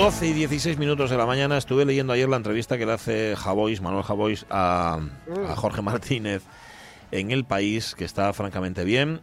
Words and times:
12 0.00 0.28
y 0.28 0.32
16 0.32 0.78
minutos 0.78 1.10
de 1.10 1.18
la 1.18 1.26
mañana 1.26 1.58
estuve 1.58 1.84
leyendo 1.84 2.14
ayer 2.14 2.26
la 2.26 2.38
entrevista 2.38 2.78
que 2.78 2.86
le 2.86 2.92
hace 2.92 3.34
Javois, 3.36 3.82
Manuel 3.82 4.02
Javois, 4.02 4.46
a, 4.48 4.98
a 5.46 5.56
Jorge 5.56 5.82
Martínez 5.82 6.42
en 7.10 7.30
El 7.30 7.44
País, 7.44 7.94
que 7.94 8.06
está 8.06 8.32
francamente 8.32 8.84
bien. 8.84 9.20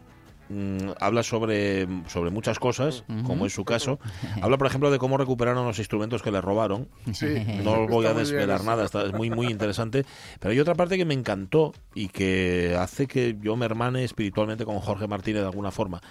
Mm, 0.50 0.92
habla 1.00 1.24
sobre, 1.24 1.88
sobre 2.08 2.30
muchas 2.32 2.60
cosas, 2.60 3.04
como 3.26 3.46
es 3.46 3.54
su 3.54 3.66
caso. 3.66 4.00
Habla, 4.42 4.58
por 4.58 4.68
ejemplo, 4.68 4.92
de 4.92 4.98
cómo 4.98 5.18
recuperaron 5.18 5.66
los 5.66 5.80
instrumentos 5.80 6.22
que 6.22 6.32
le 6.32 6.42
robaron. 6.42 6.88
Sí, 7.12 7.28
No 7.64 7.84
os 7.84 7.90
voy 7.90 8.06
a 8.06 8.14
desvelar 8.14 8.64
nada, 8.64 8.86
está, 8.86 9.04
es 9.04 9.14
muy, 9.14 9.30
muy 9.30 9.48
interesante. 9.48 10.06
Pero 10.40 10.52
hay 10.52 10.60
otra 10.60 10.76
parte 10.76 10.98
que 10.98 11.06
me 11.06 11.14
encantó 11.14 11.74
y 11.94 12.08
que 12.08 12.78
hace 12.80 13.08
que 13.08 13.38
yo 13.42 13.56
me 13.56 13.66
hermane 13.66 14.04
espiritualmente 14.04 14.66
con 14.66 14.80
Jorge 14.80 15.08
Martínez 15.08 15.42
de 15.42 15.48
alguna 15.48 15.72
forma, 15.72 16.02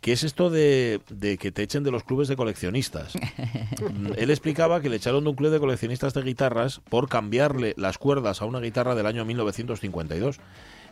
que 0.00 0.12
es 0.12 0.22
esto 0.22 0.50
de, 0.50 1.00
de 1.10 1.38
que 1.38 1.50
te 1.50 1.62
echen 1.62 1.82
de 1.82 1.90
los 1.90 2.04
clubes 2.04 2.28
de 2.28 2.36
coleccionistas. 2.36 3.14
Él 4.16 4.30
explicaba 4.30 4.80
que 4.80 4.88
le 4.88 4.96
echaron 4.96 5.24
de 5.24 5.30
un 5.30 5.36
club 5.36 5.50
de 5.50 5.58
coleccionistas 5.58 6.14
de 6.14 6.22
guitarras 6.22 6.80
por 6.88 7.08
cambiarle 7.08 7.74
las 7.76 7.98
cuerdas 7.98 8.42
a 8.42 8.44
una 8.44 8.60
guitarra 8.60 8.94
del 8.94 9.06
año 9.06 9.24
1952. 9.24 10.38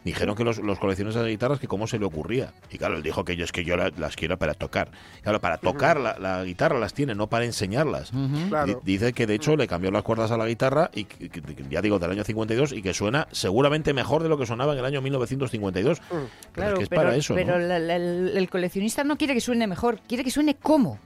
Dijeron 0.05 0.35
que 0.35 0.45
los, 0.45 0.59
los 0.59 0.79
coleccionistas 0.79 1.23
de 1.25 1.31
guitarras 1.31 1.61
que 1.61 1.69
cómo 1.69 1.87
se 1.87 1.99
le 1.99 2.07
ocurría. 2.07 2.53
Y 2.71 2.79
claro, 2.79 2.97
él 2.97 3.03
dijo 3.03 3.25
que 3.25 3.37
yo 3.37 3.45
es 3.45 3.53
que 3.53 3.65
yo 3.65 3.77
la- 3.77 3.91
las 3.99 4.17
quiero 4.17 4.39
para 4.39 4.55
tocar. 4.55 4.91
Claro, 5.23 5.41
para 5.41 5.59
tocar 5.59 6.01
la, 6.01 6.19
la 6.19 6.43
guitarra 6.45 6.79
las 6.79 6.95
tiene, 6.95 7.15
no 7.15 7.27
para 7.29 7.45
enseñarlas. 7.45 8.11
Claro. 8.49 8.67
Di- 8.67 8.93
Dice 8.93 9.13
que 9.13 9.27
de 9.27 9.35
hecho 9.35 9.57
le 9.57 9.69
cambió 9.69 9.91
las 9.91 10.03
cuerdas 10.03 10.31
a 10.31 10.37
la 10.39 10.47
guitarra 10.47 10.91
y 10.95 11.05
que- 11.05 11.29
que- 11.29 11.43
que 11.43 11.65
ya 11.69 11.83
digo 11.83 11.99
del 11.99 12.11
año 12.13 12.25
52 12.25 12.73
y 12.73 12.81
que 12.83 12.95
suena 12.95 13.29
seguramente 13.31 13.93
mejor 13.93 14.23
de 14.23 14.29
lo 14.31 14.39
que 14.39 14.47
sonaba 14.47 14.73
en 14.73 14.79
el 14.79 14.85
año 14.85 15.03
1952. 15.03 16.01
Pero 16.09 16.23
es 16.23 16.31
Claro, 16.53 16.77
que 16.79 16.83
es 16.85 16.89
pero, 16.89 17.03
para 17.03 17.17
eso, 17.17 17.35
pero 17.35 17.59
¿no? 17.59 17.67
la- 17.67 17.79
la- 17.79 17.97
el, 17.97 18.33
el 18.37 18.49
coleccionista 18.49 19.05
no 19.05 19.17
quiere 19.19 19.35
que 19.35 19.41
suene 19.41 19.67
mejor, 19.67 20.01
quiere 20.09 20.25
que 20.25 20.31
suene 20.31 20.55
como. 20.57 20.99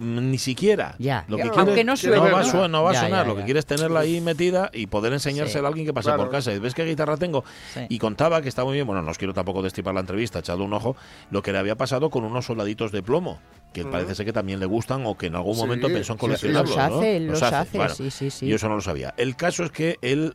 Ni 0.00 0.38
siquiera. 0.38 0.96
Ya, 0.98 1.24
Lo 1.28 1.36
que 1.36 1.48
quiere- 1.50 1.84
no 1.84 1.96
suene, 1.96 2.16
No 2.16 2.22
va, 2.24 2.40
a 2.40 2.42
¿no? 2.42 2.50
su- 2.50 2.68
no 2.68 2.82
va 2.82 2.90
a 2.90 2.94
sonar. 2.94 3.10
ya, 3.10 3.24
Lo 3.24 3.34
que 3.34 3.40
ya. 3.40 3.44
quiere 3.44 3.60
es 3.60 3.66
tenerla 3.66 4.00
ahí 4.00 4.20
metida 4.20 4.68
y 4.72 4.86
poder 4.88 5.12
enseñársela 5.12 5.60
Sí. 5.60 5.64
a 5.64 5.68
alguien 5.68 5.86
que 5.86 5.92
pase 5.92 6.06
Claro. 6.06 6.24
por 6.24 6.30
casa. 6.32 6.52
Y 6.52 6.58
ves 6.58 6.74
qué 6.74 6.84
guitarra 6.84 7.16
tengo. 7.16 7.44
Sí. 7.72 7.80
Y 7.88 7.98
contaba 7.98 8.42
que 8.42 8.48
está 8.48 8.64
muy 8.64 8.74
bien. 8.74 8.86
Bueno, 8.86 9.00
no 9.02 9.10
os 9.10 9.18
quiero 9.18 9.32
tampoco 9.32 9.62
destripar 9.62 9.94
la 9.94 10.00
entrevista, 10.00 10.40
echadle 10.40 10.64
un 10.64 10.72
ojo. 10.72 10.96
Lo 11.30 11.42
que 11.42 11.52
le 11.52 11.58
había 11.58 11.76
pasado 11.76 12.10
con 12.10 12.24
unos 12.24 12.46
soldaditos 12.46 12.90
de 12.92 13.02
plomo. 13.02 13.40
Que 13.72 13.84
parece 13.84 14.16
ser 14.16 14.26
que 14.26 14.32
también 14.32 14.58
le 14.58 14.66
gustan 14.66 15.06
o 15.06 15.16
que 15.16 15.26
en 15.26 15.36
algún 15.36 15.54
Sí, 15.54 15.60
momento 15.60 15.86
pensó 15.86 16.14
en 16.14 16.18
sí, 16.18 16.20
sí. 16.24 16.26
coleccionarlos. 16.26 16.70
Los 16.76 16.90
¿no? 16.90 16.96
hace, 16.98 17.16
él 17.16 17.26
los 17.28 17.42
hace, 17.42 17.78
Bueno, 17.78 17.94
sí, 17.94 18.10
sí, 18.10 18.30
sí. 18.30 18.46
Yo 18.48 18.56
eso 18.56 18.68
no 18.68 18.74
lo 18.74 18.80
sabía. 18.80 19.14
El 19.16 19.36
caso 19.36 19.62
es 19.62 19.70
que 19.70 19.96
él, 20.02 20.34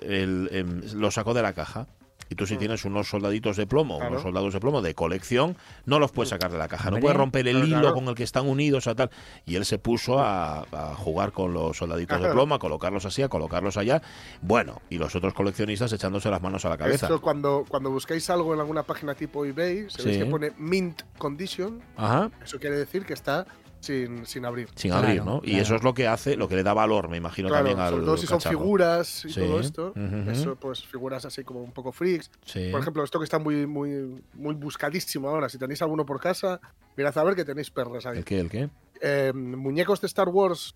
él, 0.00 0.48
em, 0.52 0.80
lo 0.94 1.10
sacó 1.12 1.32
de 1.34 1.42
la 1.42 1.52
caja. 1.52 1.86
Y 2.32 2.34
tú 2.34 2.46
si 2.46 2.56
tienes 2.56 2.84
unos 2.86 3.08
soldaditos 3.10 3.58
de 3.58 3.66
plomo, 3.66 3.96
Mm. 3.96 3.98
Claro. 3.98 4.10
unos 4.12 4.22
soldados 4.22 4.54
de 4.54 4.60
plomo 4.60 4.80
de 4.80 4.94
colección, 4.94 5.56
no 5.84 5.98
los 5.98 6.12
puedes 6.12 6.30
sacar 6.30 6.50
de 6.50 6.56
la 6.56 6.66
caja. 6.66 6.90
No 6.90 6.98
puedes 6.98 7.16
romper 7.16 7.46
el 7.46 7.62
hilo 7.68 7.92
con 7.92 8.08
el 8.08 8.14
que 8.14 8.22
están 8.24 8.48
unidos 8.48 8.86
a 8.86 8.94
tal. 8.94 9.10
Y 9.44 9.56
él 9.56 9.64
se 9.66 9.78
puso 9.78 10.18
a, 10.18 10.60
a 10.72 10.94
jugar 10.94 11.32
con 11.32 11.52
los 11.52 11.76
soldaditos 11.76 12.22
de 12.22 12.30
plomo, 12.30 12.54
a 12.54 12.58
colocarlos 12.58 13.04
así, 13.04 13.22
a 13.22 13.28
colocarlos 13.28 13.76
allá. 13.76 14.00
Bueno, 14.40 14.80
y 14.88 14.96
los 14.98 15.14
otros 15.14 15.34
coleccionistas 15.34 15.92
echándose 15.92 16.30
las 16.30 16.40
manos 16.40 16.64
a 16.64 16.70
la 16.70 16.78
cabeza. 16.78 17.06
Esto 17.06 17.20
cuando, 17.20 17.64
cuando 17.68 17.90
buscáis 17.90 18.28
algo 18.30 18.54
en 18.54 18.60
alguna 18.60 18.82
página 18.82 19.14
tipo 19.14 19.44
eBay, 19.44 19.90
sabéis 19.90 20.16
Sí. 20.16 20.22
que 20.24 20.26
pone 20.30 20.52
mint 20.56 21.02
condition, 21.18 21.82
Ajá. 21.96 22.30
eso 22.42 22.58
quiere 22.58 22.76
decir 22.78 23.04
que 23.04 23.12
está 23.12 23.46
sin, 23.82 24.24
sin 24.26 24.44
abrir. 24.46 24.68
Sin 24.74 24.90
Claro, 24.90 25.06
abrir, 25.08 25.24
¿no? 25.24 25.40
Y 25.44 25.58
eso 25.58 25.74
es 25.74 25.82
lo 25.82 25.92
que 25.92 26.06
hace, 26.06 26.36
lo 26.36 26.48
que 26.48 26.54
le 26.56 26.62
da 26.62 26.72
valor, 26.72 27.08
me 27.08 27.16
imagino 27.18 27.48
Claro, 27.48 27.64
también 27.64 27.80
al 27.80 27.90
sobre 27.90 28.04
todo 28.04 28.16
si 28.16 28.26
son 28.26 28.40
figuras 28.40 29.24
y 29.24 29.30
Sí. 29.32 29.40
todo 29.40 29.60
esto. 29.60 29.92
Eso, 30.30 30.56
pues 30.56 30.84
figuras 30.84 31.24
así 31.24 31.44
como 31.44 31.60
un 31.62 31.72
poco 31.72 31.92
freaks. 31.92 32.30
Sí. 32.46 32.68
Por 32.70 32.80
ejemplo, 32.80 33.04
esto 33.04 33.18
que 33.18 33.24
está 33.24 33.38
muy, 33.38 33.66
muy, 33.66 34.22
muy 34.34 34.54
buscadísimo 34.54 35.28
ahora. 35.28 35.48
Si 35.48 35.58
tenéis 35.58 35.82
alguno 35.82 36.06
por 36.06 36.20
casa, 36.20 36.60
mirad 36.96 37.16
a 37.18 37.24
ver 37.24 37.34
que 37.34 37.44
tenéis 37.44 37.70
perras 37.70 38.06
ahí. 38.06 38.18
¿El 38.18 38.24
qué? 38.24 38.38
¿El 38.40 38.48
qué? 38.50 38.70
Eh, 39.00 39.32
muñecos 39.34 40.00
de 40.00 40.06
Star 40.06 40.28
Wars, 40.28 40.74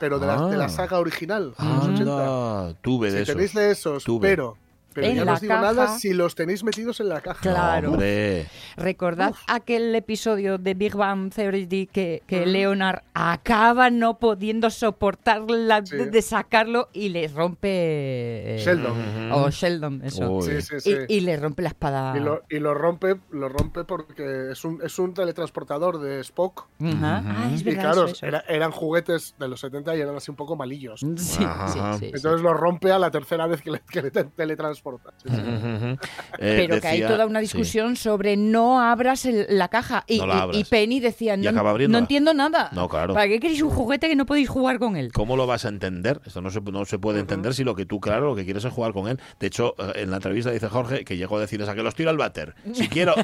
pero 0.00 0.18
de, 0.18 0.26
la, 0.26 0.46
de 0.48 0.54
Ah. 0.54 0.58
la 0.58 0.68
saga 0.70 0.98
original, 0.98 1.52
de 1.58 1.64
los 1.64 1.84
80. 1.84 2.00
Anda, 2.00 2.74
tuve 2.80 3.10
de 3.10 3.18
Si 3.18 3.22
esos. 3.24 3.34
tenéis 3.34 3.52
de 3.54 3.70
esos, 3.70 4.04
Tuve. 4.04 4.26
pero, 4.28 4.56
pero 4.96 5.06
En 5.06 5.14
ya 5.16 5.20
la 5.24 5.30
no 5.30 5.34
os 5.34 5.40
digo 5.42 5.52
caja. 5.54 5.62
nada 5.62 5.98
si 5.98 6.12
los 6.14 6.34
tenéis 6.34 6.64
metidos 6.64 6.98
en 7.00 7.08
la 7.10 7.20
caja. 7.20 7.40
Claro. 7.42 7.90
Hombre, 7.92 8.46
Recordad 8.76 9.34
aquel 9.46 9.94
episodio 9.94 10.58
de 10.58 10.74
Big 10.74 10.96
Bang 10.96 11.32
Theory 11.32 11.86
que, 11.86 12.22
que 12.26 12.40
Ujú. 12.40 12.48
Leonard 12.50 13.02
acaba 13.14 13.90
no 13.90 14.18
pudiendo 14.18 14.70
soportar 14.70 15.42
la, 15.50 15.84
Sí. 15.84 15.96
de, 15.96 16.06
de 16.06 16.22
sacarlo 16.22 16.88
y 16.94 17.10
le 17.10 17.28
rompe... 17.28 18.56
Sheldon. 18.58 19.32
O 19.32 19.50
Sheldon, 19.50 20.02
eso. 20.04 20.40
Sí, 20.42 20.62
sí, 20.62 20.80
sí. 20.80 20.94
Y, 21.08 21.16
y 21.16 21.20
le 21.20 21.36
rompe 21.36 21.62
la 21.62 21.68
espada. 21.68 22.16
Y 22.16 22.20
lo, 22.20 22.42
y 22.48 22.58
lo 22.58 22.74
rompe, 22.74 23.16
lo 23.30 23.48
rompe 23.48 23.84
porque 23.84 24.50
es 24.52 24.64
un, 24.64 24.80
es 24.82 24.98
un 24.98 25.12
teletransportador 25.14 26.00
de 26.00 26.20
Spock. 26.20 26.66
Ajá. 26.80 27.22
Ah, 27.26 27.50
es 27.54 27.60
Y 27.60 27.64
verdad, 27.64 27.82
claro, 27.82 28.04
eso, 28.06 28.14
eso. 28.14 28.26
era- 28.26 28.44
eran 28.48 28.70
juguetes 28.70 29.34
de 29.38 29.48
los 29.48 29.60
70 29.60 29.96
y 29.96 30.00
eran 30.00 30.16
así 30.16 30.30
un 30.30 30.36
poco 30.36 30.56
malillos. 30.56 31.00
Sí, 31.00 31.14
sí, 31.16 31.44
sí, 31.68 31.78
sí. 31.98 32.10
Entonces 32.14 32.40
lo 32.40 32.54
rompe 32.54 32.92
a 32.92 32.98
la 32.98 33.10
tercera 33.10 33.46
vez 33.46 33.60
que 33.62 33.70
le, 33.72 33.80
que 33.80 34.02
le 34.02 34.10
te- 34.10 34.24
teletransporta. 34.24 34.85
Eh, 36.38 36.66
Pero 36.68 36.80
que 36.80 36.86
hay 36.88 37.00
toda 37.02 37.26
una 37.26 37.38
sí. 37.40 37.44
discusión 37.44 37.96
sobre 37.96 38.36
no 38.36 38.80
abras 38.80 39.24
el- 39.24 39.46
la 39.48 39.68
caja. 39.68 40.04
Y, 40.06 40.18
No 40.18 40.26
la 40.26 40.34
y- 40.34 40.38
abras. 40.38 40.56
y 40.58 40.64
Penny 40.64 41.00
decía, 41.00 41.36
no, 41.36 41.98
entiendo 41.98 42.34
nada. 42.34 42.68
No, 42.72 42.88
claro. 42.88 43.14
¿Para 43.14 43.26
qué 43.28 43.40
queréis 43.40 43.62
un 43.62 43.70
juguete 43.70 44.08
que 44.08 44.16
no 44.16 44.26
podéis 44.26 44.48
jugar 44.48 44.78
con 44.78 44.96
él? 44.96 45.12
¿Cómo 45.12 45.36
lo 45.36 45.46
vas 45.46 45.64
a 45.64 45.68
entender? 45.68 46.20
Esto 46.26 46.40
no 46.42 46.50
se, 46.50 46.60
no 46.60 46.84
se 46.84 46.98
puede 46.98 47.20
entender 47.20 47.54
si 47.54 47.64
lo 47.64 47.74
que 47.74 47.86
tú, 47.86 48.00
claro, 48.00 48.26
lo 48.26 48.36
que 48.36 48.44
quieres 48.44 48.64
es 48.64 48.72
jugar 48.72 48.92
con 48.92 49.08
él. 49.08 49.18
De 49.40 49.46
hecho, 49.46 49.74
eh, 49.78 50.02
en 50.02 50.10
la 50.10 50.16
entrevista 50.16 50.50
dice 50.50 50.68
Jorge 50.68 51.04
que 51.04 51.16
llegó 51.16 51.38
a 51.38 51.40
decirles 51.40 51.68
a 51.68 51.74
que 51.74 51.82
los 51.82 51.94
tiro 51.94 52.10
al 52.10 52.16
váter. 52.18 52.54
Si 52.72 52.88
quiero, 52.88 53.14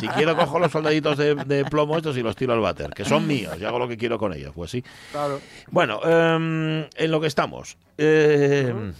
si 0.00 0.08
quiero 0.08 0.36
cojo 0.36 0.58
los 0.58 0.70
soldaditos 0.70 1.16
de, 1.18 1.34
de 1.34 1.64
plomo 1.64 1.96
estos 1.96 2.16
y 2.16 2.22
los 2.22 2.36
tiro 2.36 2.52
al 2.52 2.60
váter, 2.60 2.90
que 2.90 3.04
son 3.04 3.26
míos, 3.26 3.54
y 3.60 3.64
hago 3.64 3.78
lo 3.78 3.88
que 3.88 3.96
quiero 3.96 4.18
con 4.18 4.32
ellos. 4.32 4.52
Pues 4.54 4.70
sí. 4.70 4.84
Claro. 5.12 5.40
Bueno, 5.70 6.00
em, 6.04 6.84
en 6.96 7.10
lo 7.10 7.20
que 7.20 7.26
estamos. 7.26 7.76
em, 7.98 8.92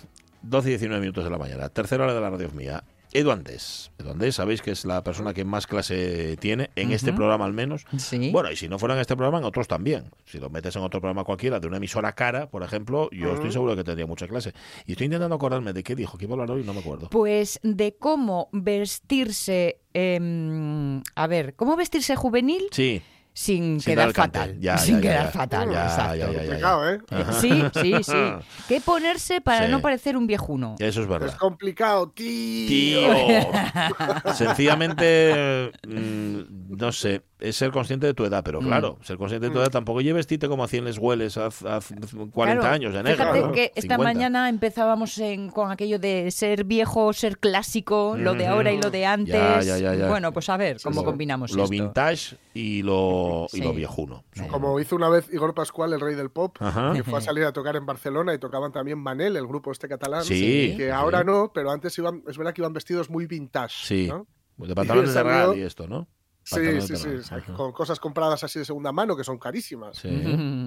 12 0.48 0.68
y 0.68 0.70
19 0.72 1.00
minutos 1.00 1.24
de 1.24 1.30
la 1.30 1.38
mañana. 1.38 1.68
Tercera 1.68 2.04
hora 2.04 2.14
de 2.14 2.20
la 2.20 2.30
radio 2.30 2.50
mía. 2.50 2.84
Edu 3.12 3.30
Andés. 3.30 3.90
Edu 3.98 4.10
Andés, 4.10 4.34
sabéis 4.34 4.60
que 4.62 4.70
es 4.70 4.84
la 4.84 5.02
persona 5.02 5.32
que 5.32 5.44
más 5.44 5.66
clase 5.66 6.36
tiene, 6.38 6.70
en 6.76 6.92
este 6.92 7.12
programa 7.12 7.44
al 7.46 7.52
menos. 7.52 7.86
Sí. 7.96 8.30
Bueno, 8.30 8.50
y 8.50 8.56
si 8.56 8.68
no 8.68 8.78
fuera 8.78 8.94
en 8.94 9.00
este 9.00 9.16
programa, 9.16 9.38
en 9.38 9.44
otros 9.44 9.68
también. 9.68 10.10
Si 10.26 10.38
lo 10.38 10.50
metes 10.50 10.76
en 10.76 10.82
otro 10.82 11.00
programa 11.00 11.24
cualquiera, 11.24 11.58
de 11.58 11.66
una 11.66 11.78
emisora 11.78 12.12
cara, 12.12 12.50
por 12.50 12.62
ejemplo, 12.62 13.08
yo 13.12 13.32
estoy 13.34 13.52
seguro 13.52 13.74
que 13.74 13.84
tendría 13.84 14.06
mucha 14.06 14.26
clase. 14.28 14.52
Y 14.86 14.92
estoy 14.92 15.06
intentando 15.06 15.34
acordarme 15.36 15.72
de 15.72 15.82
qué 15.82 15.94
dijo, 15.94 16.18
que 16.18 16.24
iba 16.26 16.32
a 16.32 16.34
hablar 16.34 16.50
hoy 16.50 16.62
y 16.62 16.64
no 16.66 16.74
me 16.74 16.80
acuerdo. 16.80 17.08
Pues 17.10 17.58
de 17.62 17.96
cómo 17.96 18.50
vestirse, 18.52 19.80
em, 19.94 21.02
a 21.14 21.26
ver, 21.26 21.54
cómo 21.54 21.76
vestirse 21.76 22.16
juvenil 22.16 22.66
Sí. 22.70 23.02
Sin, 23.38 23.80
Sin 23.80 23.92
quedar 23.92 24.14
fatal. 24.14 24.58
Ya, 24.60 24.78
sin 24.78 24.94
ya, 24.96 25.00
quedar 25.02 25.24
ya. 25.26 25.30
fatal, 25.30 25.70
Ya, 25.70 25.84
exacto. 25.84 26.16
ya, 26.16 26.26
ya, 26.26 26.32
ya. 26.32 26.38
complicado, 26.46 26.90
¿eh? 26.90 26.98
Sí, 27.40 27.62
sí, 27.82 27.94
sí. 28.02 28.12
¿Qué 28.68 28.80
ponerse 28.80 29.42
para 29.42 29.66
Sí. 29.66 29.70
no 29.72 29.82
parecer 29.82 30.16
un 30.16 30.26
viejuno? 30.26 30.74
Eso 30.78 31.00
es 31.00 31.04
Es 31.04 31.08
verdad. 31.08 31.36
complicado, 31.36 32.08
tío. 32.12 32.66
Tío. 32.66 33.12
Sencillamente, 34.34 35.70
mm, 35.86 36.76
no 36.78 36.92
sé. 36.92 37.20
Es 37.38 37.54
ser 37.56 37.70
consciente 37.70 38.06
de 38.06 38.14
tu 38.14 38.24
edad, 38.24 38.42
pero 38.44 38.60
Mm. 38.60 38.66
claro, 38.66 38.98
ser 39.02 39.18
consciente 39.18 39.48
de 39.48 39.52
tu 39.52 39.58
edad 39.60 39.70
tampoco 39.70 40.00
lleves 40.00 40.16
vestirte 40.20 40.48
como 40.48 40.64
hacían 40.64 40.84
les 40.84 40.96
hueles 40.98 41.36
hace 41.36 41.94
40 42.32 42.60
Claro, 42.60 42.74
años 42.74 42.94
de 42.94 43.02
negro. 43.02 43.24
Fíjate 43.24 43.40
¿no? 43.42 43.52
que 43.52 43.64
esta 43.74 43.80
50. 43.96 43.98
mañana 44.04 44.48
empezábamos 44.48 45.18
en- 45.18 45.50
con 45.50 45.70
aquello 45.70 45.98
de 45.98 46.30
ser 46.30 46.64
viejo, 46.64 47.12
ser 47.12 47.38
clásico, 47.38 48.14
lo 48.18 48.32
de 48.34 48.46
ahora 48.46 48.72
y 48.72 48.80
lo 48.80 48.90
de 48.90 49.04
antes. 49.04 49.34
Ya, 49.34 49.60
ya, 49.60 49.78
ya, 49.78 49.94
ya. 49.94 50.08
Bueno, 50.08 50.32
pues 50.32 50.48
a 50.48 50.56
ver 50.56 50.78
cómo 50.82 51.02
Lo- 51.02 51.04
combinamos 51.06 51.52
Lo 51.52 51.64
esto. 51.64 51.70
vintage 51.72 52.36
y 52.54 52.82
lo, 52.82 53.46
y 53.52 53.56
Sí. 53.58 53.62
lo 53.62 53.72
viejuno. 53.74 54.24
Como 54.50 54.80
hizo 54.80 54.96
una 54.96 55.08
vez 55.10 55.28
Igor 55.32 55.54
Pascual, 55.54 55.92
el 55.92 56.00
rey 56.00 56.14
del 56.14 56.30
pop, 56.30 56.56
Ajá. 56.60 56.92
que 56.94 57.02
fue 57.04 57.18
a 57.18 57.22
salir 57.22 57.44
a 57.44 57.52
tocar 57.52 57.76
en 57.76 57.84
Barcelona 57.84 58.32
y 58.32 58.38
tocaban 58.38 58.72
también 58.72 58.98
Manel, 58.98 59.36
el 59.36 59.46
grupo 59.46 59.70
este 59.72 59.88
catalán. 59.88 60.24
Sí, 60.24 60.74
Que 60.76 60.84
sí. 60.86 60.90
ahora 60.90 61.22
no, 61.22 61.50
pero 61.54 61.70
antes 61.70 61.96
iban, 61.98 62.22
es 62.26 62.38
verdad 62.38 62.54
que 62.54 62.62
iban 62.62 62.72
vestidos 62.72 63.10
muy 63.10 63.26
vintage. 63.26 63.74
Sí. 63.84 64.06
¿no? 64.08 64.26
De 64.56 64.74
pantalones 64.74 65.12
de 65.12 65.22
rally 65.22 65.60
esto, 65.62 65.86
¿no? 65.86 66.08
Sí, 66.48 66.80
sí, 66.80 66.96
sí, 66.96 67.08
o 67.08 67.22
sea, 67.22 67.40
con 67.42 67.72
cosas 67.72 67.98
compradas 67.98 68.44
así 68.44 68.60
de 68.60 68.64
segunda 68.64 68.92
mano 68.92 69.16
que 69.16 69.24
son 69.24 69.36
carísimas. 69.36 69.96
Sí. 69.98 70.08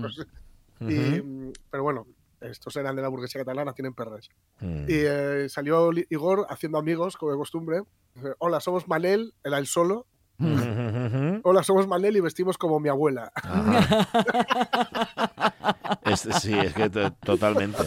Pues, 0.02 0.28
y, 0.82 1.22
pero 1.72 1.84
bueno, 1.84 2.06
estos 2.42 2.76
eran 2.76 2.96
de 2.98 3.02
la 3.02 3.08
burguesía 3.08 3.42
catalana, 3.42 3.74
tienen 3.74 3.94
perres. 3.94 4.30
Mm. 4.60 4.84
Y 4.90 4.94
eh, 4.94 5.48
salió 5.50 5.92
Li- 5.92 6.06
Igor 6.10 6.46
haciendo 6.50 6.78
amigos, 6.78 7.16
como 7.16 7.32
de 7.32 7.38
costumbre. 7.38 7.82
Hola, 8.40 8.60
somos 8.60 8.88
Manel, 8.90 9.34
era 9.44 9.58
el 9.58 9.68
solo. 9.68 10.06
Hola, 11.44 11.64
somos 11.64 11.88
Manel 11.88 12.18
y 12.18 12.22
vestimos 12.22 12.58
como 12.58 12.80
mi 12.80 12.90
abuela. 12.90 13.32
Este- 16.06 16.34
sí, 16.34 16.54
es 16.54 16.74
que 16.74 16.90
to- 16.90 17.12
totalmente, 17.24 17.78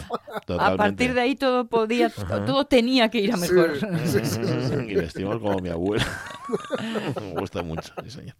totalmente. 0.46 0.54
A 0.74 0.76
partir 0.76 1.14
de 1.14 1.20
ahí 1.20 1.34
todo 1.34 1.66
podía, 1.66 2.10
todo 2.10 2.64
tenía 2.66 3.08
que 3.08 3.18
ir 3.20 3.32
a 3.32 3.36
mejor. 3.36 3.76
sí, 4.04 4.18
sí, 4.24 4.24
sí, 4.24 4.40
sí. 4.68 4.74
Y 4.88 4.94
vestimos 4.94 5.38
como 5.38 5.58
mi 5.58 5.68
abuela. 5.70 6.04
Me 7.20 7.40
gusta 7.40 7.62
mucho, 7.62 7.92
sí, 8.04 8.10
señor. 8.10 8.34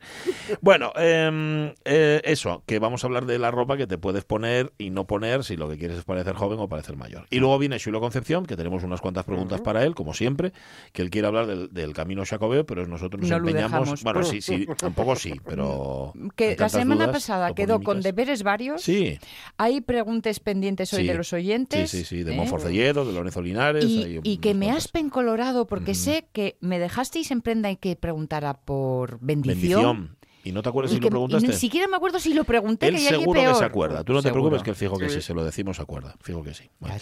Bueno, 0.60 0.92
em, 0.96 1.72
eh, 1.84 2.20
eso, 2.24 2.62
que 2.66 2.78
vamos 2.78 3.02
a 3.02 3.06
hablar 3.06 3.26
de 3.26 3.38
la 3.38 3.50
ropa 3.50 3.76
que 3.76 3.86
te 3.86 3.96
puedes 3.98 4.24
poner 4.24 4.72
y 4.78 4.90
no 4.90 5.06
poner 5.06 5.44
si 5.44 5.56
lo 5.56 5.68
que 5.68 5.78
quieres 5.78 5.98
es 5.98 6.04
parecer 6.04 6.34
joven 6.34 6.58
o 6.58 6.68
parecer 6.68 6.96
mayor. 6.96 7.26
Y 7.30 7.38
luego 7.38 7.58
viene 7.58 7.78
Xulo 7.78 8.00
Concepción, 8.00 8.44
que 8.44 8.56
tenemos 8.56 8.82
unas 8.82 9.00
cuantas 9.00 9.24
preguntas 9.24 9.60
para 9.60 9.84
él, 9.84 9.94
como 9.94 10.14
siempre, 10.14 10.52
que 10.92 11.02
él 11.02 11.10
quiere 11.10 11.28
hablar 11.28 11.46
del, 11.46 11.72
del 11.72 11.92
camino 11.94 12.24
jacobeo, 12.26 12.66
pero 12.66 12.86
nosotros 12.86 13.20
nos 13.22 13.30
No 13.30 13.38
lo 13.38 13.48
empeñamos. 13.48 14.01
Bueno, 14.02 14.22
sí, 14.22 14.40
sí, 14.40 14.66
un 14.82 14.92
poco 14.94 15.16
sí, 15.16 15.34
pero. 15.44 16.12
Que 16.36 16.50
hay 16.50 16.56
la 16.56 16.68
semana 16.68 17.04
dudas 17.06 17.16
pasada 17.16 17.54
quedó 17.54 17.80
con 17.82 18.00
deberes 18.00 18.42
varios. 18.42 18.82
Sí, 18.82 19.18
Hay 19.56 19.80
preguntas 19.80 20.40
pendientes 20.40 20.92
hoy 20.92 21.02
Sí. 21.02 21.08
de 21.08 21.14
los 21.14 21.28
sí, 21.28 21.36
oyentes. 21.36 21.90
sí, 21.90 22.04
sí, 22.04 22.22
de 22.22 22.32
¿eh? 22.32 22.36
Monforcelledo, 22.36 23.04
de 23.04 23.12
Lorenzo 23.12 23.42
Linares. 23.42 23.84
Y, 23.84 24.02
hay 24.04 24.20
y 24.22 24.36
que 24.38 24.54
me 24.54 24.70
has 24.70 24.88
pencolorado 24.88 25.66
porque 25.66 25.94
sé 25.94 26.26
que 26.32 26.56
me 26.60 26.78
dejasteis 26.78 27.30
en 27.30 27.40
prenda 27.42 27.70
y 27.70 27.76
que 27.76 27.96
preguntara 27.96 28.54
por 28.54 29.18
bendición. 29.20 29.52
Bendición. 29.82 30.16
¿Y 30.44 30.52
no 30.52 30.62
te 30.62 30.68
acuerdas 30.68 30.90
Y 30.92 30.94
si 30.94 31.00
que- 31.00 31.04
lo 31.04 31.10
preguntaste? 31.10 31.46
ni 31.46 31.52
siquiera 31.54 31.86
me 31.88 31.96
acuerdo 31.96 32.18
si 32.18 32.34
lo 32.34 32.44
pregunté, 32.44 32.88
Él 32.88 32.94
que 32.96 33.00
seguro 33.00 33.40
peor. 33.40 33.52
que 33.52 33.58
se 33.58 33.64
acuerda. 33.64 34.02
Tú 34.04 34.12
no 34.12 34.18
te 34.20 34.28
Seguro. 34.28 34.42
preocupes 34.50 34.62
que 34.64 34.70
él 34.70 34.76
fijo 34.76 34.98
que 34.98 35.08
Sí. 35.08 35.16
si 35.16 35.22
se 35.22 35.34
lo 35.34 35.44
decimos 35.44 35.76
se 35.76 35.82
acuerda. 35.82 36.16
Fijo 36.20 36.42
que 36.42 36.52
sí. 36.54 36.64
Bueno. 36.80 36.96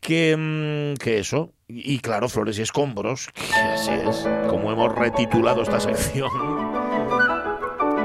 Que, 0.00 0.36
mm, 0.36 0.96
que 1.02 1.18
eso. 1.18 1.52
Y 1.68 1.98
claro, 2.00 2.28
flores 2.28 2.58
y 2.58 2.62
escombros. 2.62 3.28
Que 3.34 3.54
así 3.54 3.90
es. 3.90 4.26
Como 4.48 4.70
hemos 4.72 4.94
retitulado 4.94 5.62
esta 5.62 5.80
sección. 5.80 6.30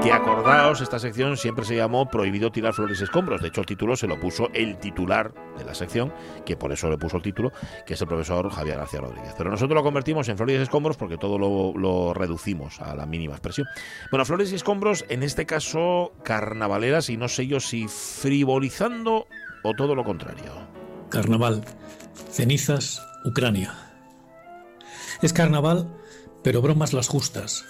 Que 0.02 0.10
acordaos, 0.10 0.80
esta 0.80 0.98
sección 0.98 1.36
siempre 1.36 1.64
se 1.64 1.76
llamó 1.76 2.08
Prohibido 2.08 2.50
tirar 2.50 2.72
flores 2.72 3.00
y 3.00 3.04
escombros. 3.04 3.40
De 3.40 3.48
hecho, 3.48 3.60
el 3.60 3.68
título 3.68 3.94
se 3.94 4.08
lo 4.08 4.18
puso 4.18 4.48
el 4.52 4.76
titular 4.78 5.32
de 5.56 5.64
la 5.64 5.74
sección, 5.74 6.12
que 6.44 6.56
por 6.56 6.72
eso 6.72 6.90
le 6.90 6.98
puso 6.98 7.18
el 7.18 7.22
título, 7.22 7.52
que 7.86 7.94
es 7.94 8.00
el 8.00 8.08
profesor 8.08 8.50
Javier 8.50 8.78
García 8.78 9.00
Rodríguez. 9.00 9.32
Pero 9.38 9.50
nosotros 9.50 9.76
lo 9.76 9.84
convertimos 9.84 10.28
en 10.28 10.36
flores 10.36 10.58
y 10.58 10.62
escombros 10.62 10.96
porque 10.96 11.18
todo 11.18 11.38
lo, 11.38 12.14
reducimos 12.14 12.80
a 12.80 12.96
la 12.96 13.06
mínima 13.06 13.34
expresión. 13.34 13.68
Bueno, 14.10 14.24
flores 14.24 14.50
y 14.50 14.56
escombros, 14.56 15.04
en 15.08 15.22
este 15.22 15.46
caso, 15.46 16.12
carnavaleras, 16.24 17.08
y 17.08 17.16
no 17.16 17.28
sé 17.28 17.46
yo 17.46 17.60
si 17.60 17.86
frivolizando 17.86 19.28
o 19.62 19.74
todo 19.74 19.94
lo 19.94 20.02
contrario. 20.02 20.52
Carnaval. 21.10 21.62
Cenizas, 22.28 23.06
Ucrania. 23.24 23.72
Es 25.22 25.32
carnaval, 25.32 25.86
pero 26.42 26.60
bromas 26.60 26.92
las 26.92 27.06
justas. 27.06 27.64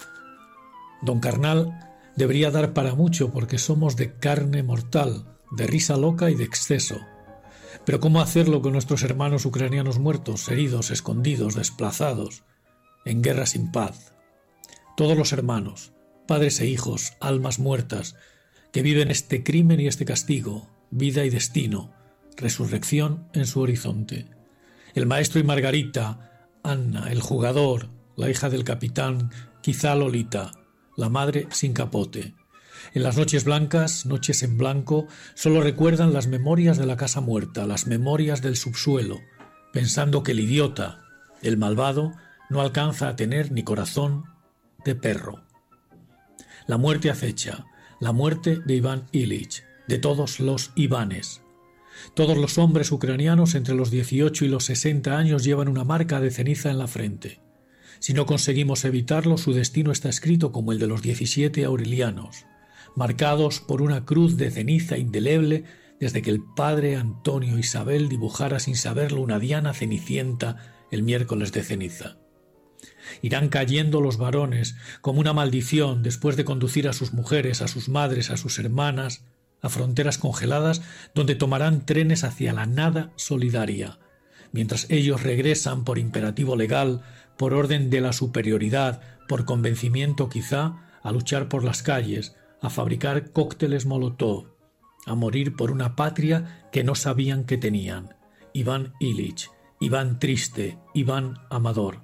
Don 1.02 1.20
Carnal 1.20 1.91
debería 2.16 2.50
dar 2.50 2.72
para 2.72 2.94
mucho 2.94 3.30
porque 3.32 3.58
somos 3.58 3.96
de 3.96 4.14
carne 4.14 4.62
mortal, 4.62 5.26
de 5.50 5.66
risa 5.66 5.96
loca 5.96 6.30
y 6.30 6.34
de 6.34 6.44
exceso. 6.44 7.00
Pero 7.84 8.00
¿cómo 8.00 8.20
hacerlo 8.20 8.62
con 8.62 8.72
nuestros 8.72 9.02
hermanos 9.02 9.44
ucranianos 9.44 9.98
muertos, 9.98 10.48
heridos, 10.48 10.90
escondidos, 10.90 11.54
desplazados, 11.54 12.44
en 13.04 13.22
guerra 13.22 13.46
sin 13.46 13.72
paz? 13.72 14.14
Todos 14.96 15.16
los 15.16 15.32
hermanos, 15.32 15.92
padres 16.26 16.60
e 16.60 16.66
hijos, 16.66 17.14
almas 17.20 17.58
muertas, 17.58 18.16
que 18.72 18.82
viven 18.82 19.10
este 19.10 19.42
crimen 19.42 19.80
y 19.80 19.86
este 19.86 20.04
castigo, 20.04 20.68
vida 20.90 21.24
y 21.24 21.30
destino, 21.30 21.92
resurrección 22.36 23.28
en 23.32 23.46
su 23.46 23.60
horizonte. 23.60 24.26
El 24.94 25.06
maestro 25.06 25.40
y 25.40 25.44
Margarita, 25.44 26.48
Anna, 26.62 27.10
el 27.10 27.20
jugador, 27.20 27.88
la 28.16 28.30
hija 28.30 28.50
del 28.50 28.64
capitán, 28.64 29.30
quizá 29.62 29.94
Lolita, 29.94 30.52
la 30.96 31.08
madre 31.08 31.46
sin 31.50 31.72
capote. 31.72 32.34
En 32.94 33.02
las 33.02 33.16
noches 33.16 33.44
blancas, 33.44 34.06
noches 34.06 34.42
en 34.42 34.58
blanco, 34.58 35.06
solo 35.34 35.62
recuerdan 35.62 36.12
las 36.12 36.26
memorias 36.26 36.78
de 36.78 36.86
la 36.86 36.96
casa 36.96 37.20
muerta, 37.20 37.66
las 37.66 37.86
memorias 37.86 38.42
del 38.42 38.56
subsuelo, 38.56 39.20
pensando 39.72 40.22
que 40.22 40.32
el 40.32 40.40
idiota, 40.40 41.00
el 41.42 41.56
malvado, 41.56 42.12
no 42.50 42.60
alcanza 42.60 43.08
a 43.08 43.16
tener 43.16 43.52
ni 43.52 43.62
corazón 43.62 44.24
de 44.84 44.94
perro. 44.94 45.42
La 46.66 46.76
muerte 46.76 47.10
acecha, 47.10 47.66
la 48.00 48.12
muerte 48.12 48.58
de 48.64 48.74
Iván 48.74 49.06
Ilich, 49.12 49.64
de 49.88 49.98
todos 49.98 50.40
los 50.40 50.72
Ivanes. 50.74 51.42
Todos 52.14 52.36
los 52.36 52.58
hombres 52.58 52.90
ucranianos 52.92 53.54
entre 53.54 53.74
los 53.74 53.90
18 53.90 54.44
y 54.44 54.48
los 54.48 54.64
60 54.64 55.16
años 55.16 55.44
llevan 55.44 55.68
una 55.68 55.84
marca 55.84 56.20
de 56.20 56.30
ceniza 56.30 56.70
en 56.70 56.78
la 56.78 56.88
frente. 56.88 57.40
Si 58.02 58.14
no 58.14 58.26
conseguimos 58.26 58.84
evitarlo, 58.84 59.38
su 59.38 59.52
destino 59.52 59.92
está 59.92 60.08
escrito 60.08 60.50
como 60.50 60.72
el 60.72 60.80
de 60.80 60.88
los 60.88 61.02
17 61.02 61.64
aurelianos, 61.64 62.46
marcados 62.96 63.60
por 63.60 63.80
una 63.80 64.04
cruz 64.04 64.36
de 64.36 64.50
ceniza 64.50 64.98
indeleble 64.98 65.62
desde 66.00 66.20
que 66.20 66.30
el 66.30 66.42
padre 66.42 66.96
Antonio 66.96 67.60
Isabel 67.60 68.08
dibujara 68.08 68.58
sin 68.58 68.74
saberlo 68.74 69.20
una 69.20 69.38
diana 69.38 69.72
cenicienta 69.72 70.56
el 70.90 71.04
miércoles 71.04 71.52
de 71.52 71.62
ceniza. 71.62 72.16
Irán 73.22 73.48
cayendo 73.48 74.00
los 74.00 74.16
varones 74.16 74.74
como 75.00 75.20
una 75.20 75.32
maldición 75.32 76.02
después 76.02 76.34
de 76.36 76.44
conducir 76.44 76.88
a 76.88 76.94
sus 76.94 77.12
mujeres, 77.12 77.62
a 77.62 77.68
sus 77.68 77.88
madres, 77.88 78.30
a 78.30 78.36
sus 78.36 78.58
hermanas, 78.58 79.26
a 79.60 79.68
fronteras 79.68 80.18
congeladas 80.18 80.82
donde 81.14 81.36
tomarán 81.36 81.86
trenes 81.86 82.24
hacia 82.24 82.52
la 82.52 82.66
nada 82.66 83.12
solidaria, 83.14 84.00
mientras 84.50 84.86
ellos 84.90 85.22
regresan 85.22 85.84
por 85.84 85.98
imperativo 85.98 86.56
legal, 86.56 87.02
por 87.36 87.54
orden 87.54 87.90
de 87.90 88.00
la 88.00 88.12
superioridad, 88.12 89.00
por 89.28 89.44
convencimiento 89.44 90.28
quizá, 90.28 90.74
a 91.02 91.12
luchar 91.12 91.48
por 91.48 91.64
las 91.64 91.82
calles, 91.82 92.36
a 92.60 92.70
fabricar 92.70 93.32
cócteles 93.32 93.86
Molotov, 93.86 94.46
a 95.06 95.14
morir 95.14 95.56
por 95.56 95.70
una 95.70 95.96
patria 95.96 96.68
que 96.70 96.84
no 96.84 96.94
sabían 96.94 97.44
que 97.44 97.58
tenían. 97.58 98.14
Iván 98.52 98.92
Ilich, 99.00 99.50
Iván 99.80 100.18
Triste, 100.18 100.78
Iván 100.94 101.38
Amador. 101.50 102.02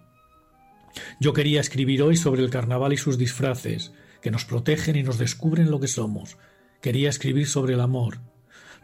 Yo 1.20 1.32
quería 1.32 1.60
escribir 1.60 2.02
hoy 2.02 2.16
sobre 2.16 2.42
el 2.42 2.50
carnaval 2.50 2.92
y 2.92 2.96
sus 2.96 3.18
disfraces, 3.18 3.92
que 4.20 4.30
nos 4.30 4.44
protegen 4.44 4.96
y 4.96 5.02
nos 5.02 5.18
descubren 5.18 5.70
lo 5.70 5.78
que 5.78 5.86
somos. 5.86 6.38
Quería 6.80 7.08
escribir 7.08 7.46
sobre 7.46 7.74
el 7.74 7.80
amor. 7.80 8.18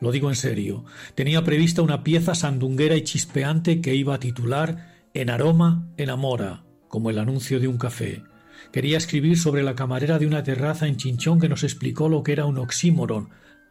Lo 0.00 0.12
digo 0.12 0.28
en 0.28 0.36
serio. 0.36 0.84
Tenía 1.14 1.44
prevista 1.44 1.82
una 1.82 2.04
pieza 2.04 2.34
sandunguera 2.34 2.96
y 2.96 3.02
chispeante 3.02 3.80
que 3.80 3.94
iba 3.94 4.14
a 4.14 4.20
titular 4.20 4.93
En 5.16 5.30
aroma 5.30 5.86
enamora, 5.96 6.64
como 6.88 7.08
el 7.08 7.20
anuncio 7.20 7.60
de 7.60 7.68
un 7.68 7.78
café. 7.78 8.24
Quería 8.72 8.98
escribir 8.98 9.38
sobre 9.38 9.62
la 9.62 9.76
camarera 9.76 10.18
de 10.18 10.26
una 10.26 10.42
terraza 10.42 10.88
en 10.88 10.96
Chinchón 10.96 11.38
que 11.40 11.48
nos 11.48 11.62
explicó 11.62 12.08
lo 12.08 12.24
que 12.24 12.32
era 12.32 12.46
un 12.46 12.58
oxímoron 12.58 13.30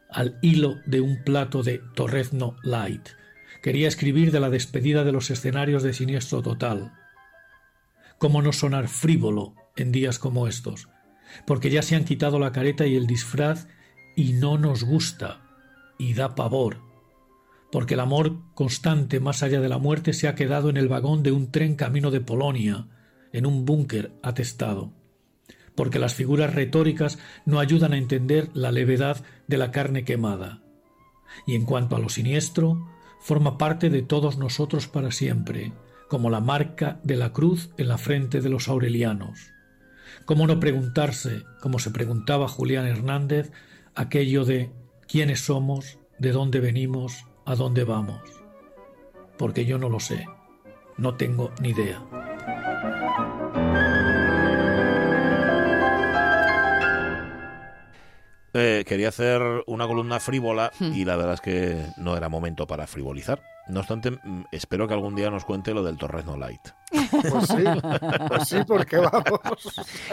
al 0.10 0.40
hilo 0.42 0.76
de 0.86 1.02
un 1.02 1.22
plato 1.26 1.62
de 1.62 1.82
Torrezno 1.96 2.56
Light. 2.64 3.10
Quería 3.62 3.90
escribir 3.90 4.32
de 4.32 4.40
la 4.40 4.50
despedida 4.50 5.04
de 5.04 5.12
los 5.12 5.30
escenarios 5.32 5.84
de 5.84 5.92
Siniestro 5.92 6.42
Total. 6.42 6.94
¿Cómo 8.20 8.42
no 8.42 8.54
sonar 8.54 8.88
frívolo 8.88 9.54
en 9.76 9.92
días 9.92 10.20
como 10.20 10.48
estos? 10.48 10.88
Porque 11.46 11.70
ya 11.70 11.82
se 11.82 11.98
han 11.98 12.06
quitado 12.06 12.40
la 12.40 12.54
careta 12.54 12.86
y 12.88 12.96
el 12.96 13.06
disfraz 13.06 13.68
y 14.16 14.32
no 14.32 14.58
nos 14.58 14.86
gusta 14.86 15.42
y 16.00 16.14
da 16.14 16.36
pavor. 16.36 16.93
Porque 17.74 17.96
el 17.96 18.02
amor 18.02 18.36
constante 18.54 19.20
más 19.20 19.42
allá 19.42 19.60
de 19.60 19.68
la 19.68 19.80
muerte 19.80 20.14
se 20.14 20.28
ha 20.28 20.36
quedado 20.36 20.70
en 20.70 20.78
el 20.78 20.88
vagón 20.88 21.24
de 21.24 21.32
un 21.32 21.50
tren 21.50 21.74
camino 21.74 22.12
de 22.12 22.22
Polonia, 22.22 22.86
en 23.32 23.48
un 23.48 23.66
búnker 23.66 24.12
atestado. 24.22 24.94
Porque 25.74 25.98
las 25.98 26.14
figuras 26.14 26.54
retóricas 26.54 27.18
no 27.48 27.60
ayudan 27.60 27.94
a 27.94 27.98
entender 27.98 28.52
la 28.54 28.72
levedad 28.72 29.26
de 29.48 29.58
la 29.58 29.72
carne 29.72 30.04
quemada. 30.06 30.62
Y 31.48 31.56
en 31.56 31.66
cuanto 31.66 31.96
a 31.96 32.00
lo 32.00 32.10
siniestro, 32.10 32.92
forma 33.20 33.58
parte 33.58 33.90
de 33.90 34.04
todos 34.04 34.38
nosotros 34.38 34.88
para 34.88 35.10
siempre, 35.10 35.74
como 36.10 36.30
la 36.30 36.42
marca 36.42 37.00
de 37.04 37.18
la 37.18 37.34
cruz 37.34 37.72
en 37.80 37.88
la 37.88 37.98
frente 37.98 38.40
de 38.42 38.50
los 38.50 38.68
aurelianos. 38.68 39.50
¿Cómo 40.26 40.46
no 40.46 40.60
preguntarse, 40.60 41.42
como 41.60 41.80
se 41.80 41.90
preguntaba 41.90 42.48
Julián 42.48 42.86
Hernández, 42.86 43.52
aquello 43.96 44.46
de 44.46 44.72
quiénes 45.08 45.40
somos, 45.40 45.98
de 46.20 46.32
dónde 46.34 46.60
venimos, 46.60 47.26
a 47.46 47.56
dónde 47.56 47.84
vamos? 47.84 48.22
Porque 49.38 49.66
yo 49.66 49.78
no 49.78 49.90
lo 49.90 50.00
sé, 50.00 50.26
no 50.98 51.16
tengo 51.16 51.52
ni 51.62 51.70
idea. 51.70 52.02
Eh, 58.56 58.86
quería 58.88 59.10
hacer 59.10 59.42
una 59.66 59.88
columna 59.88 60.20
frívola 60.20 60.72
y 60.80 61.06
la 61.06 61.16
verdad 61.16 61.34
es 61.34 61.42
que 61.42 61.86
no 61.98 62.16
era 62.16 62.30
momento 62.30 62.68
para 62.68 62.86
frivolizar. 62.86 63.42
No 63.68 63.80
obstante, 63.80 64.12
mm, 64.12 64.44
espero 64.52 64.88
que 64.88 64.94
algún 64.94 65.16
día 65.16 65.30
nos 65.30 65.46
cuente 65.46 65.74
lo 65.74 65.84
del 65.84 65.98
Torrezno 65.98 66.36
Light. 66.36 66.60
Pues 66.92 67.48
sí, 67.48 67.64
pues 68.28 68.48
sí, 68.50 68.58
porque 68.68 68.98
vamos. 68.98 69.40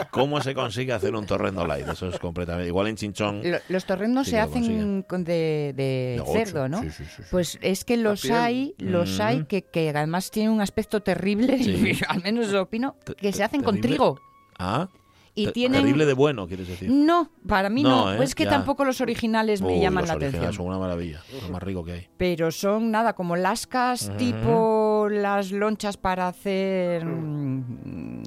¿Cómo 0.09 0.39
se 0.41 0.53
consigue 0.55 0.93
hacer 0.93 1.15
un 1.15 1.25
Torrezno 1.25 1.67
Light? 1.67 1.87
Eso 1.89 2.07
es 2.07 2.17
completamente... 2.17 2.67
Igual 2.67 2.87
en 2.87 2.95
Chinchón... 2.95 3.41
Lo- 3.43 3.57
Los 3.69 3.85
torrendos 3.85 4.25
Sí 4.25 4.31
se 4.31 4.37
lo 4.37 4.43
hacen 4.43 5.01
con 5.03 5.23
de, 5.23 5.73
de 5.75 6.13
De 6.17 6.17
gocho, 6.19 6.31
cerdo, 6.31 6.69
¿no? 6.69 6.81
sí, 6.81 6.89
sí, 6.91 7.03
sí, 7.03 7.11
sí. 7.17 7.23
Pues 7.29 7.59
es 7.61 7.83
que 7.83 7.97
los 7.97 8.23
hay, 8.31 8.73
los 8.77 9.17
Mm. 9.19 9.21
hay 9.21 9.43
que, 9.45 9.63
que 9.63 9.89
además 9.89 10.31
tienen 10.31 10.51
un 10.53 10.61
aspecto 10.61 11.01
terrible, 11.01 11.57
Sí. 11.61 11.99
al 12.07 12.23
menos 12.23 12.49
yo 12.51 12.61
opino, 12.61 12.95
que 13.17 13.33
se 13.33 13.43
hacen 13.43 13.63
con 13.63 13.81
trigo. 13.81 14.19
Ah, 14.57 14.87
Y 15.33 15.45
te- 15.45 15.51
tienen... 15.53 15.81
terrible 15.81 16.05
de 16.05 16.13
bueno, 16.13 16.47
quieres 16.47 16.67
decir. 16.67 16.89
No, 16.91 17.29
para 17.47 17.69
mí 17.69 17.83
no. 17.83 18.05
No, 18.05 18.13
¿eh? 18.13 18.23
Es 18.23 18.35
que 18.35 18.43
Ya. 18.43 18.49
tampoco 18.49 18.83
los 18.83 18.99
originales 19.01 19.61
me 19.61 19.79
llaman 19.79 20.01
los 20.03 20.09
la 20.09 20.15
originales 20.15 20.35
atención. 20.45 20.53
Son 20.53 20.67
una 20.67 20.77
maravilla, 20.77 21.21
lo 21.43 21.49
más 21.53 21.63
rico 21.63 21.83
que 21.85 21.91
hay. 21.93 22.07
Pero 22.17 22.51
son 22.51 22.91
nada, 22.91 23.13
como 23.13 23.35
lascas 23.37 24.11
tipo 24.17 25.07
las 25.09 25.51
lonchas 25.51 25.95
para 25.97 26.27
hacer 26.27 27.05
mm, 27.05 28.23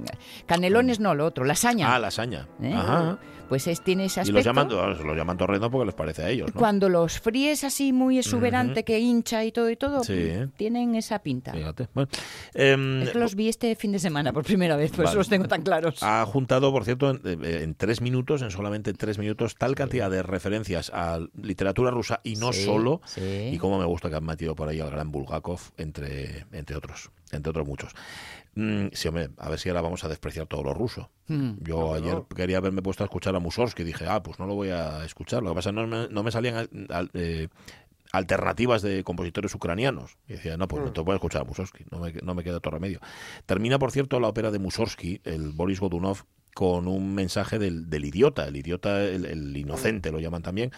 canelones, 0.46 0.98
no, 1.00 1.14
lo 1.14 1.26
otro, 1.26 1.44
lasaña. 1.44 1.94
Ah, 1.94 1.98
lasaña. 1.98 2.48
¿Eh? 2.62 2.72
Ajá. 2.74 3.18
Pues 3.54 3.68
es, 3.68 3.82
tiene 3.82 4.06
ese 4.06 4.18
Y 4.18 4.22
aspecto. 4.22 4.36
los 4.38 4.44
llaman, 4.44 4.96
se 4.98 5.04
los 5.04 5.16
llaman 5.16 5.36
torrendo 5.38 5.70
porque 5.70 5.86
les 5.86 5.94
parece 5.94 6.24
a 6.24 6.28
ellos, 6.28 6.52
¿no? 6.52 6.58
Cuando 6.58 6.88
los 6.88 7.20
fríes 7.20 7.62
así 7.62 7.92
muy 7.92 8.18
exuberante, 8.18 8.82
que 8.82 8.98
hincha 8.98 9.44
y 9.44 9.52
todo 9.52 9.70
y 9.70 9.76
todo, 9.76 10.02
Sí. 10.02 10.32
tienen 10.56 10.96
esa 10.96 11.20
pinta. 11.20 11.52
Fíjate. 11.52 11.86
Bueno, 11.94 12.08
em, 12.52 13.02
Es 13.02 13.10
que 13.10 13.18
los 13.20 13.36
vi 13.36 13.48
este 13.48 13.76
fin 13.76 13.92
de 13.92 14.00
semana 14.00 14.32
por 14.32 14.42
primera 14.44 14.74
vez, 14.74 14.90
por 14.90 15.04
Vale. 15.04 15.10
eso 15.10 15.18
los 15.18 15.28
tengo 15.28 15.46
tan 15.46 15.62
claros. 15.62 16.02
ha 16.02 16.26
juntado, 16.26 16.72
por 16.72 16.84
cierto, 16.84 17.10
en, 17.10 17.20
eh, 17.44 17.60
en 17.62 17.76
tres 17.76 18.00
minutos, 18.00 18.42
en 18.42 18.50
solamente 18.50 18.92
tres 18.92 19.18
minutos, 19.18 19.54
tal 19.54 19.76
cantidad 19.76 20.10
de 20.10 20.24
referencias 20.24 20.90
a 20.92 21.20
literatura 21.40 21.92
rusa 21.92 22.20
y 22.24 22.34
no 22.34 22.52
Sí, 22.52 22.64
solo. 22.64 23.02
sí. 23.04 23.50
Y 23.52 23.58
cómo 23.58 23.78
me 23.78 23.84
gusta 23.84 24.10
que 24.10 24.16
han 24.16 24.24
metido 24.24 24.56
por 24.56 24.68
ahí 24.68 24.80
al 24.80 24.90
gran 24.90 25.12
Bulgakov, 25.12 25.60
entre, 25.76 26.44
entre 26.50 26.74
otros, 26.74 27.12
entre 27.30 27.50
otros 27.50 27.68
muchos. 27.68 27.92
Mm, 28.56 28.86
sí, 28.92 29.08
hombre, 29.08 29.30
a 29.38 29.48
ver 29.48 29.58
si 29.58 29.68
ahora 29.68 29.80
vamos 29.82 30.04
a 30.04 30.08
despreciar 30.08 30.46
todo 30.46 30.62
lo 30.62 30.74
ruso. 30.74 31.10
Mm. 31.28 31.52
Yo 31.62 31.78
No, 31.80 31.94
ayer 31.94 32.14
no. 32.14 32.28
quería 32.28 32.58
haberme 32.58 32.82
puesto 32.82 33.02
a 33.02 33.06
escuchar 33.06 33.34
a 33.34 33.40
Mussorgsky 33.40 33.82
y 33.82 33.86
dije, 33.86 34.06
ah, 34.08 34.22
pues 34.22 34.38
no 34.38 34.46
lo 34.46 34.54
voy 34.54 34.70
a 34.70 35.04
escuchar. 35.04 35.42
Lo 35.42 35.50
que 35.50 35.54
pasa 35.56 35.70
es 35.70 35.74
que 35.76 35.80
no 35.82 35.86
me, 35.86 36.08
no 36.08 36.22
me 36.22 36.30
salían 36.30 36.56
al- 36.56 36.70
al- 36.90 37.10
eh, 37.14 37.48
alternativas 38.12 38.82
de 38.82 39.02
compositores 39.02 39.54
ucranianos. 39.54 40.16
Y 40.28 40.34
decía, 40.34 40.56
no, 40.56 40.68
pues 40.68 40.82
Mm. 40.82 40.86
entonces 40.88 41.06
voy 41.06 41.12
a 41.14 41.16
escuchar 41.16 41.42
a 41.42 41.44
Mussorgsky, 41.44 41.84
no 41.90 41.98
me, 41.98 42.12
no 42.12 42.34
me 42.34 42.44
queda 42.44 42.58
otro 42.58 42.70
remedio. 42.70 43.00
Termina, 43.46 43.78
por 43.78 43.90
cierto, 43.90 44.20
la 44.20 44.28
ópera 44.28 44.50
de 44.50 44.58
Mussorgsky, 44.60 45.20
el 45.24 45.50
Boris 45.52 45.80
Godunov, 45.80 46.22
con 46.54 46.86
un 46.86 47.14
mensaje 47.14 47.58
del, 47.58 47.90
del 47.90 48.04
idiota, 48.04 48.46
el 48.46 48.56
idiota, 48.56 49.02
el, 49.02 49.24
el 49.24 49.56
inocente 49.56 50.12
lo 50.12 50.20
llaman 50.20 50.42
también, 50.42 50.70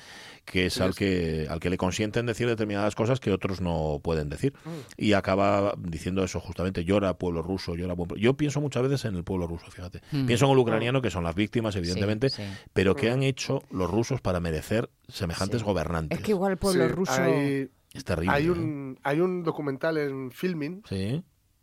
que 0.47 0.67
es 0.67 0.81
al 0.81 0.95
que, 0.95 1.47
al 1.51 1.61
que 1.61 1.69
le 1.69 1.77
consienten 1.77 2.25
decir 2.25 2.47
determinadas 2.47 2.95
cosas 2.95 3.21
que 3.21 3.31
otros 3.31 3.61
no 3.61 4.01
pueden 4.03 4.31
decir. 4.31 4.55
Mm. 4.65 4.71
Y 4.97 5.13
acaba 5.13 5.75
diciendo 5.79 6.25
eso 6.25 6.41
justamente, 6.41 6.85
llora 6.85 7.19
pueblo 7.19 7.43
ruso, 7.43 7.75
llora 7.75 7.95
pueblo... 7.95 8.17
Yo 8.17 8.35
pienso 8.39 8.61
muchas 8.63 8.85
veces 8.85 9.05
en 9.05 9.17
el 9.17 9.25
pueblo 9.25 9.47
ruso, 9.47 9.71
fíjate. 9.71 10.01
Mm. 10.13 10.25
Pienso 10.27 10.47
en 10.47 10.53
el 10.53 10.59
ucraniano, 10.59 11.03
que 11.03 11.11
son 11.11 11.25
las 11.25 11.35
víctimas, 11.35 11.77
evidentemente, 11.77 12.31
Sí, 12.31 12.43
sí. 12.43 12.49
pero 12.73 12.97
¿qué 12.97 13.11
han 13.11 13.23
hecho 13.23 13.63
los 13.71 13.91
rusos 13.91 14.23
para 14.23 14.41
merecer 14.41 14.89
semejantes 15.09 15.61
Sí. 15.61 15.67
gobernantes? 15.67 16.19
Es 16.19 16.25
que 16.25 16.31
igual 16.31 16.53
el 16.53 16.59
pueblo 16.59 16.87
Sí, 16.87 16.93
ruso... 16.93 17.13
Hay, 17.23 17.69
Es 17.93 18.05
terrible. 18.05 18.33
hay 18.35 18.47
¿eh? 18.47 18.51
un, 18.51 18.99
hay 19.03 19.21
un 19.21 19.43
documental 19.43 19.99
en 19.99 20.31
Filming, 20.31 20.83
Sí. 20.89 21.23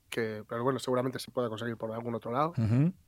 que, 0.09 0.43
pero 0.47 0.63
bueno, 0.63 0.77
seguramente 0.77 1.17
se 1.17 1.31
puede 1.31 1.49
conseguir 1.49 1.77
por 1.77 1.91
algún 1.91 2.13
otro 2.13 2.31
lado. 2.31 2.53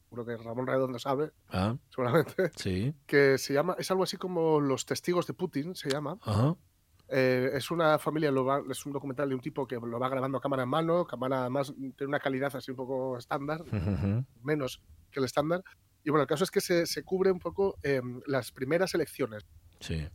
Seguro 0.09 0.25
que 0.25 0.37
Ramón 0.37 0.67
Redondo 0.67 0.99
sabe, 0.99 1.31
Ah, 1.49 1.75
seguramente. 1.89 2.51
sí. 2.55 2.93
Que 3.05 3.37
se 3.37 3.53
llama, 3.53 3.75
es 3.79 3.89
algo 3.91 4.03
así 4.03 4.17
como 4.17 4.59
Los 4.59 4.85
Testigos 4.85 5.27
de 5.27 5.33
Putin, 5.33 5.75
se 5.75 5.89
llama. 5.89 6.17
Ajá. 6.21 6.55
Eh, 7.07 7.51
es 7.53 7.69
una 7.69 7.99
familia, 7.99 8.31
lo 8.31 8.45
va- 8.45 8.63
es 8.69 8.85
un 8.85 8.91
documental 8.93 9.29
de 9.29 9.35
un 9.35 9.41
tipo 9.41 9.67
que 9.67 9.75
lo 9.75 9.99
va 9.99 10.09
grabando 10.09 10.37
a 10.37 10.41
cámara 10.41 10.63
en 10.63 10.69
mano, 10.69 11.05
cámara 11.05 11.49
más, 11.49 11.73
tiene 11.75 12.07
una 12.07 12.19
calidad 12.19 12.55
así 12.55 12.71
un 12.71 12.77
poco 12.77 13.17
estándar, 13.17 13.61
Ujú. 13.61 14.25
menos 14.41 14.81
que 15.11 15.19
el 15.19 15.25
estándar. 15.25 15.63
Y 16.03 16.09
bueno, 16.11 16.21
el 16.23 16.27
caso 16.27 16.43
es 16.43 16.51
que 16.51 16.61
se, 16.61 16.85
se 16.85 17.03
cubre 17.03 17.31
un 17.31 17.39
poco 17.39 17.75
eh, 17.83 18.01
las 18.27 18.51
primeras 18.51 18.93
elecciones, 18.95 19.45
Sí. 19.79 20.07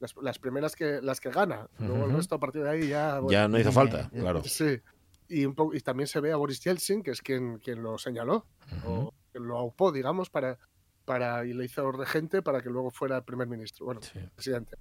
las, 0.00 0.14
las 0.20 0.38
primeras 0.38 0.74
que 0.76 1.00
las 1.02 1.20
que 1.20 1.30
gana. 1.30 1.68
Luego 1.78 1.96
el 2.04 2.08
Ujú. 2.08 2.16
resto 2.16 2.34
a 2.34 2.38
partir 2.40 2.62
de 2.62 2.70
ahí 2.70 2.88
ya. 2.88 3.20
bueno, 3.20 3.30
Ya 3.30 3.48
no 3.48 3.58
hizo 3.58 3.70
Eh, 3.70 3.72
falta, 3.72 4.10
eh, 4.12 4.20
claro. 4.20 4.42
Sí. 4.44 4.80
Y, 5.28 5.46
un 5.46 5.54
poco, 5.54 5.74
y 5.74 5.80
también 5.80 6.06
se 6.06 6.20
ve 6.20 6.32
a 6.32 6.36
Boris 6.36 6.60
Yeltsin, 6.60 7.02
que 7.02 7.10
es 7.12 7.22
quien, 7.22 7.58
quien 7.58 7.82
lo 7.82 7.96
señaló, 7.96 8.46
Ujú. 8.82 8.92
o 8.92 9.10
quien 9.10 9.23
lo 9.38 9.58
aupó, 9.58 9.92
digamos, 9.92 10.30
para, 10.30 10.58
para, 11.04 11.44
y 11.46 11.52
le 11.52 11.64
hizo 11.64 11.90
regente 11.92 12.42
para 12.42 12.60
que 12.62 12.70
luego 12.70 12.90
fuera 12.90 13.16
el 13.18 13.22
primer 13.24 13.46
ministro, 13.48 13.86
bueno, 13.86 14.00
Sí. 14.02 14.18
presidente. 14.34 14.76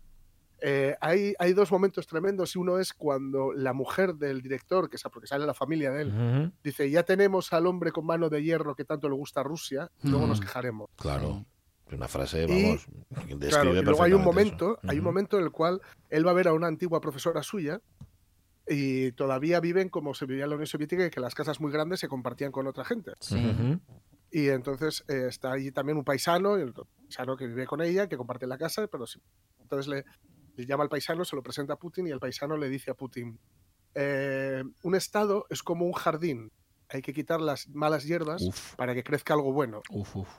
Eh, 0.66 0.96
hay, 1.02 1.34
hay 1.40 1.52
dos 1.52 1.72
momentos 1.74 2.08
tremendos 2.08 2.56
y 2.56 2.60
uno 2.60 2.80
es 2.80 2.94
cuando 2.94 3.52
la 3.52 3.74
mujer 3.74 4.16
del 4.16 4.42
director, 4.42 4.90
que 4.90 4.96
es 4.96 5.04
porque 5.12 5.28
sale 5.28 5.46
la 5.46 5.54
familia 5.54 5.92
de 5.92 6.04
él, 6.04 6.54
dice, 6.64 6.90
ya 6.90 7.04
tenemos 7.04 7.52
al 7.52 7.68
hombre 7.68 7.92
con 7.92 8.06
mano 8.06 8.30
de 8.30 8.42
hierro 8.42 8.74
que 8.74 8.86
tanto 8.86 9.10
le 9.10 9.16
gusta 9.16 9.42
a 9.42 9.44
Rusia, 9.44 9.92
luego 10.04 10.26
nos 10.26 10.40
quejaremos. 10.40 10.90
Claro. 10.96 11.46
Es 11.88 11.94
una 11.94 12.08
frase, 12.08 12.46
Y- 12.48 12.64
vamos, 12.64 12.86
que 12.86 13.36
describe 13.36 13.50
Claro, 13.50 13.76
y 13.76 13.82
luego 13.84 14.04
hay 14.04 14.14
un 14.14 14.24
momento, 14.24 14.80
hay 14.88 15.00
un 15.00 15.04
momento 15.04 15.38
en 15.38 15.44
el 15.44 15.52
cual 15.52 15.82
él 16.10 16.26
va 16.26 16.32
a 16.32 16.34
ver 16.36 16.48
a 16.48 16.54
una 16.54 16.68
antigua 16.68 17.02
profesora 17.02 17.44
suya 17.44 17.82
y 18.66 19.12
todavía 19.12 19.60
viven 19.60 19.90
como 19.90 20.14
se 20.14 20.26
vivía 20.26 20.46
en 20.46 20.52
la 20.52 20.56
Unión 20.56 20.68
Soviética 20.68 21.06
y 21.06 21.10
que 21.10 21.20
las 21.20 21.36
casas 21.36 21.60
muy 21.60 21.74
grandes 21.74 22.00
se 22.00 22.08
compartían 22.08 22.54
con 22.54 22.68
otra 22.68 22.86
gente. 22.86 23.12
Sí. 23.20 23.36
Y 24.36 24.50
entonces 24.50 25.06
eh, 25.10 25.28
está 25.30 25.52
allí 25.52 25.72
también 25.72 25.96
un 25.96 26.04
paisano, 26.04 26.56
el 26.56 26.74
paisano 26.74 27.38
que 27.38 27.46
vive 27.46 27.68
con 27.68 27.82
ella, 27.82 28.10
que 28.10 28.18
comparte 28.18 28.48
la 28.48 28.58
casa, 28.58 28.88
pero 28.88 29.06
sí. 29.06 29.22
Entonces 29.60 29.88
le, 29.88 30.06
le 30.56 30.66
llama 30.66 30.82
al 30.82 30.90
paisano, 30.90 31.24
se 31.24 31.36
lo 31.36 31.44
presenta 31.44 31.74
a 31.74 31.78
Putin 31.78 32.08
y 32.08 32.10
el 32.10 32.20
paisano 32.20 32.58
le 32.58 32.68
dice 32.68 32.90
a 32.90 32.96
Putin, 32.96 33.40
eh, 33.94 34.64
un 34.82 34.96
estado 34.96 35.46
es 35.52 35.62
como 35.62 35.86
un 35.86 35.94
jardín, 35.94 36.52
hay 36.90 37.04
que 37.04 37.14
quitar 37.14 37.42
las 37.42 37.70
malas 37.70 38.06
hierbas 38.06 38.42
Uf, 38.42 38.76
para 38.76 38.96
que 38.96 39.04
crezca 39.04 39.36
algo 39.36 39.54
bueno. 39.54 39.84
uf, 39.92 40.16
uf. 40.16 40.30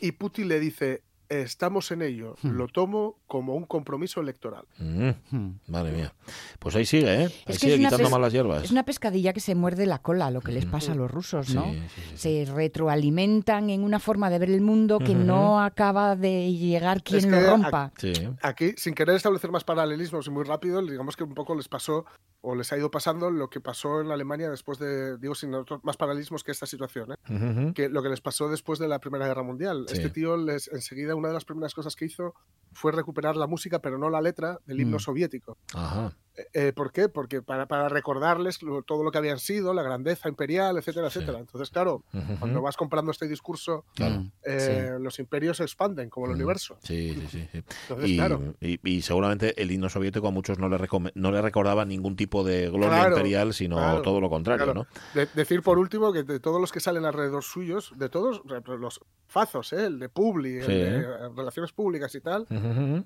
Y 0.00 0.10
Putin 0.10 0.48
le 0.48 0.58
dice, 0.58 1.04
estamos 1.30 1.90
en 1.92 2.02
ello, 2.02 2.34
Hmm. 2.42 2.50
lo 2.56 2.66
tomo 2.68 3.16
como 3.26 3.54
un 3.54 3.64
compromiso 3.64 4.20
electoral. 4.20 4.64
Mm, 4.78 5.10
Mm. 5.30 5.58
Madre 5.68 5.92
mía. 5.92 6.12
Pues 6.58 6.74
ahí 6.76 6.84
sigue, 6.84 7.06
¿eh? 7.14 7.24
Ahí 7.24 7.30
que 7.46 7.52
sigue 7.54 7.74
es 7.74 7.78
una 7.80 7.88
quitando 7.90 8.10
malas 8.10 8.32
hierbas. 8.32 8.64
Es 8.64 8.70
una 8.72 8.84
pescadilla 8.84 9.32
que 9.32 9.40
se 9.40 9.54
muerde 9.54 9.86
la 9.86 10.00
cola, 10.00 10.30
lo 10.30 10.40
que 10.40 10.52
les 10.52 10.66
pasa 10.66 10.92
a 10.92 10.94
los 10.96 11.10
rusos, 11.10 11.54
¿no? 11.54 11.64
Sí, 11.64 11.78
sí, 11.94 12.00
sí, 12.02 12.02
sí. 12.10 12.46
Se 12.46 12.52
retroalimentan 12.52 13.70
en 13.70 13.84
una 13.84 14.00
forma 14.00 14.28
de 14.30 14.38
ver 14.38 14.50
el 14.50 14.60
mundo 14.60 14.98
que 14.98 15.14
no 15.14 15.60
acaba 15.62 16.16
de 16.16 16.52
llegar 16.52 17.02
quien 17.02 17.18
Es 17.18 17.26
lo 17.26 17.40
rompa. 17.50 17.92
Sí. 17.96 18.12
Aquí, 18.42 18.72
sin 18.76 18.94
querer 18.94 19.14
establecer 19.16 19.50
más 19.50 19.64
paralelismos 19.64 20.26
y 20.26 20.30
muy 20.30 20.44
rápido, 20.44 20.82
digamos 20.84 21.16
que 21.16 21.24
un 21.24 21.34
poco 21.34 21.54
les 21.54 21.68
pasó 21.68 22.04
o 22.42 22.54
les 22.54 22.72
ha 22.72 22.78
ido 22.78 22.90
pasando 22.90 23.30
lo 23.30 23.50
que 23.50 23.60
pasó 23.60 24.00
en 24.00 24.10
Alemania 24.10 24.48
después 24.50 24.78
de, 24.78 25.18
digo, 25.18 25.34
sin 25.34 25.54
otros 25.54 25.84
más 25.84 25.96
paralelismos 25.96 26.42
que 26.42 26.52
esta 26.52 26.66
situación, 26.66 27.12
¿eh? 27.12 27.72
Que 27.74 27.88
lo 27.88 28.02
que 28.02 28.08
les 28.08 28.20
pasó 28.20 28.48
después 28.48 28.78
de 28.78 28.88
la 28.88 28.98
Primera 28.98 29.26
Guerra 29.26 29.42
Mundial. 29.42 29.84
Sí. 29.88 29.96
Este 29.96 30.10
tío 30.10 30.36
les, 30.36 30.68
enseguida 30.68 31.14
una 31.14 31.28
de 31.28 31.34
las 31.34 31.44
primeras 31.44 31.74
cosas 31.74 31.96
que 31.96 32.06
hizo 32.06 32.34
fue 32.72 32.92
recuperar 32.92 33.36
la 33.36 33.46
música, 33.46 33.80
pero 33.80 33.98
no 33.98 34.08
la 34.08 34.20
letra 34.22 34.58
del 34.64 34.80
himno 34.80 34.96
Mm. 34.96 35.00
soviético. 35.00 35.58
Ajá. 35.74 36.16
Eh, 36.36 36.46
eh, 36.54 36.72
¿Por 36.72 36.92
qué? 36.92 37.08
Porque 37.08 37.42
para, 37.42 37.66
para 37.66 37.88
recordarles 37.88 38.62
lo- 38.62 38.82
todo 38.82 39.02
lo 39.02 39.10
que 39.10 39.18
habían 39.18 39.40
sido, 39.40 39.74
la 39.74 39.82
grandeza 39.82 40.28
imperial, 40.28 40.78
etcétera, 40.78 41.10
Sí. 41.10 41.18
etcétera. 41.18 41.40
Entonces, 41.40 41.70
claro, 41.70 42.04
cuando 42.38 42.62
vas 42.62 42.76
comprando 42.76 43.10
este 43.10 43.26
discurso, 43.26 43.84
Claro. 43.96 44.20
Mm, 44.20 44.32
eh, 44.44 44.96
los 45.00 45.18
imperios 45.18 45.56
se 45.56 45.64
expanden 45.64 46.08
como 46.08 46.26
el 46.26 46.30
Ujú. 46.32 46.36
universo. 46.38 46.78
Sí, 46.82 47.14
sí, 47.14 47.26
sí. 47.28 47.48
sí. 47.52 47.64
Entonces, 47.82 48.10
Y, 48.10 48.16
claro, 48.16 48.54
y- 48.60 48.78
y 48.88 49.02
seguramente 49.02 49.60
el 49.60 49.70
himno 49.72 49.88
soviético 49.88 50.28
a 50.28 50.30
muchos 50.30 50.58
no 50.58 50.68
le, 50.68 50.78
no 51.14 51.32
le 51.32 51.42
recordaba 51.42 51.84
ningún 51.84 52.14
tipo 52.16 52.44
de 52.44 52.68
gloria 52.70 52.88
Claro, 53.00 53.16
imperial, 53.16 53.52
sino 53.52 53.76
claro, 53.76 54.02
todo 54.02 54.20
lo 54.20 54.30
contrario, 54.30 54.64
claro. 54.66 54.86
¿no? 55.14 55.20
De- 55.20 55.28
decir 55.34 55.62
por 55.62 55.78
último 55.78 56.12
que 56.12 56.22
de 56.22 56.38
todos 56.38 56.60
los 56.60 56.70
que 56.70 56.78
salen 56.80 57.04
alrededor 57.04 57.42
suyos, 57.42 57.92
de 57.96 58.08
todos 58.08 58.42
los 58.78 59.00
fazos, 59.26 59.72
¿eh? 59.72 59.86
el 59.86 59.98
de 59.98 60.08
Publi, 60.08 60.58
el 60.58 60.66
de 60.66 61.28
relaciones 61.36 61.72
públicas 61.72 62.14
y 62.14 62.20
tal, 62.20 62.46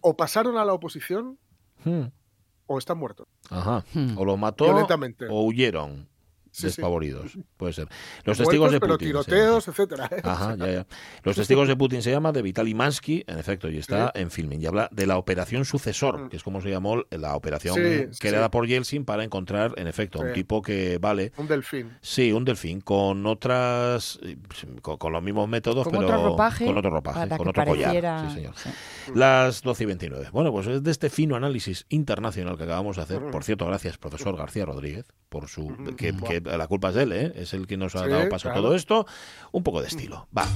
o 0.02 0.16
pasaron 0.16 0.58
a 0.58 0.64
la 0.64 0.74
oposición 0.74 1.38
Ujú. 1.84 2.10
O 2.66 2.78
están 2.78 2.98
muertos. 2.98 3.26
Ajá. 3.50 3.84
Mm. 3.94 4.18
O 4.18 4.24
lo 4.24 4.36
mató 4.36 4.64
Violentamente. 4.64 5.26
o 5.28 5.42
huyeron. 5.44 6.08
Sí, 6.54 6.60
sí. 6.60 6.66
despavoridos. 6.68 7.36
Puede 7.56 7.72
ser. 7.72 7.88
Los 8.24 8.38
testigos 8.38 8.70
Muertos, 8.70 8.72
de 8.72 8.80
pero 8.80 8.94
Putin. 8.94 9.08
llama. 9.08 9.24
tiroteos, 9.24 9.68
etcétera. 9.68 10.08
¿eh? 10.12 10.20
Ajá, 10.22 10.54
ya, 10.56 10.70
ya. 10.70 10.86
Los 11.24 11.34
testigos 11.36 11.66
de 11.66 11.74
Putin 11.76 12.00
se 12.02 12.10
llama 12.12 12.30
de 12.32 12.42
Vitaly 12.42 12.74
Mansky, 12.74 13.24
en 13.26 13.38
efecto, 13.38 13.68
y 13.68 13.78
está 13.78 14.12
en 14.14 14.30
filming. 14.30 14.62
Y 14.62 14.66
habla 14.66 14.88
de 14.92 15.06
la 15.06 15.18
operación 15.18 15.64
sucesor, 15.64 16.28
que 16.28 16.36
es 16.36 16.42
como 16.44 16.60
se 16.60 16.70
llamó 16.70 17.02
la 17.10 17.34
operación 17.34 17.74
Sí, 17.74 18.06
sí, 18.12 18.18
creada 18.20 18.46
sí. 18.46 18.50
por 18.50 18.66
Yeltsin 18.68 19.04
para 19.04 19.24
encontrar, 19.24 19.74
en 19.76 19.88
efecto, 19.88 20.20
un 20.20 20.32
tipo 20.32 20.62
que 20.62 20.98
vale. 20.98 21.32
Un 21.38 21.48
delfín. 21.48 21.90
Sí, 22.00 22.30
un 22.32 22.44
delfín 22.44 22.80
con 22.80 23.26
otras, 23.26 24.20
con, 24.82 24.96
con 24.98 25.12
los 25.12 25.22
mismos 25.22 25.48
métodos, 25.48 25.84
Con 25.84 25.92
pero 25.94 26.06
otro 26.06 26.22
ropaje. 26.30 26.66
con 26.66 26.78
otro 26.78 26.90
ropaje, 26.90 27.18
para 27.20 27.36
con 27.36 27.44
que 27.46 27.50
otro 27.50 27.64
pareciera- 27.64 28.16
collar. 28.16 28.28
Sí, 28.30 28.34
señor. 28.36 28.54
sí. 28.56 28.70
Las 29.14 29.62
12 29.62 29.82
y 29.82 29.86
29. 29.86 30.28
Bueno, 30.32 30.52
pues 30.52 30.66
es 30.66 30.82
de 30.82 30.90
este 30.90 31.10
fino 31.10 31.36
análisis 31.36 31.86
internacional 31.88 32.56
que 32.56 32.64
acabamos 32.64 32.96
de 32.96 33.02
hacer. 33.02 33.20
Por 33.30 33.44
cierto, 33.44 33.66
gracias, 33.66 33.98
profesor 33.98 34.36
García 34.36 34.64
Rodríguez, 34.66 35.06
por 35.28 35.48
su. 35.48 35.74
que, 35.96 36.14
que 36.16 36.40
la 36.44 36.66
culpa 36.66 36.90
es 36.90 36.94
de 36.94 37.02
él, 37.04 37.12
¿eh? 37.12 37.32
Es 37.36 37.52
el 37.54 37.66
que 37.66 37.76
nos 37.76 37.94
ha 37.96 38.04
Sí, 38.04 38.10
dado 38.10 38.28
paso 38.28 38.48
a 38.48 38.52
claro. 38.52 38.66
todo 38.68 38.76
esto. 38.76 39.06
Un 39.52 39.62
poco 39.62 39.80
de 39.80 39.88
estilo. 39.88 40.28
Va. 40.36 40.46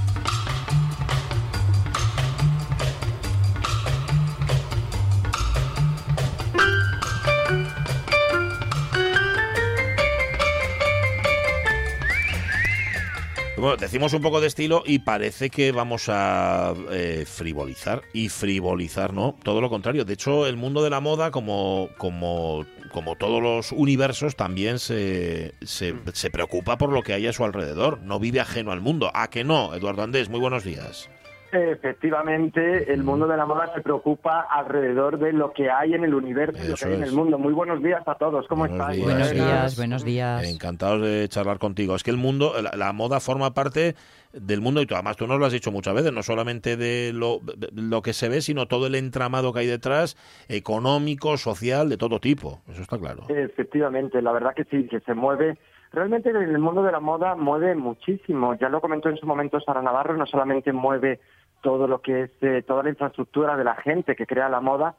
Bueno, 13.59 13.77
decimos 13.77 14.13
un 14.13 14.23
poco 14.23 14.41
de 14.41 14.47
estilo 14.47 14.85
y 14.87 15.01
parece 15.01 15.51
que 15.51 15.73
vamos 15.73 16.09
a 16.09 16.75
eh, 16.93 17.25
frivolizar. 17.27 18.03
Y 18.13 18.29
frivolizar, 18.29 19.13
¿no? 19.13 19.35
Todo 19.43 19.61
lo 19.61 19.69
contrario. 19.69 20.05
De 20.05 20.15
hecho, 20.15 20.47
el 20.47 20.57
mundo 20.57 20.83
de 20.85 20.91
la 20.91 21.01
moda, 21.01 21.33
como, 21.33 21.89
como, 21.99 22.65
como 22.93 23.17
todos 23.17 23.43
los 23.43 23.73
universos, 23.73 24.37
también 24.37 24.79
se, 24.79 25.55
se, 25.63 25.95
se 26.13 26.31
preocupa 26.31 26.79
por 26.79 26.93
lo 26.93 27.03
que 27.03 27.15
hay 27.15 27.27
a 27.27 27.33
su 27.33 27.45
alrededor. 27.45 28.01
No 28.03 28.21
vive 28.21 28.39
ajeno 28.39 28.71
al 28.71 28.81
mundo. 28.81 29.11
¿A 29.13 29.29
que 29.29 29.43
no? 29.43 29.75
Eduardo 29.75 30.03
Andés, 30.03 30.29
muy 30.29 30.39
buenos 30.39 30.63
días. 30.63 31.11
Efectivamente, 31.53 32.93
el 32.93 33.03
mundo 33.03 33.27
de 33.27 33.37
la 33.37 33.47
moda 33.47 33.73
se 33.75 33.81
preocupa 33.81 34.41
alrededor 34.41 35.19
de 35.19 35.33
lo 35.33 35.53
que 35.53 35.71
hay 35.71 35.95
en 35.95 36.05
el 36.05 36.15
universo 36.15 36.63
y 36.63 36.69
lo 36.69 36.75
que 36.75 36.85
hay 36.85 36.95
en 36.95 37.03
el 37.03 37.13
mundo. 37.13 37.39
Muy 37.39 37.53
buenos 37.53 37.83
días 37.83 38.07
a 38.07 38.15
todos, 38.17 38.47
¿cómo 38.49 38.67
Buenos 38.67 38.79
estáis? 38.81 38.97
días. 38.99 39.07
Buenos 39.09 39.33
días, 39.33 39.77
buenos 39.77 40.05
días. 40.05 40.45
Encantados 40.45 41.03
de 41.03 41.29
charlar 41.29 41.59
contigo. 41.59 41.95
Es 41.97 42.03
que 42.03 42.11
el 42.11 42.17
mundo, 42.17 42.53
la, 42.61 42.73
la 42.77 42.93
moda 42.93 43.21
forma 43.21 43.55
parte 43.55 43.95
del 44.33 44.61
mundo 44.61 44.83
y 44.83 44.87
tú, 44.87 44.95
además 44.95 45.17
tú 45.17 45.27
nos 45.27 45.39
lo 45.39 45.47
has 45.47 45.53
dicho 45.53 45.73
muchas 45.73 45.95
veces, 45.95 46.13
no 46.13 46.23
solamente 46.23 46.77
de 46.77 47.13
lo, 47.15 47.41
de 47.41 47.69
lo 47.73 48.03
que 48.03 48.13
se 48.13 48.29
ve, 48.29 48.41
sino 48.43 48.67
todo 48.67 48.87
el 48.87 48.95
entramado 48.95 49.53
que 49.53 49.61
hay 49.61 49.67
detrás, 49.67 50.17
económico, 50.49 51.37
social, 51.39 51.89
de 51.89 51.97
todo 51.97 52.21
tipo. 52.21 52.61
Eso 52.69 52.83
está 52.83 52.99
claro. 52.99 53.25
Efectivamente, 53.29 54.21
la 54.21 54.33
verdad 54.33 54.55
que 54.55 54.65
sí, 54.65 54.87
que 54.87 55.01
se 55.01 55.15
mueve. 55.15 55.59
Realmente 55.91 56.29
en 56.29 56.37
el 56.37 56.59
mundo 56.59 56.83
de 56.83 56.93
la 56.93 57.01
moda 57.01 57.35
mueve 57.35 57.75
muchísimo. 57.75 58.55
Ya 58.61 58.69
lo 58.69 58.83
comentó 58.83 59.09
en 59.09 59.17
su 59.17 59.27
momento 59.27 59.59
Sara 59.61 59.81
Navarro, 59.81 60.17
no 60.19 60.27
solamente 60.27 60.71
mueve 60.71 61.21
todo 61.63 61.87
lo 61.87 62.01
que 62.01 62.23
es 62.23 62.31
eh, 62.41 62.63
toda 62.67 62.83
la 62.83 62.91
infraestructura 62.91 63.57
de 63.57 63.65
la 63.65 63.75
gente 63.77 64.17
que 64.17 64.27
crea 64.27 64.49
la 64.49 64.61
moda, 64.61 64.95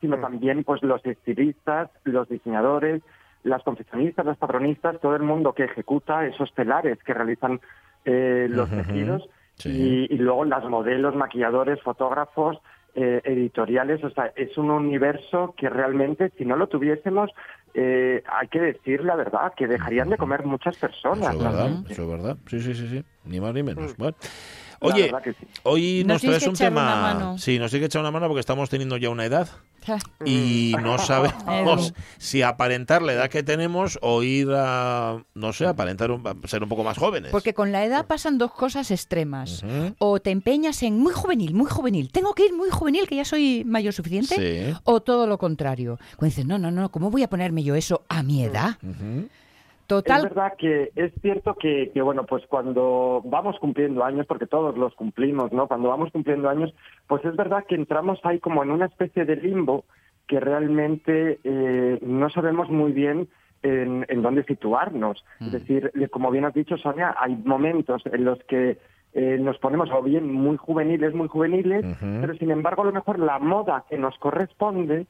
sino 0.00 0.18
también 0.18 0.64
pues 0.64 0.82
los 0.82 1.04
estilistas, 1.04 1.90
los 2.04 2.28
diseñadores, 2.28 3.02
las 3.44 3.62
confeccionistas, 3.62 4.24
los 4.24 4.36
patronistas, 4.36 5.00
todo 5.00 5.16
el 5.16 5.22
mundo 5.22 5.52
que 5.52 5.64
ejecuta 5.64 6.26
esos 6.26 6.52
telares 6.54 7.02
que 7.02 7.14
realizan 7.14 7.60
eh, 8.04 8.46
los 8.50 8.70
tejidos 8.70 9.28
sí. 9.54 10.08
y, 10.10 10.14
y 10.14 10.18
luego 10.18 10.44
las 10.44 10.64
modelos, 10.64 11.14
maquilladores, 11.14 11.80
fotógrafos, 11.82 12.58
eh, 12.94 13.22
editoriales. 13.24 14.04
O 14.04 14.10
sea, 14.10 14.32
es 14.36 14.58
un 14.58 14.70
universo 14.70 15.54
que 15.56 15.70
realmente, 15.70 16.30
si 16.36 16.44
no 16.44 16.56
lo 16.56 16.66
tuviésemos, 16.66 17.30
eh, 17.72 18.22
hay 18.26 18.48
que 18.48 18.60
decir 18.60 19.02
la 19.02 19.16
verdad, 19.16 19.54
que 19.56 19.66
dejarían 19.66 20.10
de 20.10 20.18
comer 20.18 20.44
muchas 20.44 20.76
personas. 20.76 21.34
Eso 21.34 21.38
es 21.38 21.42
verdad, 21.42 21.70
eso 21.88 22.02
es 22.02 22.08
verdad. 22.08 22.36
Sí, 22.46 22.60
sí, 22.60 22.74
sí, 22.74 22.88
sí. 22.88 23.04
Ni 23.24 23.40
más 23.40 23.54
ni 23.54 23.62
menos. 23.62 23.96
Bueno. 23.96 24.14
Oye, 24.82 25.02
verdad 25.04 25.22
que 25.22 25.32
sí. 25.32 25.46
hoy 25.64 26.04
Nos 26.04 26.14
nos 26.14 26.22
traes 26.22 26.42
que 26.42 26.48
un 26.48 26.54
echar 26.54 26.72
una 26.72 26.80
tema. 26.80 27.00
mano. 27.02 27.38
Sí, 27.38 27.58
nos 27.58 27.70
tiene 27.70 27.82
que 27.82 27.86
echar 27.86 28.00
una 28.00 28.10
mano 28.10 28.26
porque 28.28 28.40
estamos 28.40 28.68
teniendo 28.70 28.96
ya 28.96 29.10
una 29.10 29.24
edad 29.24 29.48
y 30.24 30.74
no 30.82 30.96
sabemos 30.98 31.92
si 32.18 32.42
aparentar 32.42 33.02
la 33.02 33.14
edad 33.14 33.28
que 33.30 33.42
tenemos 33.42 33.98
o 34.02 34.22
ir 34.22 34.48
a, 34.54 35.22
no 35.34 35.52
sé, 35.52 35.66
aparentar 35.66 36.10
un- 36.10 36.26
a 36.26 36.34
ser 36.48 36.62
un 36.62 36.68
poco 36.68 36.84
más 36.84 36.98
jóvenes. 36.98 37.30
Porque 37.32 37.52
con 37.54 37.72
la 37.72 37.84
edad 37.84 38.06
pasan 38.06 38.38
dos 38.38 38.52
cosas 38.52 38.90
extremas. 38.90 39.64
O 39.98 40.20
te 40.20 40.30
empeñas 40.30 40.82
en 40.82 40.98
muy 40.98 41.12
juvenil, 41.12 41.54
muy 41.54 41.68
juvenil. 41.70 42.10
Tengo 42.12 42.34
que 42.34 42.46
ir 42.46 42.52
muy 42.54 42.70
juvenil, 42.70 43.08
que 43.08 43.16
ya 43.16 43.24
soy 43.24 43.64
mayor 43.66 43.92
suficiente. 43.92 44.36
Sí. 44.36 44.76
O 44.84 45.00
todo 45.02 45.26
lo 45.26 45.38
contrario. 45.38 45.98
Cuando 46.16 46.30
dices, 46.30 46.46
no, 46.46 46.58
no, 46.58 46.70
no, 46.70 46.90
¿cómo 46.90 47.10
voy 47.10 47.22
a 47.24 47.28
ponerme 47.28 47.62
yo 47.64 47.74
eso 47.74 48.02
a 48.08 48.22
mi 48.22 48.42
edad? 48.44 48.76
Es 48.82 48.86
Total. 49.86 50.22
verdad 50.22 50.54
que 50.56 50.90
es 50.96 51.12
cierto 51.20 51.54
que, 51.54 51.90
que, 51.92 52.02
bueno, 52.02 52.24
pues 52.24 52.46
cuando 52.46 53.20
vamos 53.24 53.58
cumpliendo 53.58 54.04
años, 54.04 54.26
porque 54.26 54.46
todos 54.46 54.76
los 54.76 54.94
cumplimos, 54.94 55.52
¿no? 55.52 55.68
Cuando 55.68 55.88
vamos 55.88 56.10
cumpliendo 56.12 56.48
años, 56.48 56.72
pues 57.06 57.24
es 57.24 57.36
verdad 57.36 57.64
que 57.68 57.74
entramos 57.74 58.18
ahí 58.24 58.38
como 58.38 58.62
en 58.62 58.70
una 58.70 58.86
especie 58.86 59.24
de 59.24 59.36
limbo 59.36 59.84
que 60.26 60.40
realmente 60.40 61.40
eh, 61.44 61.98
no 62.00 62.30
sabemos 62.30 62.70
muy 62.70 62.92
bien 62.92 63.28
en, 63.62 64.06
en 64.08 64.22
dónde 64.22 64.44
situarnos. 64.44 65.24
Es 65.40 65.52
decir, 65.52 65.90
eh, 65.94 66.08
como 66.08 66.30
bien 66.30 66.44
has 66.44 66.54
dicho, 66.54 66.76
Sonia, 66.76 67.14
hay 67.18 67.36
momentos 67.36 68.02
en 68.06 68.24
los 68.24 68.38
que 68.44 68.78
eh, 69.14 69.38
nos 69.38 69.58
ponemos 69.58 69.90
o 69.90 70.02
bien 70.02 70.32
muy 70.32 70.56
juveniles, 70.56 71.14
muy 71.14 71.28
juveniles, 71.28 71.84
pero 72.00 72.34
sin 72.34 72.50
embargo 72.50 72.82
a 72.82 72.86
lo 72.86 72.92
mejor 72.92 73.18
la 73.18 73.38
moda 73.38 73.84
que 73.88 73.98
nos 73.98 74.16
corresponde 74.18 75.06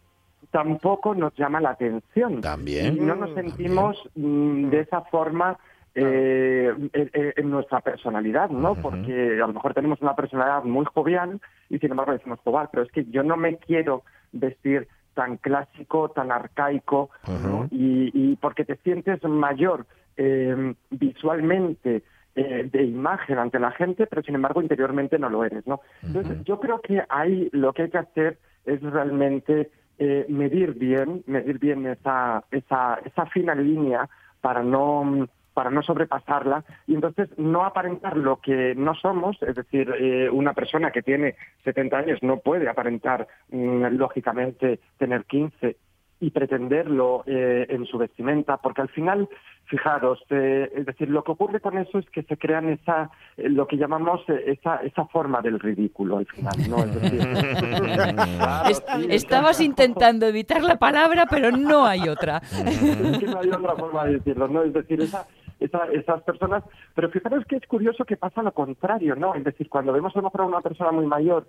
tampoco 0.52 1.14
nos 1.16 1.34
llama 1.34 1.60
la 1.60 1.70
atención. 1.70 2.40
También. 2.40 2.96
Y 2.96 3.00
no 3.00 3.16
nos 3.16 3.34
sentimos 3.34 3.96
mm, 4.14 4.68
de 4.68 4.80
esa 4.80 5.00
forma 5.02 5.58
eh, 5.94 6.72
en, 6.92 7.10
en- 7.12 7.32
en 7.36 7.50
nuestra 7.50 7.80
personalidad, 7.80 8.48
¿no? 8.50 8.76
Porque 8.76 9.34
a 9.42 9.46
lo 9.46 9.52
mejor 9.52 9.74
tenemos 9.74 10.00
una 10.00 10.14
personalidad 10.14 10.62
muy 10.64 10.84
jovial 10.86 11.40
y 11.68 11.78
sin 11.78 11.90
embargo 11.90 12.12
decimos, 12.12 12.38
joder, 12.44 12.68
pero 12.70 12.84
es 12.84 12.92
que 12.92 13.04
yo 13.06 13.22
no 13.22 13.36
me 13.36 13.56
quiero 13.58 14.02
vestir 14.32 14.88
tan 15.14 15.36
clásico, 15.36 16.08
tan 16.10 16.32
arcaico, 16.32 17.10
¿no? 17.50 17.68
Y, 17.70 18.10
y 18.14 18.36
porque 18.36 18.64
te 18.64 18.76
sientes 18.76 19.22
mayor 19.24 19.84
eh, 20.16 20.74
visualmente 20.90 22.02
eh, 22.34 22.68
de 22.72 22.82
imagen 22.84 23.38
ante 23.38 23.58
la 23.58 23.72
gente, 23.72 24.06
pero 24.06 24.22
sin 24.22 24.34
embargo 24.34 24.62
interiormente 24.62 25.18
no 25.18 25.28
lo 25.28 25.44
eres, 25.44 25.66
¿no? 25.66 25.80
Entonces 26.02 26.42
yo 26.44 26.58
creo 26.60 26.80
que 26.80 27.02
ahí 27.10 27.50
lo 27.52 27.72
que 27.74 27.82
hay 27.82 27.90
que 27.90 27.98
hacer 27.98 28.38
es 28.64 28.80
realmente 28.80 29.70
eh, 29.98 30.26
medir 30.28 30.74
bien, 30.74 31.22
medir 31.26 31.58
bien 31.58 31.86
esa, 31.86 32.44
esa, 32.50 32.98
esa 33.04 33.26
fina 33.26 33.54
línea 33.54 34.08
para 34.40 34.62
no 34.62 35.28
para 35.54 35.70
no 35.70 35.82
sobrepasarla 35.82 36.64
y 36.86 36.94
entonces 36.94 37.28
no 37.36 37.64
aparentar 37.64 38.16
lo 38.16 38.40
que 38.40 38.74
no 38.74 38.94
somos, 38.94 39.36
es 39.42 39.54
decir, 39.54 39.92
eh, 39.98 40.30
una 40.30 40.54
persona 40.54 40.90
que 40.90 41.02
tiene 41.02 41.36
70 41.64 41.98
años 41.98 42.22
no 42.22 42.38
puede 42.38 42.68
aparentar 42.70 43.28
mm, 43.50 43.84
lógicamente 43.96 44.80
tener 44.96 45.26
15 45.26 45.76
y 46.22 46.30
pretenderlo 46.30 47.24
eh, 47.26 47.66
en 47.68 47.84
su 47.84 47.98
vestimenta, 47.98 48.56
porque 48.58 48.80
al 48.80 48.88
final, 48.90 49.28
fijaros, 49.64 50.22
eh, 50.30 50.70
es 50.72 50.86
decir, 50.86 51.10
lo 51.10 51.24
que 51.24 51.32
ocurre 51.32 51.58
con 51.58 51.76
eso 51.76 51.98
es 51.98 52.08
que 52.10 52.22
se 52.22 52.36
crean 52.36 52.68
esa, 52.68 53.10
eh, 53.36 53.48
lo 53.48 53.66
que 53.66 53.76
llamamos 53.76 54.20
eh, 54.28 54.44
esa, 54.46 54.76
esa 54.76 55.04
forma 55.06 55.42
del 55.42 55.58
ridículo 55.58 56.18
al 56.18 56.26
final, 56.26 56.54
¿no? 56.70 56.84
Es 56.84 56.94
decir, 56.94 57.20
claro, 58.14 58.68
Est- 58.68 58.88
sí, 58.96 59.06
estabas 59.10 59.60
intentando 59.60 60.26
evitar 60.26 60.62
la 60.62 60.76
palabra, 60.76 61.26
pero 61.28 61.50
no 61.50 61.84
hay 61.86 62.08
otra. 62.08 62.38
Es 62.66 63.18
que 63.18 63.26
no 63.26 63.38
hay 63.40 63.48
otra 63.50 63.74
forma 63.76 64.04
de 64.06 64.12
decirlo, 64.14 64.48
¿no? 64.48 64.62
Es 64.62 64.72
decir, 64.72 65.00
esa, 65.00 65.26
esa- 65.60 65.86
esas 65.92 66.22
personas... 66.22 66.64
Pero 66.94 67.10
fijaros 67.10 67.44
que 67.46 67.56
es 67.56 67.66
curioso 67.66 68.04
que 68.04 68.16
pasa 68.16 68.42
lo 68.42 68.52
contrario, 68.52 69.14
¿no? 69.16 69.34
Es 69.34 69.44
decir, 69.44 69.68
cuando 69.68 69.92
vemos 69.92 70.14
a 70.14 70.18
lo 70.18 70.24
mejor 70.24 70.40
a 70.42 70.46
una 70.46 70.60
persona 70.60 70.92
muy 70.92 71.06
mayor 71.06 71.46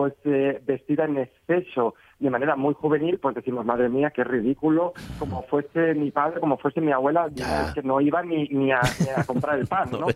pues 0.00 0.14
eh, 0.24 0.62
vestida 0.64 1.04
en 1.04 1.18
exceso, 1.18 1.94
de 2.18 2.30
manera 2.30 2.56
muy 2.56 2.72
juvenil, 2.72 3.18
pues 3.18 3.34
decimos, 3.34 3.66
madre 3.66 3.90
mía, 3.90 4.10
qué 4.10 4.24
ridículo, 4.24 4.94
como 5.18 5.42
fuese 5.42 5.92
mi 5.92 6.10
padre, 6.10 6.40
como 6.40 6.56
fuese 6.56 6.80
mi 6.80 6.90
abuela, 6.90 7.28
Ya. 7.34 7.70
que 7.74 7.82
no 7.82 8.00
iba 8.00 8.22
ni, 8.22 8.48
ni, 8.48 8.72
a, 8.72 8.80
ni 8.98 9.08
a 9.14 9.24
comprar 9.24 9.58
el 9.58 9.66
pan, 9.66 9.90
¿no? 10.00 10.06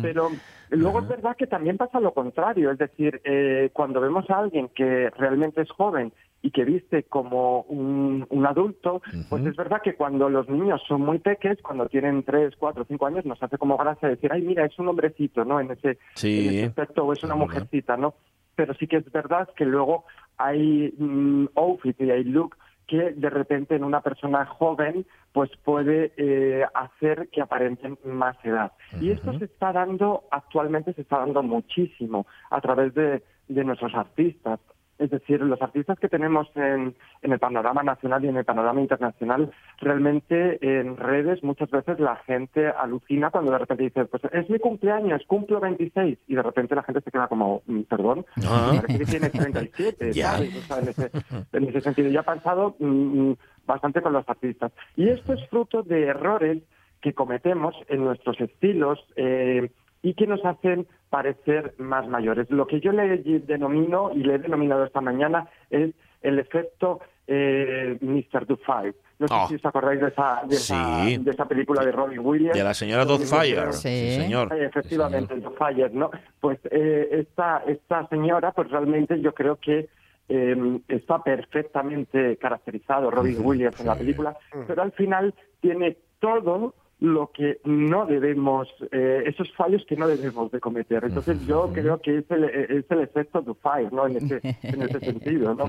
Pero 0.00 0.28
luego 0.70 1.00
es 1.00 1.08
verdad 1.08 1.34
que 1.36 1.48
también 1.48 1.76
pasa 1.76 1.98
lo 1.98 2.14
contrario, 2.14 2.70
es 2.70 2.78
decir, 2.78 3.20
eh, 3.24 3.70
cuando 3.72 4.00
vemos 4.00 4.30
a 4.30 4.38
alguien 4.38 4.68
que 4.68 5.10
realmente 5.18 5.62
es 5.62 5.70
joven 5.72 6.12
y 6.40 6.52
que 6.52 6.64
viste 6.64 7.02
como 7.02 7.62
un, 7.62 8.24
un 8.30 8.46
adulto, 8.46 9.02
pues 9.28 9.44
es 9.44 9.56
verdad 9.56 9.82
que 9.82 9.94
cuando 9.96 10.28
los 10.28 10.48
niños 10.48 10.80
son 10.86 11.00
muy 11.00 11.18
pequeños, 11.18 11.58
cuando 11.62 11.86
tienen 11.88 12.22
3, 12.22 12.54
4, 12.56 12.84
5 12.86 13.06
años, 13.06 13.24
nos 13.24 13.42
hace 13.42 13.58
como 13.58 13.76
gracia 13.76 14.08
decir, 14.08 14.30
ay, 14.32 14.42
mira, 14.42 14.64
es 14.66 14.78
un 14.78 14.86
hombrecito, 14.86 15.44
¿no? 15.44 15.58
En 15.58 15.72
ese, 15.72 15.98
Sí, 16.14 16.46
en 16.46 16.54
ese 16.54 16.66
aspecto, 16.66 17.04
o 17.04 17.12
es 17.12 17.24
una 17.24 17.34
mujercita, 17.34 17.96
¿no? 17.96 18.14
Pero 18.54 18.74
sí 18.74 18.86
que 18.86 18.98
es 18.98 19.12
verdad 19.12 19.48
que 19.56 19.64
luego 19.64 20.04
hay 20.38 20.94
mm, 20.98 21.46
outfit 21.56 22.00
y 22.00 22.10
hay 22.10 22.24
look 22.24 22.56
que 22.86 23.12
de 23.12 23.30
repente 23.30 23.74
en 23.74 23.84
una 23.84 24.00
persona 24.00 24.44
joven 24.44 25.06
pues 25.32 25.50
puede 25.64 26.12
eh, 26.16 26.64
hacer 26.74 27.28
que 27.30 27.40
aparenten 27.40 27.98
más 28.04 28.36
edad. 28.44 28.72
Y 29.00 29.10
esto 29.10 29.32
se 29.38 29.46
está 29.46 29.72
dando, 29.72 30.24
actualmente 30.30 30.92
se 30.92 31.02
está 31.02 31.18
dando 31.18 31.42
muchísimo 31.42 32.26
a 32.50 32.60
través 32.60 32.92
de, 32.94 33.22
de 33.48 33.64
nuestros 33.64 33.94
artistas. 33.94 34.60
Es 35.02 35.10
decir, 35.10 35.40
los 35.40 35.60
artistas 35.60 35.98
que 35.98 36.08
tenemos 36.08 36.48
en, 36.54 36.94
en 37.22 37.32
el 37.32 37.38
panorama 37.38 37.82
nacional 37.82 38.24
y 38.24 38.28
en 38.28 38.36
el 38.36 38.44
panorama 38.44 38.80
internacional, 38.80 39.50
realmente 39.80 40.58
en 40.80 40.96
redes 40.96 41.42
muchas 41.42 41.70
veces 41.70 41.98
la 42.00 42.16
gente 42.16 42.68
alucina 42.68 43.30
cuando 43.30 43.50
de 43.52 43.58
repente 43.58 43.84
dice, 43.84 44.04
pues 44.06 44.22
es 44.32 44.48
mi 44.48 44.58
cumpleaños, 44.58 45.22
cumplo 45.26 45.60
26, 45.60 46.18
y 46.28 46.34
de 46.34 46.42
repente 46.42 46.74
la 46.74 46.82
gente 46.82 47.00
se 47.00 47.10
queda 47.10 47.26
como, 47.28 47.62
"Mm, 47.66 47.80
perdón, 47.82 48.24
Ah. 48.46 48.72
parece 48.80 48.98
que 48.98 49.04
tienes 49.04 49.32
37, 49.70 50.12
Ya. 50.12 50.30
¿sabes? 50.32 50.56
O 50.56 50.60
sea, 50.60 50.78
en, 50.78 50.88
ese, 50.88 51.10
en 51.52 51.64
ese 51.68 51.80
sentido. 51.80 52.08
Ya 52.10 52.20
ha 52.20 52.24
pasado 52.24 52.76
mm, 52.78 53.32
bastante 53.66 54.00
con 54.02 54.12
los 54.12 54.28
artistas. 54.28 54.72
Y 54.96 55.08
esto 55.08 55.32
es 55.32 55.46
fruto 55.48 55.82
de 55.82 56.04
errores 56.06 56.62
que 57.00 57.12
cometemos 57.14 57.74
en 57.88 58.04
nuestros 58.04 58.40
estilos 58.40 58.98
eh, 59.16 59.70
y 60.02 60.14
que 60.14 60.26
nos 60.26 60.44
hacen 60.44 60.86
parecer 61.10 61.74
más 61.78 62.06
mayores. 62.08 62.50
Lo 62.50 62.66
que 62.66 62.80
yo 62.80 62.92
le 62.92 63.18
denomino 63.18 64.10
y 64.14 64.18
le 64.24 64.34
he 64.34 64.38
denominado 64.38 64.84
esta 64.84 65.00
mañana 65.00 65.48
es 65.70 65.94
el 66.22 66.38
efecto 66.38 67.00
eh, 67.28 67.96
Mr. 68.00 68.46
Dufay. 68.46 68.92
No 69.20 69.28
sé 69.28 69.34
Oh. 69.36 69.46
si 69.48 69.54
os 69.54 69.64
acordáis 69.64 70.00
de 70.00 70.08
esa, 70.08 70.42
de, 70.44 70.56
esa, 70.56 71.04
Sí. 71.04 71.16
de 71.18 71.30
esa 71.30 71.46
película 71.46 71.84
de 71.84 71.92
Robin 71.92 72.18
Williams. 72.18 72.58
De 72.58 72.64
la 72.64 72.74
señora. 72.74 73.04
Williams. 73.04 73.80
Sí, 73.80 73.88
Sí. 73.88 74.20
señor. 74.22 74.52
Efectivamente, 74.52 75.34
el 75.34 75.44
Fire, 75.56 75.92
¿no? 75.94 76.10
Pues 76.40 76.58
eh, 76.70 77.08
esta, 77.12 77.62
esta 77.68 78.08
señora, 78.08 78.50
pues 78.50 78.68
realmente 78.70 79.20
yo 79.20 79.32
creo 79.32 79.56
que 79.56 79.88
eh, 80.28 80.80
está 80.88 81.22
perfectamente 81.22 82.36
caracterizado 82.38 83.10
Robin 83.10 83.36
Williams 83.44 83.78
en 83.80 83.86
la 83.86 83.94
película, 83.96 84.36
pero 84.66 84.82
al 84.82 84.92
final 84.92 85.34
tiene 85.60 85.96
todo 86.20 86.74
lo 87.02 87.32
que 87.34 87.58
no 87.64 88.06
debemos, 88.06 88.68
eh, 88.92 89.24
esos 89.26 89.52
fallos 89.56 89.84
que 89.88 89.96
no 89.96 90.06
debemos 90.06 90.52
de 90.52 90.60
cometer. 90.60 91.02
Entonces 91.02 91.44
yo 91.48 91.68
creo 91.72 92.00
que 92.00 92.18
es 92.18 92.30
el, 92.30 92.44
es 92.44 92.88
el 92.88 93.00
efecto 93.00 93.42
de 93.42 93.54
Fire, 93.54 93.92
¿no? 93.92 94.06
En 94.06 94.18
ese, 94.18 94.40
en 94.62 94.82
ese 94.82 95.00
sentido, 95.10 95.52
¿no? 95.52 95.64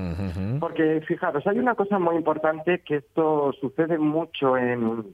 Porque 0.60 1.02
fijaros, 1.08 1.46
hay 1.48 1.58
una 1.58 1.74
cosa 1.74 1.98
muy 1.98 2.18
importante 2.18 2.82
que 2.86 2.98
esto 2.98 3.52
sucede 3.60 3.98
mucho 3.98 4.56
en, 4.58 5.08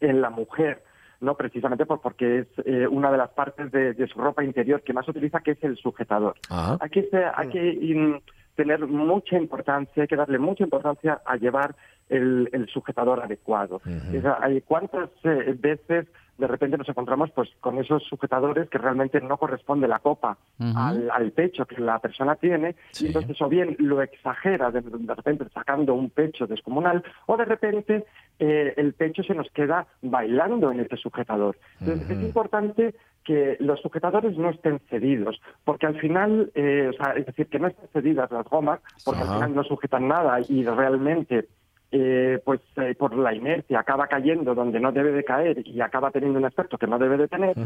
en 0.00 0.20
la 0.20 0.30
mujer, 0.30 0.82
no 1.20 1.36
precisamente 1.36 1.86
por, 1.86 2.00
porque 2.00 2.40
es 2.40 2.48
eh, 2.64 2.88
una 2.88 3.12
de 3.12 3.18
las 3.18 3.30
partes 3.30 3.70
de, 3.70 3.94
de 3.94 4.06
su 4.08 4.18
ropa 4.20 4.42
interior 4.42 4.82
que 4.82 4.92
más 4.92 5.06
utiliza, 5.08 5.38
que 5.38 5.52
es 5.52 5.62
el 5.62 5.76
sujetador. 5.76 6.34
Ah. 6.50 6.78
Hay 6.80 6.90
que, 6.90 7.08
hay 7.36 7.48
que 7.48 7.72
in- 7.74 8.20
tener 8.58 8.88
mucha 8.88 9.36
importancia, 9.36 10.02
hay 10.02 10.08
que 10.08 10.16
darle 10.16 10.40
mucha 10.40 10.64
importancia 10.64 11.22
a 11.24 11.36
llevar 11.36 11.76
el, 12.08 12.50
el 12.52 12.66
sujetador 12.66 13.20
adecuado. 13.20 13.76
Ujú. 13.76 14.18
O 14.18 14.20
sea, 14.20 14.38
hay 14.42 14.60
cuántas 14.62 15.10
eh, 15.22 15.54
veces 15.56 16.08
de 16.38 16.46
repente 16.46 16.78
nos 16.78 16.88
encontramos 16.88 17.30
pues 17.32 17.50
con 17.60 17.78
esos 17.78 18.02
sujetadores 18.04 18.68
que 18.70 18.78
realmente 18.78 19.20
no 19.20 19.36
corresponde 19.36 19.88
la 19.88 19.98
copa 19.98 20.38
al, 20.58 21.10
al 21.10 21.32
pecho 21.32 21.66
que 21.66 21.80
la 21.80 21.98
persona 21.98 22.36
tiene 22.36 22.76
Sí. 22.92 23.04
y 23.04 23.06
entonces 23.08 23.40
o 23.42 23.48
bien 23.48 23.76
lo 23.78 24.00
exagera 24.02 24.70
de, 24.70 24.80
de 24.80 25.14
repente 25.14 25.44
sacando 25.52 25.94
un 25.94 26.10
pecho 26.10 26.46
descomunal 26.46 27.02
o 27.26 27.36
de 27.36 27.44
repente 27.44 28.04
eh, 28.38 28.72
el 28.76 28.94
pecho 28.94 29.22
se 29.22 29.34
nos 29.34 29.50
queda 29.50 29.86
bailando 30.02 30.70
en 30.70 30.80
ese 30.80 30.96
sujetador. 30.96 31.56
Entonces 31.80 32.08
es 32.10 32.22
importante 32.22 32.94
que 33.24 33.56
los 33.60 33.80
sujetadores 33.80 34.38
no 34.38 34.48
estén 34.48 34.78
cedidos, 34.88 35.38
porque 35.64 35.86
al 35.86 36.00
final, 36.00 36.50
eh, 36.54 36.88
o 36.88 36.92
sea, 36.94 37.12
es 37.12 37.26
decir, 37.26 37.46
que 37.48 37.58
no 37.58 37.66
estén 37.68 37.88
cedidas 37.92 38.30
las 38.30 38.46
gomas, 38.46 38.80
porque 39.04 39.20
al 39.20 39.28
final 39.28 39.54
no 39.54 39.64
sujetan 39.64 40.08
nada 40.08 40.38
y 40.48 40.64
realmente 40.64 41.46
eh, 41.90 42.38
pues 42.44 42.60
eh, 42.76 42.94
por 42.98 43.16
la 43.16 43.34
inercia 43.34 43.80
acaba 43.80 44.06
cayendo 44.08 44.54
donde 44.54 44.78
no 44.78 44.92
debe 44.92 45.12
de 45.12 45.24
caer 45.24 45.66
y 45.66 45.80
acaba 45.80 46.10
teniendo 46.10 46.38
un 46.38 46.44
aspecto 46.44 46.76
que 46.76 46.86
no 46.86 46.98
debe 46.98 47.16
de 47.16 47.28
tener, 47.28 47.56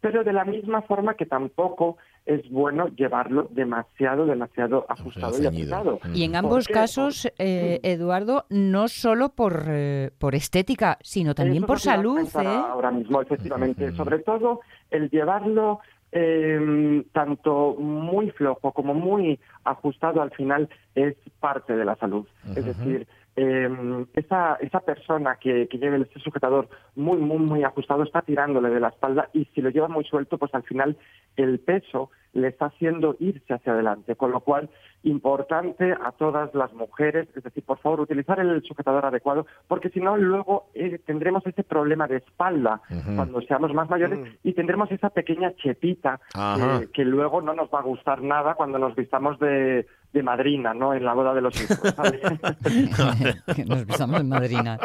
pero 0.00 0.22
de 0.22 0.32
la 0.32 0.44
misma 0.44 0.82
forma 0.82 1.14
que 1.14 1.26
tampoco 1.26 1.96
es 2.24 2.48
bueno 2.50 2.88
llevarlo 2.88 3.48
demasiado, 3.50 4.26
demasiado 4.26 4.86
ajustado 4.88 5.42
y 5.42 5.46
apretado. 5.46 5.98
Y 6.14 6.24
en 6.24 6.32
¿Por 6.32 6.38
ambos 6.38 6.66
qué? 6.68 6.74
casos, 6.74 7.26
eh, 7.38 7.80
Eduardo, 7.82 8.44
no 8.50 8.86
solo 8.88 9.30
por, 9.30 9.64
eh, 9.68 10.10
por 10.18 10.34
estética, 10.34 10.98
sino 11.02 11.34
también 11.34 11.58
Eso 11.58 11.66
por 11.66 11.80
salud. 11.80 12.20
¿eh? 12.20 12.46
Ahora 12.46 12.92
mismo, 12.92 13.20
efectivamente. 13.20 13.92
Sobre 13.92 14.20
todo 14.20 14.60
el 14.90 15.10
llevarlo 15.10 15.80
eh, 16.12 17.04
tanto 17.12 17.74
muy 17.78 18.30
flojo 18.30 18.72
como 18.72 18.94
muy 18.94 19.40
ajustado 19.64 20.20
al 20.20 20.30
final 20.30 20.68
es 20.94 21.16
parte 21.40 21.74
de 21.74 21.84
la 21.84 21.96
salud. 21.96 22.26
Es 22.54 22.64
decir, 22.64 23.08
eh, 23.36 24.06
esa, 24.14 24.56
esa 24.56 24.80
persona 24.80 25.36
que, 25.36 25.66
que 25.68 25.78
lleve 25.78 26.02
ese 26.02 26.20
sujetador 26.20 26.68
muy, 26.94 27.18
muy, 27.18 27.38
muy 27.38 27.64
ajustado 27.64 28.02
está 28.02 28.22
tirándole 28.22 28.68
de 28.70 28.80
la 28.80 28.88
espalda 28.88 29.28
y 29.32 29.46
si 29.54 29.62
lo 29.62 29.70
lleva 29.70 29.88
muy 29.88 30.04
suelto, 30.04 30.38
pues 30.38 30.54
al 30.54 30.64
final 30.64 30.96
el 31.36 31.58
peso 31.60 32.10
le 32.34 32.48
está 32.48 32.66
haciendo 32.66 33.16
irse 33.20 33.54
hacia 33.54 33.72
adelante. 33.72 34.16
Con 34.16 34.32
lo 34.32 34.40
cual, 34.40 34.70
importante 35.02 35.92
a 35.92 36.12
todas 36.12 36.54
las 36.54 36.72
mujeres, 36.72 37.28
es 37.34 37.42
decir, 37.42 37.62
por 37.64 37.78
favor, 37.78 38.00
utilizar 38.00 38.38
el 38.40 38.62
sujetador 38.62 39.04
adecuado, 39.06 39.46
porque 39.68 39.90
si 39.90 40.00
no, 40.00 40.16
luego 40.16 40.68
eh, 40.74 40.98
tendremos 41.04 41.46
ese 41.46 41.62
problema 41.62 42.06
de 42.06 42.18
espalda 42.18 42.80
cuando 43.16 43.40
seamos 43.42 43.72
más 43.74 43.90
mayores 43.90 44.18
y 44.42 44.52
tendremos 44.52 44.90
esa 44.92 45.10
pequeña 45.10 45.52
chepita 45.56 46.20
eh, 46.36 46.88
que 46.92 47.04
luego 47.04 47.40
no 47.40 47.54
nos 47.54 47.68
va 47.70 47.80
a 47.80 47.82
gustar 47.82 48.22
nada 48.22 48.54
cuando 48.54 48.78
nos 48.78 48.94
vistamos 48.94 49.38
de, 49.38 49.86
de 50.12 50.22
madrina, 50.22 50.74
¿no? 50.74 50.92
En 50.94 51.04
la 51.04 51.14
boda 51.14 51.32
de 51.34 51.40
los 51.40 51.54
hijos. 51.62 51.78
¿sabes? 51.94 52.20
Que 53.56 53.64
Nos 53.64 53.86
besamos 53.86 54.20
en 54.20 54.28
madrina. 54.28 54.78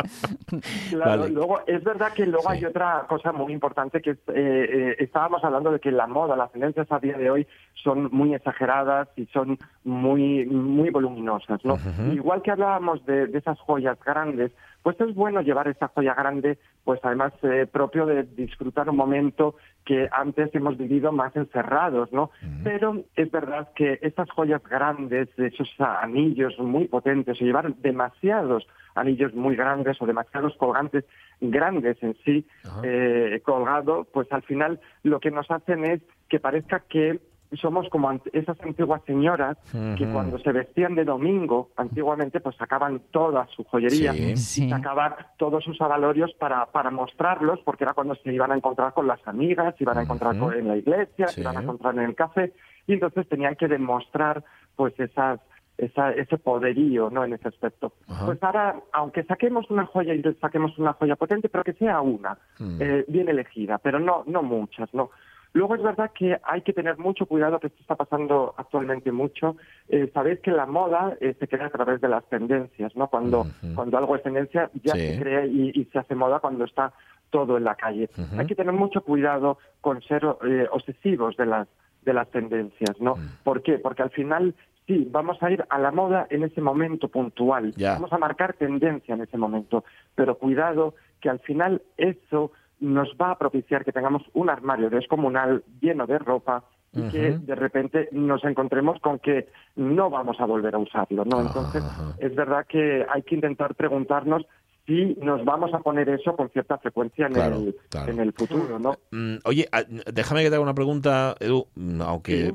Claro, 0.90 1.22
Vale. 1.22 1.30
luego 1.34 1.60
es 1.68 1.84
verdad 1.84 2.14
que 2.14 2.26
luego 2.26 2.50
Sí. 2.50 2.58
hay 2.58 2.66
otra 2.66 3.06
cosa 3.10 3.32
muy 3.32 3.52
importante 3.54 4.02
que 4.02 4.12
es, 4.12 4.18
eh, 4.30 4.34
eh, 4.36 4.96
estábamos 5.00 5.44
hablando 5.44 5.72
de 5.72 5.80
que 5.80 5.92
la 5.92 6.08
moda, 6.08 6.36
las 6.36 6.52
tendencias 6.52 6.90
a 6.92 7.00
día 7.00 7.18
de 7.18 7.30
hoy 7.30 7.48
son 7.84 8.10
muy 8.12 8.34
exageradas 8.34 9.10
y 9.18 9.26
son 9.28 9.58
muy 9.84 10.46
muy 10.46 10.90
voluminosas, 10.90 11.64
¿no? 11.66 11.78
Igual 12.14 12.42
que 12.42 12.52
hablábamos 12.52 13.06
de, 13.06 13.28
de 13.28 13.38
esas 13.38 13.60
joyas 13.60 13.98
grandes, 14.06 14.52
pues 14.84 15.00
es 15.02 15.14
bueno 15.14 15.42
llevar 15.42 15.68
esa 15.68 15.90
joya 15.90 16.14
grande, 16.14 16.58
pues 16.84 17.00
además 17.04 17.34
eh, 17.44 17.68
propio 17.72 18.06
de 18.06 18.24
disfrutar 18.24 18.90
un 18.90 18.96
momento 18.96 19.56
que 19.86 20.08
antes 20.12 20.54
hemos 20.56 20.78
vivido 20.78 21.12
más 21.12 21.36
encerrados, 21.36 22.12
¿no? 22.12 22.32
Pero 22.64 23.04
es 23.16 23.32
verdad 23.32 23.70
que 23.76 24.00
estas 24.02 24.30
joyas 24.30 24.64
grandes, 24.64 25.30
esos 25.38 25.70
anillos 25.80 26.58
muy 26.60 26.88
potentes, 26.88 27.42
o 27.42 27.46
llevar 27.46 27.74
demasiados 27.76 28.68
anillos 28.96 29.34
muy 29.34 29.56
grandes 29.56 30.02
o 30.02 30.06
demasiados 30.06 30.56
colgantes 30.58 31.06
grandes 31.40 32.02
en 32.02 32.16
sí 32.26 32.46
eh, 32.84 33.42
colgado, 33.44 34.08
pues 34.12 34.32
al 34.32 34.42
final 34.44 34.80
lo 35.04 35.20
que 35.20 35.32
nos 35.32 35.50
hacen 35.52 35.86
es 35.86 36.02
que 36.30 36.40
parezca 36.40 36.80
que 36.80 37.20
somos 37.54 37.88
como 37.90 38.12
esas 38.34 38.60
antiguas 38.62 39.02
señoras 39.06 39.58
que 39.98 40.06
cuando 40.12 40.38
se 40.40 40.52
vestían 40.52 40.96
de 40.96 41.06
domingo, 41.06 41.70
antiguamente, 41.78 42.40
pues 42.42 42.56
sacaban 42.58 43.00
toda 43.12 43.48
su 43.48 43.64
joyería 43.64 44.12
Sí. 44.14 44.36
Sí. 44.38 44.66
y 44.66 44.70
sacaban 44.70 45.14
todos 45.38 45.64
sus 45.64 45.80
avalorios 45.82 46.34
para, 46.34 46.66
para 46.68 46.92
mostrarlos, 46.92 47.60
porque 47.64 47.84
era 47.86 47.94
cuando 47.94 48.16
se 48.16 48.34
iban 48.34 48.52
a 48.52 48.56
encontrar 48.56 48.94
con 48.94 49.08
las 49.08 49.26
amigas, 49.28 49.76
se 49.78 49.84
iban 49.84 49.98
a 49.98 50.02
encontrar 50.04 50.38
con- 50.38 50.54
en 50.54 50.68
la 50.68 50.78
iglesia, 50.78 51.28
Sí. 51.28 51.36
se 51.36 51.42
iban 51.42 51.58
a 51.58 51.62
encontrar 51.62 51.94
en 51.96 52.02
el 52.02 52.16
café, 52.16 52.54
y 52.86 52.94
entonces 52.94 53.28
tenían 53.30 53.56
que 53.56 53.68
demostrar 53.68 54.44
pues 54.76 55.00
esas 55.00 55.40
esa, 55.78 56.10
ese 56.12 56.40
poderío 56.40 57.12
no 57.12 57.24
en 57.24 57.34
ese 57.34 57.50
aspecto 57.50 57.94
Ajá. 58.08 58.26
pues 58.26 58.42
ahora 58.42 58.80
aunque 58.94 59.24
saquemos 59.26 59.70
una 59.70 59.86
joya 59.86 60.16
y 60.16 60.24
saquemos 60.42 60.76
una 60.80 60.94
joya 60.94 61.16
potente 61.16 61.50
pero 61.50 61.64
que 61.64 61.74
sea 61.74 62.02
una 62.02 62.36
Mm. 62.58 62.78
eh, 62.82 63.06
bien 63.08 63.30
elegida 63.30 63.78
pero 63.78 64.00
no 64.00 64.24
no 64.26 64.42
muchas 64.42 64.92
no 64.96 65.12
Luego 65.58 65.74
es 65.76 65.82
verdad 65.82 66.12
que 66.14 66.38
hay 66.44 66.62
que 66.62 66.72
tener 66.72 66.98
mucho 67.00 67.26
cuidado, 67.26 67.60
que 67.60 67.68
esto 67.68 67.82
está 67.82 67.96
pasando 67.96 68.54
actualmente 68.58 69.12
mucho. 69.12 69.56
Eh, 69.90 70.10
Sabéis 70.14 70.40
que 70.42 70.52
la 70.52 70.68
moda 70.68 71.18
eh, 71.20 71.36
se 71.40 71.48
crea 71.48 71.66
a 71.66 71.70
través 71.72 72.00
de 72.00 72.08
las 72.08 72.24
tendencias, 72.30 72.96
¿no? 72.96 73.08
Cuando, 73.08 73.48
cuando 73.74 73.98
algo 73.98 74.16
es 74.16 74.22
tendencia 74.22 74.70
ya 74.84 74.94
Sí. 74.94 75.00
se 75.14 75.20
crea 75.20 75.46
y, 75.46 75.72
y 75.74 75.86
se 75.86 75.98
hace 75.98 76.14
moda 76.14 76.40
cuando 76.40 76.64
está 76.66 76.94
todo 77.32 77.58
en 77.58 77.64
la 77.64 77.76
calle. 77.76 78.08
Hay 78.38 78.46
que 78.46 78.56
tener 78.56 78.74
mucho 78.74 79.02
cuidado 79.02 79.58
con 79.82 80.02
ser 80.04 80.24
eh, 80.46 80.68
obsesivos 80.72 81.36
de 81.38 81.46
las 81.48 81.68
de 82.06 82.14
las 82.14 82.30
tendencias, 82.30 83.02
¿no? 83.02 83.16
Mm. 83.16 83.44
¿Por 83.44 83.62
qué? 83.64 83.80
Porque 83.80 84.04
al 84.04 84.12
final 84.12 84.54
sí, 84.86 85.08
vamos 85.12 85.42
a 85.44 85.52
ir 85.52 85.66
a 85.70 85.78
la 85.80 85.92
moda 85.92 86.26
en 86.30 86.44
ese 86.44 86.62
momento 86.62 87.10
puntual, 87.10 87.74
vamos 87.78 88.14
a 88.14 88.18
marcar 88.18 88.54
tendencia 88.54 89.14
en 89.16 89.22
ese 89.22 89.38
momento, 89.38 89.84
pero 90.16 90.38
cuidado 90.38 90.94
que 91.20 91.30
al 91.30 91.40
final 91.40 91.82
eso 91.98 92.52
nos 92.80 93.10
va 93.20 93.32
a 93.32 93.38
propiciar 93.38 93.84
que 93.84 93.92
tengamos 93.92 94.24
un 94.34 94.50
armario 94.50 94.90
descomunal 94.90 95.64
lleno 95.82 96.06
de 96.06 96.20
ropa 96.20 96.64
y 96.94 97.02
que 97.10 97.38
de 97.38 97.56
repente 97.56 98.10
nos 98.12 98.44
encontremos 98.44 99.00
con 99.02 99.20
que 99.20 99.50
no 99.76 100.10
vamos 100.10 100.40
a 100.40 100.46
volver 100.46 100.74
a 100.74 100.80
usarlo, 100.80 101.26
¿no? 101.26 101.42
Entonces, 101.42 101.84
Ajá. 101.84 102.16
es 102.18 102.34
verdad 102.34 102.66
que 102.68 103.06
hay 103.10 103.22
que 103.24 103.36
intentar 103.36 103.76
preguntarnos 103.76 104.46
si 104.88 105.16
nos 105.22 105.44
vamos 105.46 105.74
a 105.74 105.80
poner 105.80 106.08
eso 106.10 106.36
con 106.36 106.50
cierta 106.50 106.78
frecuencia 106.78 107.28
en, 107.28 107.34
Claro, 107.34 107.58
el, 107.58 107.76
claro. 107.90 108.12
en 108.14 108.20
el 108.22 108.32
futuro, 108.34 108.80
¿no? 108.80 108.98
Mm, 109.12 109.36
Oye, 109.44 109.68
ah, 109.74 109.84
déjame 110.14 110.44
que 110.44 110.50
te 110.50 110.56
haga 110.56 110.64
una 110.64 110.74
pregunta, 110.74 111.36
Edu, 111.42 111.68
mm, 111.76 112.02
aunque 112.02 112.54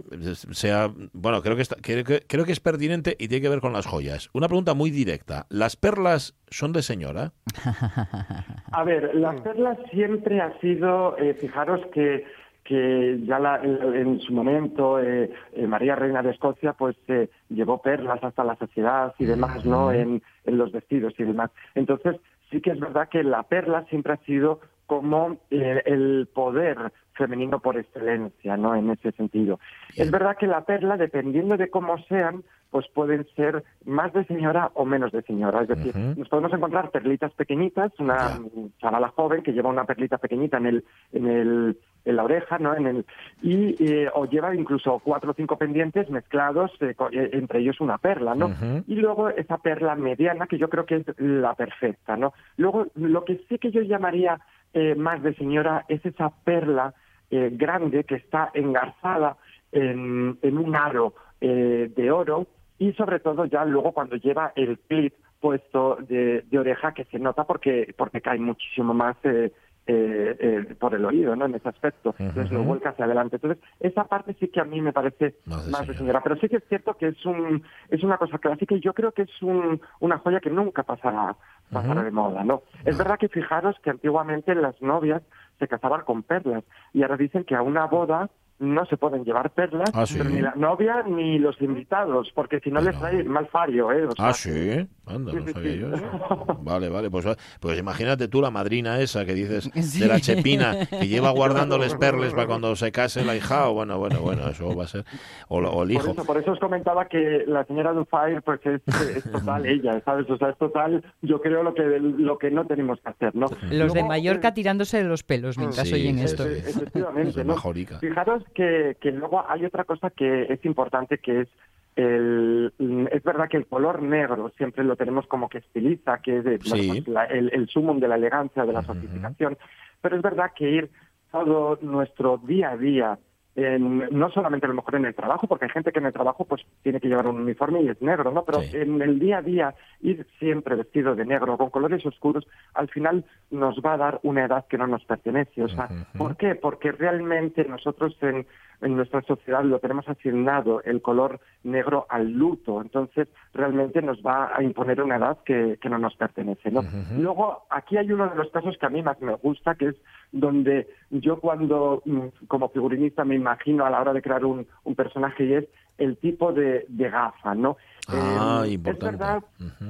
sea, 0.52 0.90
bueno, 1.12 1.42
creo 1.42 1.56
que, 1.56 1.62
está- 1.62 1.76
creo, 1.80 2.02
que, 2.04 2.22
creo 2.26 2.44
que 2.46 2.52
es 2.52 2.60
pertinente 2.60 3.16
y 3.18 3.28
tiene 3.28 3.42
que 3.42 3.48
ver 3.50 3.60
con 3.60 3.72
las 3.74 3.86
joyas. 3.86 4.30
Una 4.32 4.48
pregunta 4.48 4.72
muy 4.74 4.90
directa. 4.90 5.46
¿Las 5.50 5.76
perlas 5.76 6.34
son 6.48 6.72
de 6.72 6.82
señora? 6.82 7.32
A 8.72 8.84
ver, 8.84 9.14
las 9.14 9.40
perlas 9.42 9.78
siempre 9.92 10.40
ha 10.40 10.58
sido, 10.60 11.16
eh, 11.18 11.34
fijaros 11.34 11.80
que, 11.92 12.24
que 12.64 13.18
ya 13.24 13.38
la- 13.38 13.60
en, 13.62 14.20
su 14.20 14.32
momento 14.32 15.00
eh, 15.00 15.30
eh, 15.52 15.66
María 15.66 15.96
Reina 15.96 16.22
de 16.22 16.30
Escocia 16.30 16.72
pues 16.74 16.96
eh, 17.08 17.28
llevó 17.48 17.82
perlas 17.82 18.22
hasta 18.22 18.44
la 18.44 18.56
sociedad 18.56 19.14
y 19.18 19.24
demás, 19.24 19.64
¿no? 19.64 19.92
En, 19.92 20.22
en 20.44 20.58
los 20.58 20.72
vestidos 20.72 21.14
y 21.18 21.24
demás. 21.24 21.50
Entonces 21.74 22.16
sí 22.50 22.60
que 22.60 22.70
es 22.70 22.80
verdad 22.80 23.08
que 23.08 23.24
la 23.24 23.42
perla 23.44 23.84
siempre 23.90 24.12
ha 24.12 24.18
sido 24.18 24.60
como 24.86 25.38
eh, 25.50 25.82
el 25.86 26.28
poder 26.34 26.92
femenino 27.14 27.60
por 27.60 27.76
excelencia, 27.78 28.56
¿no? 28.56 28.74
En 28.74 28.90
ese 28.90 29.12
sentido. 29.12 29.58
Es 29.96 30.10
verdad 30.10 30.36
que 30.38 30.46
la 30.46 30.64
perla, 30.64 30.96
dependiendo 30.96 31.56
de 31.56 31.70
cómo 31.70 31.98
sean, 32.04 32.42
pues 32.70 32.86
pueden 32.88 33.26
ser 33.36 33.64
más 33.84 34.12
de 34.12 34.24
señora 34.24 34.70
o 34.74 34.84
menos 34.84 35.12
de 35.12 35.22
señora. 35.22 35.62
Es 35.62 35.68
decir, 35.68 35.94
nos 36.16 36.28
podemos 36.28 36.52
encontrar 36.52 36.90
perlitas 36.90 37.32
pequeñitas, 37.34 37.92
una 37.98 38.32
chavala 38.80 39.08
joven 39.08 39.42
que 39.42 39.52
lleva 39.52 39.68
una 39.68 39.84
perlita 39.84 40.18
pequeñita 40.18 40.56
en 40.56 40.66
el, 40.66 40.84
en 41.12 41.26
el, 41.28 41.78
en 42.04 42.16
la 42.16 42.24
oreja, 42.24 42.58
¿no? 42.58 42.74
En 42.74 42.86
el 42.86 43.06
y 43.42 43.76
eh, 43.84 44.08
o 44.14 44.26
lleva 44.26 44.54
incluso 44.54 45.00
cuatro 45.04 45.30
o 45.32 45.34
cinco 45.34 45.56
pendientes 45.56 46.10
mezclados, 46.10 46.70
eh, 46.80 46.94
eh, 47.12 47.30
entre 47.32 47.60
ellos 47.60 47.80
una 47.80 47.98
perla, 47.98 48.34
¿no? 48.34 48.52
Y 48.86 48.96
luego 48.96 49.28
esa 49.28 49.58
perla 49.58 49.94
mediana 49.94 50.46
que 50.46 50.58
yo 50.58 50.68
creo 50.68 50.86
que 50.86 50.96
es 50.96 51.06
la 51.18 51.54
perfecta, 51.54 52.16
¿no? 52.16 52.32
Luego 52.56 52.86
lo 52.94 53.24
que 53.24 53.40
sí 53.48 53.58
que 53.58 53.70
yo 53.70 53.82
llamaría 53.82 54.40
eh, 54.74 54.94
más 54.94 55.22
de 55.22 55.34
señora 55.34 55.84
es 55.88 56.04
esa 56.04 56.30
perla 56.44 56.94
eh, 57.30 57.50
grande 57.52 58.04
que 58.04 58.16
está 58.16 58.50
engarzada 58.54 59.36
en, 59.70 60.38
en 60.42 60.58
un 60.58 60.76
aro 60.76 61.14
eh, 61.40 61.90
de 61.94 62.10
oro 62.10 62.46
y 62.78 62.92
sobre 62.92 63.20
todo 63.20 63.44
ya 63.46 63.64
luego 63.64 63.92
cuando 63.92 64.16
lleva 64.16 64.52
el 64.56 64.78
clip 64.78 65.14
puesto 65.40 65.98
de, 66.08 66.42
de 66.42 66.58
oreja 66.58 66.92
que 66.94 67.04
se 67.06 67.18
nota 67.18 67.44
porque 67.44 67.94
porque 67.96 68.20
cae 68.20 68.38
muchísimo 68.38 68.94
más 68.94 69.16
eh, 69.24 69.52
eh, 69.86 70.36
eh, 70.38 70.74
por 70.78 70.94
el 70.94 71.04
oído, 71.04 71.34
¿no? 71.34 71.46
En 71.46 71.54
ese 71.54 71.68
aspecto. 71.68 72.14
Entonces 72.18 72.52
lo 72.52 72.62
vuelca 72.62 72.90
hacia 72.90 73.04
adelante. 73.04 73.36
Entonces 73.36 73.62
esa 73.80 74.04
parte 74.04 74.34
sí 74.38 74.48
que 74.48 74.60
a 74.60 74.64
mí 74.64 74.80
me 74.80 74.92
parece 74.92 75.36
Más 75.46 75.86
señora. 75.96 76.20
Pero 76.22 76.36
sí 76.36 76.48
que 76.48 76.56
es 76.56 76.64
cierto 76.68 76.94
que 76.94 77.08
es 77.08 77.26
un 77.26 77.62
es 77.90 78.02
una 78.02 78.16
cosa 78.16 78.38
clásica 78.38 78.74
y 78.74 78.80
yo 78.80 78.92
creo 78.94 79.12
que 79.12 79.22
es 79.22 79.42
un, 79.42 79.80
una 80.00 80.18
joya 80.18 80.40
que 80.40 80.50
nunca 80.50 80.82
pasará 80.84 81.36
pasará 81.70 82.02
de 82.02 82.10
moda, 82.10 82.44
¿no? 82.44 82.62
Es 82.84 82.96
verdad 82.96 83.18
que 83.18 83.28
fijaros 83.28 83.74
que 83.82 83.90
antiguamente 83.90 84.54
las 84.54 84.80
novias 84.82 85.22
se 85.58 85.66
casaban 85.68 86.02
con 86.02 86.22
perlas 86.22 86.64
y 86.92 87.02
ahora 87.02 87.16
dicen 87.16 87.44
que 87.44 87.54
a 87.54 87.62
una 87.62 87.86
boda 87.86 88.28
no 88.58 88.84
se 88.86 88.96
pueden 88.96 89.24
llevar 89.24 89.50
perlas, 89.50 89.90
Ah, 89.94 90.06
¿sí? 90.06 90.18
pero 90.18 90.30
ni 90.30 90.40
la 90.40 90.54
novia 90.54 91.02
ni 91.04 91.38
los 91.38 91.60
invitados, 91.60 92.30
porque 92.34 92.60
si 92.60 92.70
no 92.70 92.80
les 92.80 92.96
trae 92.96 93.24
mal 93.24 93.46
fario, 93.48 93.90
¿eh? 93.90 94.06
O 94.06 94.14
sea, 94.14 94.28
Ah, 94.28 94.32
sí. 94.34 94.86
Anda, 95.04 95.32
no 95.32 95.46
sabía 95.48 95.74
yo 95.74 95.92
eso. 95.92 96.46
Vale, 96.60 96.88
vale. 96.88 97.10
Pues, 97.10 97.26
pues 97.58 97.78
imagínate 97.78 98.28
tú 98.28 98.40
la 98.40 98.50
madrina 98.52 99.00
esa 99.00 99.24
que 99.24 99.34
dices 99.34 99.68
Sí. 99.74 99.98
de 100.00 100.06
la 100.06 100.20
chepina, 100.20 100.86
que 100.86 101.08
lleva 101.08 101.30
guardándoles 101.30 101.94
perles 101.96 102.32
para 102.32 102.46
cuando 102.46 102.76
se 102.76 102.92
case 102.92 103.24
la 103.24 103.34
hija. 103.34 103.68
O 103.68 103.74
bueno, 103.74 103.98
bueno, 103.98 104.20
bueno, 104.20 104.46
eso 104.48 104.74
va 104.76 104.84
a 104.84 104.86
ser. 104.86 105.04
O, 105.48 105.58
el 105.58 105.64
Por 105.66 105.90
hijo. 105.90 106.10
eso, 106.12 106.24
por 106.24 106.38
eso 106.38 106.52
os 106.52 106.58
comentaba 106.60 107.06
que 107.08 107.44
la 107.48 107.64
señora 107.64 107.92
Dufire 107.92 108.40
pues 108.42 108.60
es, 108.64 108.80
es 109.16 109.24
total 109.30 109.66
ella, 109.66 110.00
¿sabes? 110.04 110.30
O 110.30 110.36
sea, 110.36 110.50
es 110.50 110.58
total, 110.58 111.04
yo 111.20 111.40
creo 111.40 111.62
lo 111.64 111.74
que 111.74 111.82
lo 111.82 112.38
que 112.38 112.50
no 112.52 112.64
tenemos 112.66 113.00
que 113.00 113.08
hacer, 113.10 113.34
¿no? 113.34 113.46
Los 113.72 113.92
de 113.94 114.04
Mallorca 114.04 114.48
eh, 114.48 114.52
tirándose 114.52 114.98
de 114.98 115.04
los 115.04 115.24
pelos 115.24 115.58
mientras 115.58 115.88
Sí, 115.88 115.94
oyen 115.94 116.18
esto. 116.20 116.44
sí. 116.44 116.52
Efectivamente, 116.58 117.40
Es 117.40 117.46
¿no? 117.46 117.54
majorica. 117.54 117.98
Fijaros 117.98 118.44
que, 118.54 118.96
que 119.00 119.10
luego 119.10 119.44
hay 119.48 119.64
otra 119.64 119.82
cosa 119.84 120.10
que 120.10 120.44
es 120.44 120.64
importante 120.64 121.18
que 121.18 121.40
es 121.40 121.48
el, 121.96 122.72
es 123.10 123.22
verdad 123.22 123.48
que 123.48 123.56
el 123.58 123.66
color 123.66 124.02
negro 124.02 124.50
siempre 124.56 124.84
lo 124.84 124.96
tenemos 124.96 125.26
como 125.26 125.48
que 125.48 125.58
estiliza, 125.58 126.18
que 126.18 126.38
es 126.38 126.44
Sí. 126.62 126.68
bueno, 126.68 126.84
pues 126.86 127.08
la- 127.08 127.24
el, 127.26 127.50
el 127.52 127.68
sumum 127.68 128.00
de 128.00 128.08
la 128.08 128.16
elegancia, 128.16 128.64
de 128.64 128.72
la 128.72 128.80
Ujú. 128.80 128.94
sofisticación, 128.94 129.58
pero 130.00 130.16
es 130.16 130.22
verdad 130.22 130.52
que 130.56 130.70
ir 130.70 130.90
todo 131.30 131.78
nuestro 131.82 132.38
día 132.38 132.70
a 132.70 132.76
día, 132.76 133.18
en- 133.54 134.08
no 134.10 134.30
solamente 134.30 134.64
a 134.64 134.68
lo 134.70 134.74
mejor 134.74 134.94
en 134.94 135.04
el 135.04 135.14
trabajo, 135.14 135.46
porque 135.46 135.66
hay 135.66 135.70
gente 135.70 135.92
que 135.92 135.98
en 135.98 136.06
el 136.06 136.12
trabajo 136.12 136.46
pues 136.46 136.62
tiene 136.82 137.00
que 137.00 137.08
llevar 137.08 137.26
un 137.26 137.40
uniforme 137.42 137.82
y 137.82 137.88
es 137.88 138.00
negro, 138.00 138.30
¿no? 138.32 138.44
Pero 138.46 138.60
Sí. 138.62 138.68
en 138.72 139.00
el 139.02 139.18
día 139.18 139.38
a 139.38 139.42
día 139.42 139.74
ir 140.00 140.26
siempre 140.38 140.74
vestido 140.74 141.14
de 141.14 141.26
negro, 141.26 141.58
con 141.58 141.68
colores 141.68 142.04
oscuros, 142.06 142.46
al 142.72 142.88
final 142.88 143.24
nos 143.50 143.76
va 143.80 143.92
a 143.94 143.98
dar 143.98 144.20
una 144.22 144.46
edad 144.46 144.66
que 144.68 144.78
no 144.78 144.86
nos 144.86 145.04
pertenece. 145.04 145.62
O 145.62 145.68
sea. 145.68 145.88
¿por 146.16 146.36
qué? 146.36 146.54
Porque 146.54 146.92
realmente 146.92 147.64
nosotros 147.64 148.16
en, 148.22 148.46
en 148.82 148.96
nuestra 148.96 149.22
sociedad 149.22 149.64
lo 149.64 149.78
tenemos 149.78 150.08
asignado 150.08 150.82
el 150.82 151.00
color 151.00 151.40
negro 151.62 152.06
al 152.08 152.30
luto, 152.32 152.82
entonces 152.82 153.28
realmente 153.54 154.02
nos 154.02 154.18
va 154.22 154.50
a 154.54 154.62
imponer 154.62 155.00
una 155.00 155.16
edad 155.16 155.38
que, 155.44 155.78
que 155.80 155.88
no 155.88 155.98
nos 155.98 156.14
pertenece, 156.16 156.70
¿no? 156.70 156.82
Luego, 157.18 157.64
aquí 157.70 157.96
hay 157.96 158.10
uno 158.12 158.28
de 158.28 158.36
los 158.36 158.50
casos 158.50 158.76
que 158.78 158.86
a 158.86 158.90
mí 158.90 159.02
más 159.02 159.20
me 159.20 159.34
gusta, 159.36 159.74
que 159.76 159.88
es 159.88 159.96
donde 160.32 160.88
yo 161.10 161.38
cuando, 161.40 162.02
mm, 162.04 162.46
como 162.48 162.68
figurinista, 162.70 163.24
me 163.24 163.36
imagino 163.36 163.84
a 163.86 163.90
la 163.90 164.00
hora 164.00 164.12
de 164.12 164.22
crear 164.22 164.44
un, 164.44 164.66
un 164.84 164.94
personaje 164.94 165.44
y 165.44 165.54
es 165.54 165.64
el 165.98 166.16
tipo 166.16 166.52
de, 166.52 166.84
de 166.88 167.10
gafa, 167.10 167.54
¿no? 167.54 167.76
Ah, 168.08 168.64
Eh, 168.66 168.70
importante. 168.72 169.14
Es 169.14 169.20
verdad 169.20 169.42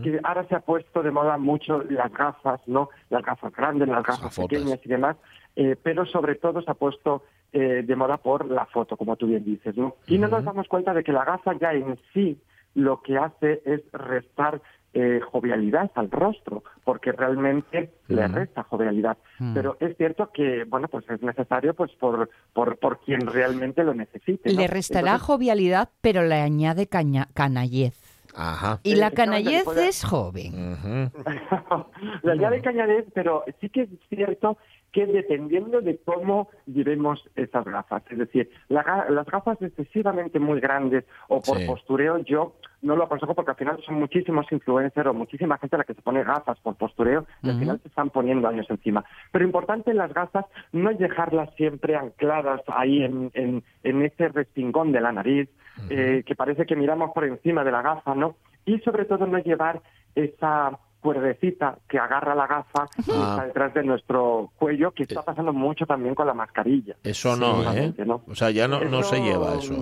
que 0.02 0.20
ahora 0.22 0.44
se 0.48 0.55
ha 0.55 0.61
puesto 0.61 1.02
de 1.02 1.11
moda 1.11 1.38
mucho 1.38 1.83
las 1.88 2.12
gafas, 2.12 2.61
¿no? 2.66 2.90
Las 3.09 3.22
gafas 3.24 3.52
grandes, 3.55 3.88
las 3.88 4.02
gafas 4.05 4.22
gafotas. 4.24 4.48
pequeñas 4.48 4.81
y 4.85 4.88
demás, 4.88 5.16
eh, 5.57 5.76
pero 5.83 6.05
sobre 6.07 6.35
todo 6.35 6.61
se 6.61 6.70
ha 6.70 6.74
puesto 6.74 7.22
eh, 7.52 7.82
de 7.84 7.96
moda 7.96 8.16
por 8.18 8.50
la 8.50 8.66
foto, 8.66 8.96
como 8.96 9.16
tú 9.16 9.26
bien 9.26 9.44
dices, 9.44 9.76
¿no? 9.76 9.96
Y 10.06 10.18
no 10.18 10.28
nos 10.28 10.44
damos 10.44 10.68
cuenta 10.68 10.92
de 10.94 11.04
que 11.04 11.12
la 11.12 11.24
gafa 11.24 11.52
ya 11.58 11.72
en 11.72 11.98
sí 12.12 12.40
lo 12.74 13.02
que 13.02 13.18
hace 13.18 13.60
es 13.66 13.82
restar 13.92 14.60
eh, 14.94 15.20
jovialidad 15.30 15.90
al 15.94 16.10
rostro, 16.10 16.64
porque 16.84 17.12
realmente 17.12 17.92
le 18.08 18.28
resta 18.28 18.62
jovialidad. 18.62 19.16
Pero 19.54 19.76
es 19.80 19.96
cierto 19.96 20.30
que, 20.32 20.64
bueno, 20.64 20.88
pues 20.88 21.08
es 21.08 21.22
necesario 21.22 21.72
pues 21.74 21.90
por, 21.92 22.28
por, 22.52 22.78
por 22.78 23.00
quien 23.00 23.26
realmente 23.26 23.84
lo 23.84 23.94
necesite. 23.94 24.52
¿no? 24.52 24.60
Le 24.60 24.66
restará 24.66 25.12
Entonces, 25.12 25.26
jovialidad, 25.26 25.88
pero 26.02 26.22
le 26.24 26.34
añade 26.42 26.88
caña- 26.88 27.28
canallez. 27.34 28.01
Ajá. 28.35 28.81
Y 28.83 28.95
la 28.97 29.11
canallez 29.11 29.66
es 29.77 30.05
joven. 30.05 31.11
La 32.23 32.35
idea 32.35 32.51
de 32.51 32.61
cañadez, 32.61 33.07
pero 33.14 33.45
sí 33.61 33.68
que 33.68 33.83
es 33.83 33.88
cierto 34.09 34.59
que 34.92 35.07
dependiendo 35.07 35.81
de 35.81 35.99
cómo 36.05 36.51
llevemos 36.66 37.25
esas 37.35 37.64
gafas, 37.64 38.03
es 38.11 38.18
decir, 38.18 38.51
la 38.68 39.07
las 39.09 39.27
gafas 39.27 39.61
excesivamente 39.62 40.38
muy 40.38 40.61
grandes 40.61 41.05
o 41.29 41.40
por 41.40 41.59
Sí. 41.59 41.66
postureo, 41.66 42.18
yo 42.18 42.57
no 42.83 42.95
lo 42.97 43.05
aconsejo 43.05 43.35
porque 43.35 43.53
al 43.53 43.57
final 43.57 43.83
son 43.87 43.95
muchísimos 43.95 44.45
influencers 44.53 45.07
o 45.09 45.14
muchísima 45.14 45.57
gente 45.57 45.79
la 45.79 45.85
que 45.85 45.95
se 45.95 46.03
pone 46.03 46.23
gafas 46.25 46.59
por 46.61 46.77
postureo 46.77 47.25
y 47.42 47.49
al 47.49 47.59
final 47.59 47.81
se 47.81 47.88
están 47.88 48.11
poniendo 48.11 48.49
años 48.49 48.66
encima. 48.68 49.03
Pero 49.31 49.45
importante 49.47 49.92
en 49.92 49.97
las 49.97 50.12
gafas 50.12 50.45
no 50.73 50.90
es 50.90 50.99
dejarlas 50.99 51.55
siempre 51.55 51.97
ancladas 51.97 52.61
ahí 52.66 53.03
en, 53.03 53.31
en, 53.35 53.64
en 53.85 54.03
ese 54.03 54.29
respingón 54.29 54.92
de 54.92 55.01
la 55.01 55.12
nariz, 55.12 55.49
eh, 55.88 56.22
que 56.26 56.35
parece 56.35 56.66
que 56.66 56.76
miramos 56.76 57.11
por 57.12 57.24
encima 57.24 57.64
de 57.64 57.72
la 57.72 57.82
gafa, 57.82 58.14
¿no? 58.14 58.37
Y 58.64 58.78
sobre 58.80 59.04
todo 59.04 59.26
no 59.26 59.38
llevar 59.38 59.80
esa 60.14 60.78
cuerdecita 61.02 61.76
que 61.88 61.98
agarra 61.98 62.34
la 62.34 62.46
gafa 62.46 62.86
y 63.06 63.10
Ah. 63.10 63.30
está 63.32 63.46
detrás 63.46 63.74
de 63.74 63.82
nuestro 63.84 64.50
cuello, 64.58 64.92
que 64.92 65.02
está 65.02 65.22
pasando 65.22 65.52
mucho 65.52 65.84
también 65.84 66.14
con 66.14 66.26
la 66.26 66.34
mascarilla. 66.34 66.94
Eso 67.02 67.36
no, 67.36 67.62
¿eh? 67.74 67.92
O 68.28 68.34
sea, 68.34 68.50
ya 68.50 68.68
no, 68.68 68.80
no 68.84 69.02
se 69.02 69.20
lleva 69.20 69.54
eso. 69.56 69.74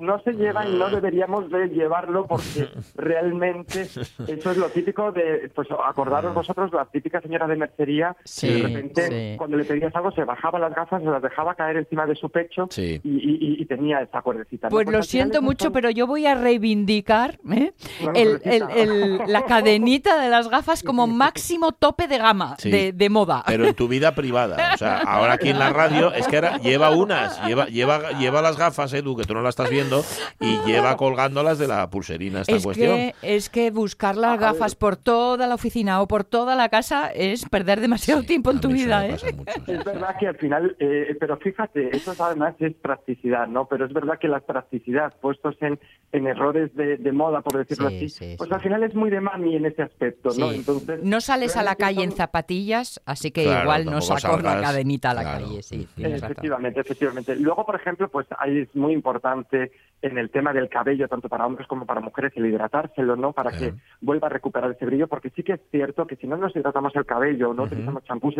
No 0.00 0.18
se 0.22 0.32
lleva 0.32 0.66
y 0.66 0.74
no 0.76 0.88
deberíamos 0.90 1.50
de 1.50 1.68
llevarlo 1.68 2.26
porque 2.26 2.68
realmente 2.96 3.82
eso 3.82 4.50
es 4.50 4.56
lo 4.56 4.68
típico 4.70 5.12
de, 5.12 5.50
pues 5.54 5.68
acordaros 5.86 6.34
vosotros, 6.34 6.72
la 6.72 6.84
típica 6.86 7.20
señora 7.20 7.46
de 7.46 7.56
mercería, 7.56 8.16
Sí, 8.24 8.48
que 8.48 8.54
de 8.54 8.62
repente 8.62 9.02
sí. 9.32 9.36
cuando 9.38 9.56
le 9.56 9.64
pedías 9.64 9.94
algo 9.94 10.10
se 10.12 10.24
bajaba 10.24 10.58
las 10.58 10.74
gafas, 10.74 11.02
se 11.02 11.08
las 11.08 11.22
dejaba 11.22 11.54
caer 11.54 11.76
encima 11.76 12.06
de 12.06 12.14
su 12.16 12.30
pecho 12.30 12.66
Sí. 12.70 13.00
y, 13.04 13.10
y- 13.10 13.62
y 13.62 13.66
tenía 13.66 14.00
esa 14.00 14.22
cuerdecita. 14.22 14.68
¿no? 14.68 14.70
Pues 14.70 14.88
lo 14.90 15.02
siento 15.02 15.42
mucho, 15.42 15.64
son- 15.66 15.72
pero 15.72 15.90
yo 15.90 16.06
voy 16.06 16.26
a 16.26 16.34
reivindicar 16.34 17.38
¿eh? 17.52 17.72
La 18.02 18.10
el- 18.12 18.28
el- 18.28 18.40
cuerdecita. 18.40 18.72
el- 18.74 19.20
la 19.32 19.42
cadenita 19.44 20.20
de 20.20 20.28
las 20.30 20.45
gafas 20.48 20.82
como 20.82 21.06
máximo 21.06 21.72
tope 21.72 22.08
de 22.08 22.18
gama, 22.18 22.56
Sí. 22.58 22.70
de, 22.70 22.92
de 22.92 23.08
moda. 23.10 23.42
Pero 23.46 23.66
en 23.66 23.74
tu 23.74 23.88
vida 23.88 24.14
privada. 24.14 24.72
O 24.74 24.76
sea, 24.78 24.98
ahora 25.06 25.34
aquí 25.34 25.48
en 25.50 25.58
la 25.58 25.70
radio 25.70 26.12
es 26.12 26.26
que 26.28 26.36
ahora 26.36 26.58
lleva 26.58 26.90
unas, 26.90 27.44
lleva, 27.46 27.66
lleva, 27.66 28.12
lleva 28.18 28.42
las 28.42 28.56
gafas, 28.56 28.92
Edu, 28.92 29.16
que 29.16 29.24
tú 29.24 29.34
no 29.34 29.42
las 29.42 29.50
estás 29.50 29.70
viendo, 29.70 30.02
y 30.40 30.58
lleva 30.66 30.96
colgándolas 30.96 31.58
de 31.58 31.66
la 31.68 31.88
pulserina 31.90 32.40
esta 32.42 32.56
Es 32.56 32.64
cuestión. 32.64 32.96
que, 32.96 33.14
es 33.22 33.48
que 33.50 33.70
buscar 33.70 34.16
las 34.16 34.38
gafas 34.38 34.74
por 34.74 34.96
toda 34.96 35.46
la 35.46 35.54
oficina 35.54 36.00
o 36.00 36.08
por 36.08 36.24
toda 36.24 36.54
la 36.56 36.68
casa 36.68 37.08
es 37.08 37.48
perder 37.48 37.80
demasiado 37.80 38.20
Sí, 38.22 38.26
tiempo 38.26 38.50
en 38.50 38.60
tu 38.60 38.68
vida, 38.68 39.06
¿eh? 39.06 39.12
mucho, 39.12 39.26
sí. 39.26 39.72
Es 39.72 39.84
verdad 39.84 40.16
que 40.18 40.26
al 40.28 40.36
final, 40.36 40.76
eh, 40.78 41.16
pero 41.20 41.36
fíjate, 41.38 41.96
eso 41.96 42.14
además 42.18 42.54
es 42.60 42.74
practicidad, 42.74 43.46
¿no? 43.46 43.66
Pero 43.66 43.86
es 43.86 43.92
verdad 43.92 44.18
que 44.20 44.28
la 44.28 44.40
practicidad, 44.40 45.14
puestos 45.20 45.56
en, 45.60 45.78
en 46.12 46.26
errores 46.26 46.74
de, 46.74 46.96
de 46.96 47.12
moda, 47.12 47.40
por 47.42 47.56
decirlo 47.58 47.88
Sí, 47.90 47.96
así, 47.96 48.08
sí, 48.08 48.34
pues 48.38 48.48
sí. 48.48 48.54
al 48.54 48.60
final 48.60 48.82
es 48.82 48.94
muy 48.94 49.10
de 49.10 49.20
mami 49.20 49.56
en 49.56 49.66
ese 49.66 49.82
aspecto, 49.82 50.30
¿no? 50.30 50.35
Sí. 50.36 50.56
Entonces, 50.56 51.02
No 51.02 51.20
sales 51.20 51.56
a 51.56 51.62
la 51.62 51.74
calle 51.76 52.02
en 52.04 52.12
zapatillas, 52.12 53.00
así 53.06 53.30
que 53.30 53.44
Claro, 53.44 53.62
igual 53.62 53.84
no 53.86 54.00
saco 54.00 54.36
la 54.38 54.60
cadenita 54.60 55.10
a 55.10 55.14
la 55.14 55.22
claro. 55.22 55.46
calle. 55.46 55.62
Sí, 55.62 55.88
razón. 55.96 56.12
Efectivamente, 56.14 56.80
efectivamente. 56.80 57.36
Luego, 57.36 57.64
por 57.66 57.76
ejemplo, 57.76 58.08
pues 58.08 58.26
ahí 58.38 58.58
es 58.60 58.74
muy 58.76 58.92
importante 58.92 59.72
en 60.02 60.18
el 60.18 60.30
tema 60.30 60.52
del 60.52 60.68
cabello, 60.68 61.08
tanto 61.08 61.28
para 61.28 61.46
hombres 61.46 61.66
como 61.66 61.86
para 61.86 62.00
mujeres, 62.00 62.32
el 62.36 62.46
hidratárselo, 62.46 63.16
¿no? 63.16 63.32
Para 63.32 63.50
que 63.50 63.72
vuelva 64.02 64.26
a 64.28 64.30
recuperar 64.30 64.70
ese 64.70 64.84
brillo, 64.84 65.08
porque 65.08 65.30
sí 65.30 65.42
que 65.42 65.54
es 65.54 65.60
cierto 65.70 66.06
que 66.06 66.16
si 66.16 66.26
no 66.26 66.36
nos 66.36 66.54
hidratamos 66.54 66.94
el 66.96 67.06
cabello, 67.06 67.54
no 67.54 67.62
utilizamos 67.64 68.04
champús, 68.04 68.34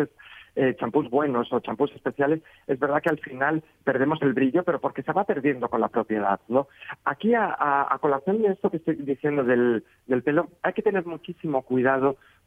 eh, 0.54 0.76
champús 0.78 1.08
buenos 1.10 1.50
o 1.52 1.60
champús 1.60 1.90
especiales, 1.94 2.42
es 2.66 2.78
verdad 2.78 3.00
que 3.02 3.08
al 3.08 3.18
final 3.18 3.62
perdemos 3.84 4.20
el 4.22 4.34
brillo, 4.34 4.64
pero 4.64 4.80
porque 4.80 5.02
se 5.02 5.12
va 5.12 5.24
perdiendo 5.24 5.68
con 5.68 5.80
la 5.80 5.88
propiedad, 5.88 6.38
¿no? 6.48 6.68
Aquí, 7.04 7.34
a, 7.34 7.46
a- 7.46 7.94
a 7.94 7.98
colación 7.98 8.42
de 8.42 8.48
esto 8.48 8.70
que 8.70 8.76
estoy 8.76 8.96
diciendo 8.96 9.42
del, 9.42 9.82
del 10.06 10.22
pelo, 10.22 10.50
hay 10.62 10.74
que 10.74 10.82
tener 10.82 11.06
muchísimo 11.06 11.62
cuidado 11.62 11.85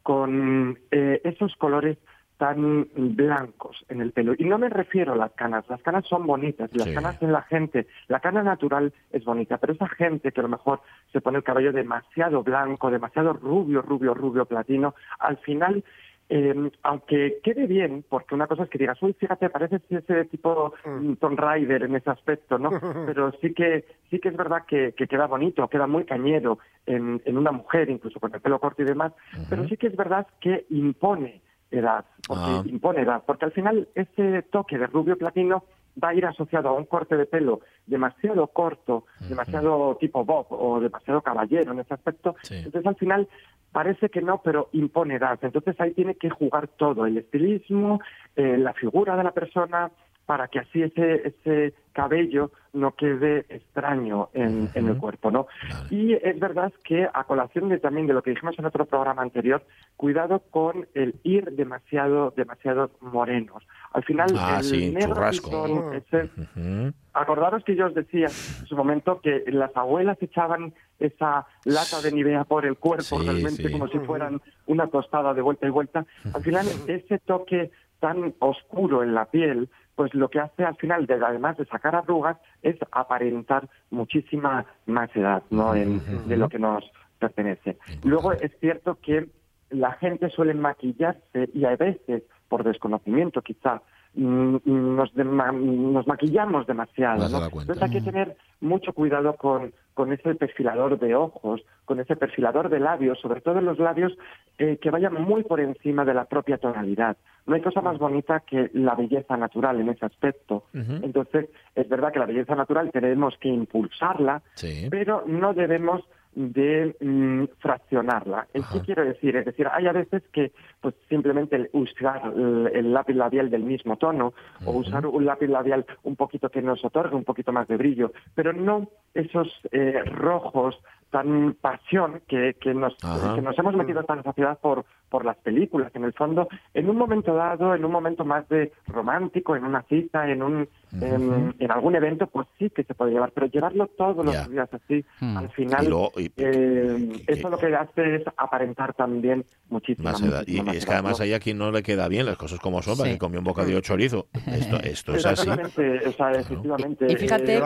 con 0.02 0.78
eh, 0.90 1.20
esos 1.24 1.54
colores 1.56 1.98
tan 2.38 2.88
blancos 2.94 3.84
en 3.90 4.00
el 4.00 4.12
pelo. 4.12 4.32
Y 4.38 4.44
no 4.44 4.56
me 4.56 4.70
refiero 4.70 5.12
a 5.12 5.16
las 5.16 5.32
canas. 5.32 5.68
Las 5.68 5.82
canas 5.82 6.06
son 6.06 6.26
bonitas. 6.26 6.70
Las 6.72 6.88
Sí. 6.88 6.94
canas 6.94 7.20
en 7.20 7.32
la 7.32 7.42
gente, 7.42 7.86
la 8.08 8.20
cana 8.20 8.42
natural 8.42 8.94
es 9.12 9.24
bonita, 9.26 9.58
pero 9.58 9.74
esa 9.74 9.88
gente 9.88 10.32
que 10.32 10.40
a 10.40 10.44
lo 10.44 10.48
mejor 10.48 10.80
se 11.12 11.20
pone 11.20 11.36
el 11.36 11.44
cabello 11.44 11.70
demasiado 11.70 12.42
blanco, 12.42 12.90
demasiado 12.90 13.34
rubio, 13.34 13.82
rubio, 13.82 14.14
rubio, 14.14 14.46
platino, 14.46 14.94
al 15.18 15.36
final, 15.36 15.84
eh, 16.32 16.70
aunque 16.84 17.40
quede 17.42 17.66
bien, 17.66 18.04
porque 18.08 18.36
una 18.36 18.46
cosa 18.46 18.62
es 18.62 18.70
que 18.70 18.78
digas, 18.78 19.02
uy, 19.02 19.12
fíjate, 19.14 19.50
parece 19.50 19.80
ese 19.90 20.24
tipo 20.26 20.72
mm, 20.84 21.14
Tomb 21.14 21.38
Raider 21.38 21.82
en 21.82 21.96
ese 21.96 22.08
aspecto, 22.08 22.56
¿no? 22.56 22.70
Pero 23.06 23.32
sí 23.40 23.52
que 23.52 23.84
sí 24.10 24.20
que 24.20 24.28
es 24.28 24.36
verdad 24.36 24.62
que, 24.66 24.92
que 24.92 25.08
queda 25.08 25.26
bonito, 25.26 25.66
queda 25.68 25.88
muy 25.88 26.04
cañero 26.04 26.58
en, 26.86 27.20
en 27.24 27.36
una 27.36 27.50
mujer, 27.50 27.90
incluso 27.90 28.20
con 28.20 28.32
el 28.32 28.40
pelo 28.40 28.60
corto 28.60 28.82
y 28.82 28.86
demás, 28.86 29.12
pero 29.48 29.66
sí 29.68 29.76
que 29.76 29.88
es 29.88 29.96
verdad 29.96 30.26
que 30.40 30.66
impone 30.70 31.42
edad, 31.70 32.04
porque 32.26 32.42
Ah. 32.46 32.62
impone 32.64 33.02
edad, 33.02 33.22
porque 33.26 33.44
al 33.44 33.52
final 33.52 33.88
ese 33.94 34.42
toque 34.50 34.78
de 34.78 34.86
rubio 34.86 35.16
platino 35.16 35.64
va 36.02 36.10
a 36.10 36.14
ir 36.14 36.26
asociado 36.26 36.68
a 36.68 36.72
un 36.72 36.84
corte 36.84 37.16
de 37.16 37.26
pelo 37.26 37.60
demasiado 37.86 38.46
corto, 38.48 39.06
demasiado 39.28 39.96
tipo 39.96 40.24
Bob 40.24 40.46
o 40.50 40.80
demasiado 40.80 41.22
caballero 41.22 41.72
en 41.72 41.80
ese 41.80 41.94
aspecto. 41.94 42.36
Sí. 42.42 42.56
Entonces 42.56 42.86
al 42.86 42.96
final 42.96 43.28
parece 43.72 44.08
que 44.08 44.22
no, 44.22 44.40
pero 44.42 44.68
impone 44.72 45.16
edad. 45.16 45.38
Entonces 45.42 45.80
ahí 45.80 45.92
tiene 45.92 46.14
que 46.14 46.30
jugar 46.30 46.68
todo, 46.68 47.06
el 47.06 47.18
estilismo, 47.18 48.00
eh, 48.36 48.56
la 48.58 48.72
figura 48.74 49.16
de 49.16 49.24
la 49.24 49.32
persona, 49.32 49.90
para 50.30 50.46
que 50.46 50.60
así 50.60 50.80
ese, 50.80 51.26
ese 51.26 51.74
cabello 51.92 52.52
no 52.72 52.92
quede 52.94 53.46
extraño 53.48 54.28
en, 54.32 54.70
en 54.74 54.86
el 54.86 54.96
cuerpo, 54.96 55.32
¿no? 55.32 55.48
Y 55.88 56.12
es 56.12 56.38
verdad 56.38 56.72
que 56.84 57.08
a 57.12 57.24
colación 57.24 57.68
de 57.68 57.78
también 57.80 58.06
de 58.06 58.12
lo 58.12 58.22
que 58.22 58.30
dijimos 58.30 58.56
en 58.56 58.64
otro 58.64 58.84
programa 58.84 59.22
anterior, 59.22 59.64
cuidado 59.96 60.38
con 60.52 60.86
el 60.94 61.16
ir 61.24 61.50
demasiado, 61.50 62.32
demasiado 62.36 62.92
morenos. 63.00 63.66
Al 63.92 64.04
final, 64.04 64.36
Ah, 64.38 64.58
el 64.58 64.62
sí, 64.62 64.92
negro 64.92 65.14
churrasco. 65.14 65.50
tizón, 65.50 65.94
ese- 65.94 66.30
Ujú. 66.40 66.92
Acordaros 67.12 67.64
que 67.64 67.74
yo 67.74 67.86
os 67.86 67.94
decía 67.94 68.28
en 68.60 68.66
su 68.66 68.76
momento 68.76 69.20
que 69.20 69.42
las 69.48 69.76
abuelas 69.76 70.16
echaban 70.22 70.72
esa 71.00 71.44
lata 71.64 72.00
de 72.04 72.12
Nivea 72.12 72.44
por 72.44 72.64
el 72.66 72.76
cuerpo 72.76 73.18
Sí, 73.18 73.26
realmente 73.26 73.64
sí. 73.64 73.72
como 73.72 73.88
si 73.88 73.98
fueran 73.98 74.40
una 74.66 74.86
tostada 74.86 75.34
de 75.34 75.42
vuelta 75.42 75.66
y 75.66 75.70
vuelta. 75.70 76.06
Al 76.32 76.42
final 76.44 76.68
ese 76.86 77.18
toque 77.18 77.72
tan 77.98 78.32
oscuro 78.38 79.02
en 79.02 79.12
la 79.12 79.24
piel, 79.26 79.68
pues 80.00 80.14
lo 80.14 80.30
que 80.30 80.40
hace 80.40 80.64
al 80.64 80.76
final, 80.76 81.04
de, 81.04 81.12
además 81.22 81.58
de 81.58 81.66
sacar 81.66 81.94
arrugas, 81.94 82.38
es 82.62 82.74
aparentar 82.90 83.68
muchísima 83.90 84.64
más 84.86 85.14
edad 85.14 85.42
¿no? 85.50 85.74
En- 85.74 86.02
de 86.26 86.38
lo 86.38 86.48
que 86.48 86.58
nos 86.58 86.90
pertenece. 87.18 87.76
Luego 88.02 88.32
es 88.32 88.50
cierto 88.60 88.94
que 88.94 89.28
la 89.68 89.92
gente 89.92 90.30
suele 90.30 90.54
maquillarse 90.54 91.50
y 91.52 91.66
a 91.66 91.76
veces, 91.76 92.22
por 92.48 92.64
desconocimiento 92.64 93.42
quizá, 93.42 93.82
nos, 94.14 95.14
dema- 95.14 95.52
nos 95.52 96.06
maquillamos 96.06 96.66
demasiado. 96.66 97.28
No. 97.28 97.44
Entonces 97.46 97.82
hay 97.82 97.90
que 97.90 98.00
tener 98.00 98.36
mucho 98.60 98.92
cuidado 98.92 99.34
con, 99.36 99.72
con 99.94 100.12
ese 100.12 100.34
perfilador 100.34 100.98
de 100.98 101.14
ojos, 101.14 101.62
con 101.84 102.00
ese 102.00 102.16
perfilador 102.16 102.68
de 102.68 102.80
labios, 102.80 103.18
sobre 103.20 103.40
todo 103.40 103.58
en 103.58 103.66
los 103.66 103.78
labios 103.78 104.12
eh, 104.58 104.78
que 104.80 104.90
vayan 104.90 105.14
muy 105.14 105.42
por 105.44 105.60
encima 105.60 106.04
de 106.04 106.14
la 106.14 106.24
propia 106.24 106.58
tonalidad. 106.58 107.16
No 107.46 107.54
hay 107.54 107.62
cosa 107.62 107.80
más 107.80 107.98
bonita 107.98 108.40
que 108.40 108.70
la 108.74 108.94
belleza 108.94 109.36
natural 109.36 109.80
en 109.80 109.88
ese 109.88 110.04
aspecto. 110.06 110.64
Entonces, 110.74 111.48
es 111.74 111.88
verdad 111.88 112.12
que 112.12 112.18
la 112.18 112.26
belleza 112.26 112.54
natural 112.54 112.90
tenemos 112.92 113.36
que 113.38 113.48
impulsarla, 113.48 114.42
Sí. 114.54 114.88
pero 114.90 115.24
no 115.26 115.54
debemos 115.54 116.02
de 116.34 116.94
mm, 117.00 117.44
fraccionarla. 117.58 118.46
¿En 118.54 118.62
¿Qué 118.72 118.80
quiero 118.80 119.04
decir? 119.04 119.36
Es 119.36 119.44
decir, 119.44 119.66
hay 119.70 119.86
a 119.86 119.92
veces 119.92 120.22
que 120.32 120.52
pues 120.80 120.94
simplemente 121.08 121.68
usar 121.72 122.32
el, 122.36 122.70
el 122.72 122.92
lápiz 122.92 123.14
labial 123.14 123.50
del 123.50 123.64
mismo 123.64 123.96
tono 123.96 124.32
o 124.64 124.72
usar 124.72 125.06
un 125.06 125.24
lápiz 125.24 125.48
labial 125.48 125.84
un 126.04 126.16
poquito 126.16 126.48
que 126.48 126.62
nos 126.62 126.84
otorgue 126.84 127.16
un 127.16 127.24
poquito 127.24 127.52
más 127.52 127.68
de 127.68 127.76
brillo, 127.76 128.12
pero 128.34 128.52
no 128.52 128.88
esos 129.14 129.48
eh, 129.72 130.02
rojos 130.04 130.78
tan 131.10 131.54
pasión 131.60 132.22
que, 132.28 132.54
que 132.60 132.72
nos, 132.72 132.96
Ajá. 133.02 133.34
que 133.34 133.42
nos 133.42 133.58
hemos 133.58 133.74
metido 133.74 134.04
tan 134.04 134.22
sociedad 134.22 134.58
por, 134.60 134.84
por 135.08 135.24
las 135.24 135.36
películas. 135.38 135.90
En 135.94 136.04
el 136.04 136.12
fondo, 136.12 136.48
en 136.72 136.88
un 136.88 136.96
momento 136.96 137.34
dado, 137.34 137.74
en 137.74 137.84
un 137.84 137.90
momento 137.90 138.24
más 138.24 138.48
de 138.48 138.72
romántico, 138.86 139.56
en 139.56 139.64
una 139.64 139.82
cita, 139.82 140.30
en 140.30 140.42
un 140.42 140.68
en, 141.00 141.54
en 141.58 141.70
algún 141.70 141.94
evento, 141.94 142.26
pues 142.26 142.46
sí 142.58 142.70
que 142.70 142.84
se 142.84 142.94
puede 142.94 143.12
llevar, 143.12 143.32
pero 143.32 143.46
llevarlo 143.46 143.86
todos 143.98 144.24
los 144.24 144.50
días 144.50 144.68
así, 144.72 145.04
Hmm. 145.20 145.36
al 145.36 145.50
final, 145.50 145.84
Y 145.84 145.88
luego- 145.88 146.12
y- 146.16 146.32
eh, 146.36 146.96
y- 146.98 147.24
eso 147.26 147.48
lo 147.50 147.58
que 147.58 147.74
hace 147.74 148.16
es 148.16 148.22
aparentar 148.36 148.94
también 148.94 149.44
muchísima 149.68 150.12
Más 150.12 150.22
edad. 150.22 150.44
Y, 150.46 150.60
más 150.62 150.76
es 150.76 150.86
que 150.86 150.92
además 150.92 151.18
¿no? 151.18 151.24
hay 151.24 151.32
a 151.34 151.40
quien 151.40 151.58
no 151.58 151.70
le 151.70 151.82
queda 151.82 152.08
bien 152.08 152.26
las 152.26 152.36
cosas 152.36 152.58
como 152.60 152.82
son, 152.82 152.96
para 152.96 153.08
Sí. 153.10 153.14
que 153.14 153.18
comió 153.18 153.38
un 153.40 153.44
bocadillo 153.44 153.76
de 153.76 153.82
chorizo. 153.82 154.28
Esto, 154.46 154.76
esto 154.80 155.14
es 155.14 155.26
así. 155.26 155.48
Exactamente, 155.50 156.08
o 156.08 156.12
sea, 156.12 156.32
efectivamente. 156.32 157.06
Y 157.12 157.16
fíjate 157.16 157.56
eh, 157.56 157.62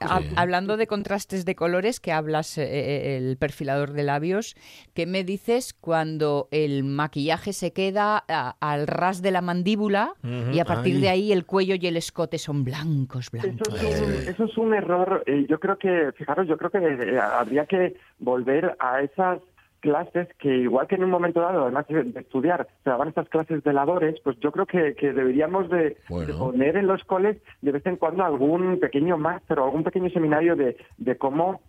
a. 0.00 0.20
Hablando 0.36 0.76
de 0.76 0.86
contrastes 0.86 1.44
de 1.44 1.54
colores, 1.54 2.00
que 2.00 2.12
hablas 2.12 2.58
eh, 2.58 3.16
el 3.16 3.36
perfilador 3.36 3.92
de 3.92 4.02
labios, 4.02 4.54
¿qué 4.94 5.06
me 5.06 5.24
dices 5.24 5.74
cuando 5.74 6.48
el 6.50 6.84
maquillaje 6.84 7.52
se 7.52 7.72
queda 7.72 8.24
a- 8.28 8.56
al 8.60 8.86
ras 8.86 9.22
de 9.22 9.30
la 9.30 9.40
mandíbula 9.40 10.14
y 10.52 10.58
a 10.58 10.64
partir 10.64 10.96
Ay. 10.96 11.00
de 11.00 11.08
ahí 11.08 11.32
el 11.32 11.46
cuello 11.46 11.74
y 11.78 11.86
el 11.86 11.96
escote 11.96 12.33
son 12.38 12.64
blancos, 12.64 13.30
Eso 13.32 13.76
es, 13.76 14.00
un, 14.00 14.12
eso 14.28 14.44
es 14.44 14.58
un 14.58 14.74
error. 14.74 15.22
eh, 15.26 15.46
yo 15.48 15.58
creo 15.60 15.78
que, 15.78 16.12
fijaros, 16.16 16.46
yo 16.48 16.56
creo 16.56 16.70
que 16.70 16.78
eh, 16.78 17.18
habría 17.20 17.66
que 17.66 17.96
volver 18.18 18.76
a 18.78 19.00
esas 19.02 19.40
clases 19.80 20.28
que 20.38 20.48
igual 20.48 20.86
que 20.86 20.94
en 20.94 21.04
un 21.04 21.10
momento 21.10 21.40
dado, 21.40 21.64
además 21.64 21.86
de, 21.88 22.04
de 22.04 22.20
estudiar, 22.20 22.66
se 22.82 22.88
daban 22.90 23.08
estas 23.08 23.28
clases 23.28 23.62
de 23.62 23.72
labores, 23.74 24.18
pues 24.24 24.38
yo 24.40 24.50
creo 24.50 24.64
que, 24.64 24.94
que 24.94 25.12
deberíamos 25.12 25.68
de, 25.68 25.98
Bueno. 26.08 26.26
de 26.26 26.32
poner 26.38 26.76
en 26.78 26.86
los 26.86 27.04
coles 27.04 27.36
de 27.60 27.72
vez 27.72 27.84
en 27.84 27.96
cuando 27.96 28.24
algún 28.24 28.80
pequeño 28.80 29.18
máster 29.18 29.58
o 29.58 29.64
algún 29.64 29.84
pequeño 29.84 30.08
seminario 30.08 30.56
de, 30.56 30.78
de 30.96 31.16
cómo 31.18 31.60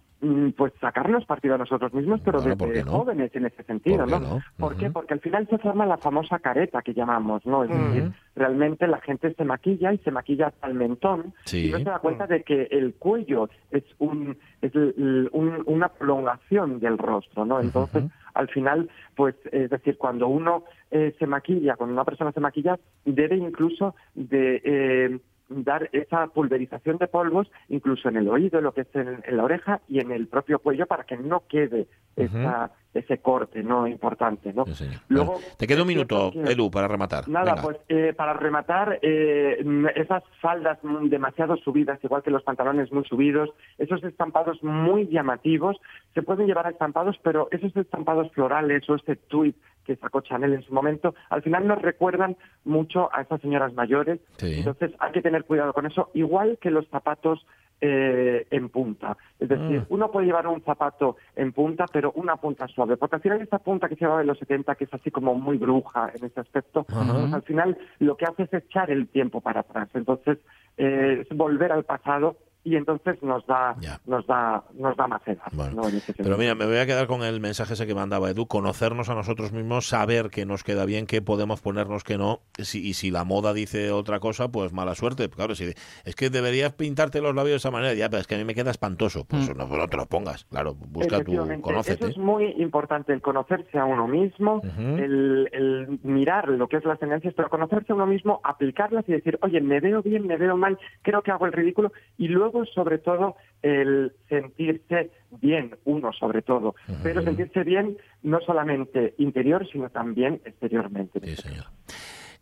pues 0.57 0.73
sacarnos 0.81 1.25
partido 1.25 1.55
a 1.55 1.57
nosotros 1.57 1.93
mismos, 1.93 2.21
pero 2.23 2.39
Bueno, 2.41 2.57
¿por 2.57 2.69
desde 2.69 2.83
no? 2.85 2.91
jóvenes 2.99 3.35
en 3.35 3.45
ese 3.45 3.63
sentido, 3.63 3.97
¿Por 3.97 4.05
qué 4.05 4.11
¿no? 4.11 4.19
no? 4.19 4.39
¿Por 4.57 4.75
qué? 4.77 4.89
Porque 4.89 5.13
al 5.13 5.19
final 5.19 5.47
se 5.49 5.57
forma 5.57 5.85
la 5.85 5.97
famosa 5.97 6.39
careta 6.39 6.81
que 6.81 6.93
llamamos, 6.93 7.45
¿no? 7.45 7.63
Es 7.63 7.69
decir, 7.69 8.11
realmente 8.35 8.87
la 8.87 8.99
gente 9.01 9.33
se 9.33 9.43
maquilla 9.45 9.93
y 9.93 9.97
se 9.99 10.11
maquilla 10.11 10.47
hasta 10.47 10.67
el 10.67 10.73
mentón 10.75 11.33
Sí. 11.45 11.67
y 11.67 11.71
no 11.71 11.77
se 11.79 11.83
da 11.85 11.99
cuenta 11.99 12.27
de 12.27 12.43
que 12.43 12.63
el 12.71 12.95
cuello 12.95 13.49
es 13.71 13.83
un 13.99 14.37
es 14.61 14.73
el- 14.75 15.29
un- 15.31 15.63
una 15.67 15.89
prolongación 15.89 16.79
del 16.79 16.97
rostro, 16.97 17.45
¿no? 17.45 17.59
Entonces, 17.59 18.03
al 18.33 18.47
final, 18.49 18.89
pues, 19.15 19.35
es 19.51 19.69
decir, 19.69 19.97
cuando 19.97 20.27
uno 20.27 20.63
eh, 20.91 21.15
se 21.19 21.27
maquilla, 21.27 21.75
cuando 21.75 21.93
una 21.93 22.05
persona 22.05 22.31
se 22.31 22.39
maquilla, 22.39 22.77
debe 23.05 23.35
incluso 23.35 23.95
de 24.13 24.61
eh, 24.63 25.19
dar 25.49 25.89
esa 25.91 26.27
pulverización 26.27 26.97
de 26.97 27.07
polvos 27.07 27.51
incluso 27.69 28.09
en 28.09 28.17
el 28.17 28.27
oído, 28.27 28.61
lo 28.61 28.73
que 28.73 28.81
es 28.81 28.95
en, 28.95 29.21
en 29.23 29.37
la 29.37 29.43
oreja 29.43 29.81
y 29.87 29.99
en 29.99 30.11
el 30.11 30.27
propio 30.27 30.59
cuello 30.59 30.85
para 30.87 31.03
que 31.03 31.17
no 31.17 31.43
quede 31.47 31.87
esa- 32.15 32.71
ese 32.95 33.19
corte 33.19 33.61
no 33.61 33.87
importante, 33.87 34.53
¿no? 34.53 34.65
Sí. 34.67 34.85
Luego, 35.09 35.33
Bueno, 35.33 35.47
te 35.57 35.67
queda 35.67 35.81
un 35.81 35.87
minuto, 35.87 36.31
que- 36.31 36.51
Edu, 36.51 36.71
para 36.71 36.87
rematar. 36.87 37.27
Nada, 37.27 37.51
Venga. 37.55 37.61
pues 37.61 37.77
eh, 37.89 38.13
para 38.15 38.33
rematar, 38.33 38.99
eh, 39.01 39.61
mm, 39.63 39.87
esas 39.95 40.23
faldas 40.41 40.79
demasiado 41.03 41.57
subidas, 41.57 41.99
igual 42.03 42.23
que 42.23 42.31
los 42.31 42.43
pantalones 42.43 42.91
muy 42.91 43.03
subidos, 43.05 43.49
esos 43.77 44.03
estampados 44.03 44.63
muy 44.63 45.07
llamativos, 45.07 45.77
se 46.13 46.23
pueden 46.23 46.47
llevar 46.47 46.67
a 46.67 46.71
estampados, 46.71 47.17
pero 47.23 47.47
esos 47.51 47.75
estampados 47.75 48.31
florales 48.31 48.89
o 48.89 48.95
este 48.95 49.15
tweet 49.15 49.53
que 49.83 49.95
sacó 49.97 50.21
Chanel 50.21 50.53
en 50.53 50.63
su 50.63 50.73
momento, 50.73 51.13
al 51.29 51.43
final 51.43 51.67
nos 51.67 51.79
recuerdan 51.79 52.35
mucho 52.63 53.09
a 53.13 53.21
esas 53.21 53.39
señoras 53.41 53.71
mayores. 53.73 54.19
Sí. 54.37 54.55
Entonces 54.57 54.91
hay 54.97 55.11
que 55.11 55.21
tener 55.21 55.43
cuidado 55.43 55.73
con 55.73 55.85
eso, 55.85 56.09
igual 56.15 56.57
que 56.59 56.71
los 56.71 56.87
zapatos 56.87 57.45
eh, 57.81 58.47
en 58.51 58.69
punta. 58.69 59.17
Es 59.39 59.49
decir, 59.49 59.81
Mm. 59.81 59.85
uno 59.89 60.11
puede 60.11 60.27
llevar 60.27 60.47
un 60.47 60.61
zapato 60.61 61.17
en 61.35 61.51
punta, 61.51 61.85
pero 61.91 62.11
una 62.15 62.37
punta 62.37 62.67
suave, 62.67 62.97
porque 62.97 63.17
al 63.17 63.21
final 63.21 63.41
esta 63.41 63.59
punta 63.59 63.87
que 63.89 63.95
se 63.95 64.01
llevaba 64.05 64.21
en 64.21 64.27
los 64.27 64.39
70, 64.39 64.75
que 64.75 64.85
es 64.85 64.93
así 64.93 65.11
como 65.11 65.35
muy 65.35 65.57
bruja 65.57 66.11
en 66.15 66.25
ese 66.25 66.39
aspecto, 66.39 66.83
pues 66.83 67.33
al 67.33 67.43
final 67.43 67.77
lo 67.99 68.15
que 68.15 68.25
hace 68.25 68.43
es 68.43 68.53
echar 68.53 68.89
el 68.91 69.07
tiempo 69.07 69.41
para 69.41 69.59
atrás. 69.61 69.89
Entonces, 69.93 70.39
eh, 70.77 71.25
es 71.29 71.37
volver 71.37 71.71
al 71.71 71.83
pasado 71.83 72.37
y 72.65 72.75
entonces 72.75 73.21
nos 73.23 73.45
da 73.47 73.75
Ya. 73.79 74.01
nos 74.05 74.27
da 74.27 74.63
nos 74.73 74.97
da 74.97 75.07
más 75.07 75.21
edad. 75.25 75.43
Bueno, 75.53 75.83
¿no? 75.83 75.87
En 75.87 75.95
ese 75.95 76.13
Pero 76.13 76.37
mira, 76.37 76.53
me 76.55 76.65
voy 76.65 76.77
a 76.77 76.85
quedar 76.85 77.07
con 77.07 77.23
el 77.23 77.39
mensaje 77.39 77.73
ese 77.75 77.87
que 77.87 77.95
mandaba 77.95 78.29
Edu, 78.29 78.47
conocernos 78.47 79.07
a 79.09 79.15
nosotros 79.15 79.53
mismos, 79.53 79.87
saber 79.87 80.29
que 80.29 80.45
nos 80.45 80.63
queda 80.63 80.83
bien, 80.85 81.05
que 81.05 81.21
podemos 81.21 81.61
ponernos 81.61 82.03
que 82.03 82.17
no, 82.17 82.41
si- 82.57 82.85
y 82.85 82.93
si 82.95 83.11
la 83.11 83.23
moda 83.23 83.53
dice 83.53 83.91
otra 83.91 84.19
cosa, 84.19 84.49
pues 84.51 84.73
mala 84.73 84.95
suerte. 84.95 85.29
Claro, 85.29 85.55
si 85.55 85.73
es 86.03 86.15
que 86.15 86.29
deberías 86.29 86.73
pintarte 86.73 87.21
los 87.21 87.33
labios 87.35 87.51
de 87.53 87.57
esa 87.57 87.71
manera, 87.71 87.93
ya, 87.93 88.09
pero 88.09 88.19
es 88.21 88.27
que 88.27 88.35
a 88.35 88.37
mí 88.39 88.43
me 88.43 88.55
queda 88.55 88.71
espantoso. 88.71 89.23
Pues 89.25 89.47
no, 89.55 89.67
pues 89.67 89.79
no 89.79 89.87
te 89.87 89.97
lo 89.97 90.07
pongas, 90.07 90.45
claro, 90.45 90.73
busca 90.73 91.23
tu, 91.23 91.35
conócete. 91.61 92.03
Eso 92.05 92.07
es 92.07 92.17
muy 92.17 92.45
importante, 92.57 93.13
el 93.13 93.21
conocerse 93.21 93.77
a 93.77 93.85
uno 93.85 94.07
mismo, 94.07 94.61
el, 94.97 95.49
el 95.51 95.99
mirar 96.03 96.49
lo 96.49 96.67
que 96.67 96.77
es 96.77 96.85
las 96.85 96.99
tendencias, 96.99 97.33
pero 97.35 97.49
conocerse 97.49 97.91
a 97.91 97.95
uno 97.95 98.07
mismo, 98.07 98.41
aplicarlas 98.43 99.07
y 99.07 99.11
decir, 99.13 99.37
oye, 99.41 99.61
me 99.61 99.79
veo 99.79 100.01
bien, 100.01 100.25
me 100.25 100.37
veo 100.37 100.57
mal, 100.57 100.79
creo 101.03 101.21
que 101.21 101.31
hago 101.31 101.45
el 101.45 101.53
ridículo, 101.53 101.91
y 102.17 102.27
luego, 102.27 102.54
sobre 102.63 102.99
todo, 102.99 103.35
el 103.61 104.13
sentirse 104.29 105.11
bien, 105.41 105.75
uno 105.83 106.13
sobre 106.13 106.41
todo, 106.43 106.75
pero 107.03 107.21
sentirse 107.23 107.63
bien 107.63 107.97
no 108.23 108.39
solamente 108.45 109.15
interior, 109.17 109.67
sino 109.71 109.89
también 109.89 110.41
exteriormente. 110.45 111.19
Sí, 111.23 111.35
señor. 111.35 111.65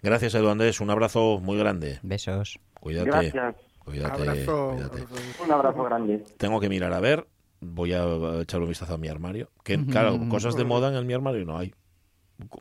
Gracias, 0.01 0.35
Edu 0.35 0.49
Andrés, 0.49 0.81
un 0.81 0.89
abrazo 0.89 1.39
muy 1.41 1.57
grande. 1.57 1.99
Besos. 2.03 2.59
Cuídate. 2.79 3.09
Gracias. 3.09 3.55
Cuídate, 3.79 4.21
Abrazo. 4.21 4.71
cuídate. 4.75 5.01
abrazo. 5.01 5.43
Un 5.45 5.51
abrazo 5.51 5.83
grande. 5.83 6.23
Tengo 6.37 6.59
que 6.59 6.69
mirar 6.69 6.93
a 6.93 6.99
ver, 6.99 7.25
voy 7.61 7.93
a 7.93 8.03
echar 8.41 8.61
un 8.61 8.67
vistazo 8.67 8.93
a 8.93 8.97
mi 8.97 9.07
armario. 9.07 9.49
Que, 9.63 9.83
claro, 9.85 10.19
cosas 10.29 10.55
de 10.55 10.65
moda 10.65 10.97
en 10.97 11.07
mi 11.07 11.13
armario 11.13 11.45
no 11.45 11.57
hay. 11.57 11.73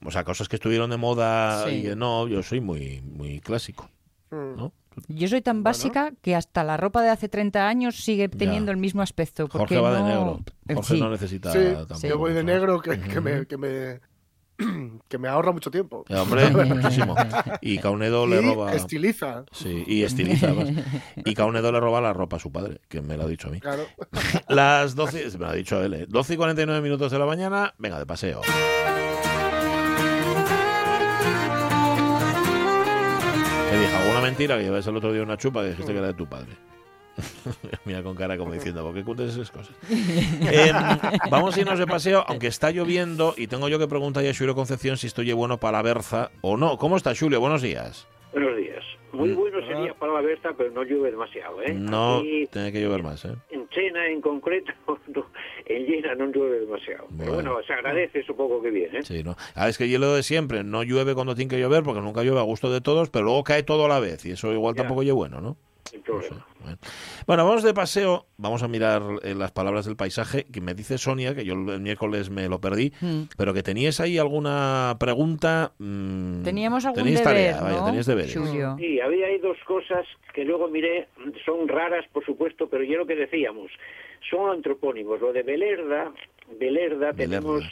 O 0.05 0.11
sea, 0.11 0.23
cosas 0.25 0.49
que 0.49 0.57
estuvieron 0.57 0.91
de 0.91 0.97
moda 0.97 1.65
Sí. 1.67 1.77
y 1.77 1.83
que 1.83 1.97
no, 1.97 2.29
yo 2.29 2.43
soy 2.43 2.61
muy, 2.61 3.01
muy 3.03 3.41
clásico. 3.41 3.89
¿no? 4.31 4.73
Yo 5.09 5.29
soy 5.29 5.43
tan 5.43 5.63
básica 5.63 6.13
que 6.23 6.35
hasta 6.35 6.65
la 6.65 6.77
ropa 6.77 7.03
de 7.03 7.11
hace 7.11 7.29
30 7.29 7.67
años 7.69 7.97
sigue 7.97 8.29
teniendo 8.29 8.71
el 8.71 8.77
mismo 8.77 9.03
aspecto. 9.03 9.49
Porque 9.49 9.77
Jorge 9.77 9.81
va 9.81 9.93
de 9.95 9.99
no- 10.01 10.07
negro. 10.09 10.41
Eh, 10.69 10.75
Jorge 10.75 10.95
sí. 10.95 11.01
no 11.01 11.11
necesita 11.11 11.53
Sí, 11.53 11.59
tampoco. 11.89 12.01
yo 12.07 12.19
voy 12.19 12.33
de 12.33 12.45
negro 12.45 12.81
que, 12.81 12.99
que 13.01 13.21
me, 13.21 13.47
que, 13.47 13.57
me, 13.57 14.01
que 15.09 15.19
me 15.19 15.29
ahorra 15.29 15.53
mucho 15.53 15.71
tiempo. 15.71 16.05
Eh, 16.09 16.17
Hombre, 16.17 16.51
muchísimo. 16.65 17.15
Y 17.61 17.79
Caunedo 17.79 18.27
le 18.27 18.41
roba. 18.41 18.75
estiliza, 18.75 19.45
Sí, 19.53 19.85
y 19.87 20.03
estiliza 20.03 20.47
además. 20.51 20.85
Y 21.25 21.35
Caunedo 21.35 21.73
le 21.73 21.81
roba 21.81 22.01
la 22.01 22.13
ropa 22.13 22.37
a 22.37 22.41
su 22.41 22.53
padre, 22.53 22.81
que 22.89 23.01
me 23.01 23.17
lo 23.17 23.25
ha 23.25 23.27
dicho 23.27 23.49
a 23.49 23.51
mí. 23.51 23.61
claro. 23.61 23.85
Las 24.49 24.95
12, 24.95 25.31
me 25.33 25.39
lo 25.39 25.47
ha 25.49 25.55
dicho 25.55 25.83
él, 25.83 25.95
¿eh? 25.95 26.07
12 26.09 26.35
y 26.35 26.37
49 26.37 26.81
minutos 26.83 27.11
de 27.11 27.19
la 27.19 27.27
mañana, 27.27 27.75
venga, 27.79 27.99
de 27.99 28.07
paseo. 28.07 28.41
Mentira 34.23 34.57
que 34.57 34.65
llevas 34.65 34.87
el 34.87 34.97
otro 34.97 35.13
día 35.13 35.23
una 35.23 35.37
chupa 35.37 35.63
que 35.63 35.71
dijiste 35.71 35.93
que 35.93 35.99
era 35.99 36.09
de 36.09 36.15
tu 36.15 36.27
padre. 36.27 36.53
Mira 37.85 38.03
con 38.03 38.17
cara 38.17 38.39
como 38.39 38.53
diciendo, 38.53 38.83
¿por 38.83 38.95
qué 38.95 39.05
cuentas 39.05 39.31
esas 39.31 39.51
cosas? 39.51 39.75
Em, 39.91 40.75
vamos 41.31 41.57
a 41.57 41.61
irnos 41.61 41.79
de 41.79 41.87
paseo, 41.87 42.25
aunque 42.27 42.47
está 42.47 42.71
lloviendo 42.71 43.35
y 43.37 43.47
tengo 43.47 43.69
yo 43.69 43.79
que 43.79 43.87
preguntar 43.87 44.25
a 44.25 44.35
Julio 44.35 44.55
Concepción 44.55 44.97
si 44.97 45.07
estoy 45.07 45.31
bueno 45.33 45.59
para 45.59 45.79
la 45.79 45.83
berza 45.83 46.31
o 46.41 46.57
no. 46.57 46.79
¿Cómo 46.79 46.97
está 46.97 47.15
Julio? 47.15 47.41
Buenos 47.41 47.63
días. 47.63 48.07
Buenos 48.33 48.57
días. 48.57 48.85
Muy 49.13 49.29
Mm. 49.31 49.35
bueno 49.37 49.59
sería 49.67 49.95
para 49.95 50.13
la 50.15 50.21
Berta, 50.23 50.55
pero 50.57 50.71
no 50.71 50.83
llueve 50.85 51.11
demasiado, 51.11 51.61
¿eh? 51.63 51.75
No, 51.75 52.19
Aquí, 52.19 52.47
tiene 52.51 52.73
que 52.73 52.81
llover 52.81 53.03
más, 53.03 53.25
¿eh? 53.25 53.35
en 53.51 53.69
Chena 53.69 54.07
en 54.09 54.21
concreto, 54.21 54.73
no, 55.15 55.27
en 55.67 55.87
Llena 55.87 56.15
no 56.15 56.27
llueve 56.33 56.61
demasiado. 56.61 57.07
Pero 57.19 57.33
Bueno. 57.35 57.51
bueno, 57.53 57.67
se 57.67 57.73
agradece 57.75 58.23
supongo 58.25 58.61
que 58.63 58.71
bien, 58.71 58.97
¿eh? 58.97 59.03
Sí, 59.03 59.23
¿no? 59.23 59.37
Ah, 59.55 59.69
es 59.69 59.79
que 59.79 59.89
yo 59.89 59.99
lo 59.99 60.15
de 60.15 60.23
siempre, 60.23 60.65
no 60.65 60.83
llueve 60.83 61.15
cuando 61.15 61.35
tiene 61.35 61.51
que 61.51 61.61
llover, 61.61 61.83
porque 61.83 62.01
nunca 62.01 62.23
llueve 62.23 62.41
a 62.41 62.45
gusto 62.45 62.71
de 62.73 62.81
todos, 62.81 63.11
pero 63.11 63.25
luego 63.27 63.45
cae 63.45 63.63
todo 63.63 63.85
a 63.85 63.89
la 63.89 64.01
vez, 64.01 64.25
y 64.25 64.33
eso 64.33 64.53
igual 64.53 64.75
Ya. 64.75 64.83
tampoco 64.83 65.03
es 65.03 65.13
bueno, 65.13 65.41
¿no? 65.41 65.57
Sin 65.85 66.03
problema. 66.03 66.47
Bueno. 66.61 66.79
Bueno, 67.27 67.45
vamos 67.47 67.63
de 67.63 67.75
paseo, 67.75 68.27
vamos 68.37 68.63
a 68.63 68.69
mirar 68.69 69.03
eh, 69.23 69.35
las 69.35 69.51
palabras 69.53 69.85
del 69.85 69.97
paisaje, 69.97 70.45
que 70.53 70.61
me 70.61 70.75
dice 70.75 70.97
Sonia, 70.99 71.35
que 71.35 71.45
yo 71.45 71.55
el 71.55 71.81
miércoles 71.81 72.31
me 72.31 72.49
lo 72.49 72.61
perdí, 72.61 72.93
Mm. 73.01 73.23
pero 73.37 73.53
que 73.53 73.63
teníais 73.63 74.01
ahí 74.01 74.17
alguna 74.19 74.97
pregunta. 74.99 75.73
mm, 75.79 76.43
Teníamos 76.43 76.85
algún 76.87 77.05
deber, 77.05 77.23
tarea, 77.23 77.61
vaya, 77.61 77.93
¿no, 77.93 78.03
deberes. 78.03 78.37
Julio? 78.37 78.77
Sí, 78.79 79.01
había 79.01 79.27
ahí 79.27 79.39
dos 79.39 79.57
cosas 79.67 80.07
que 80.35 80.45
luego 80.45 80.69
miré, 80.69 81.09
son 81.45 81.69
raras 81.69 82.05
por 82.13 82.25
supuesto, 82.25 82.69
pero 82.69 82.85
yo 82.85 82.97
lo 82.99 83.07
que 83.07 83.17
decíamos, 83.17 83.71
son 84.31 84.51
antropónimos. 84.51 85.21
Lo 85.21 85.33
de 85.33 85.43
Belerda, 85.43 86.13
Belerda, 86.59 87.13
Belerda. 87.13 87.13
tenemos 87.13 87.65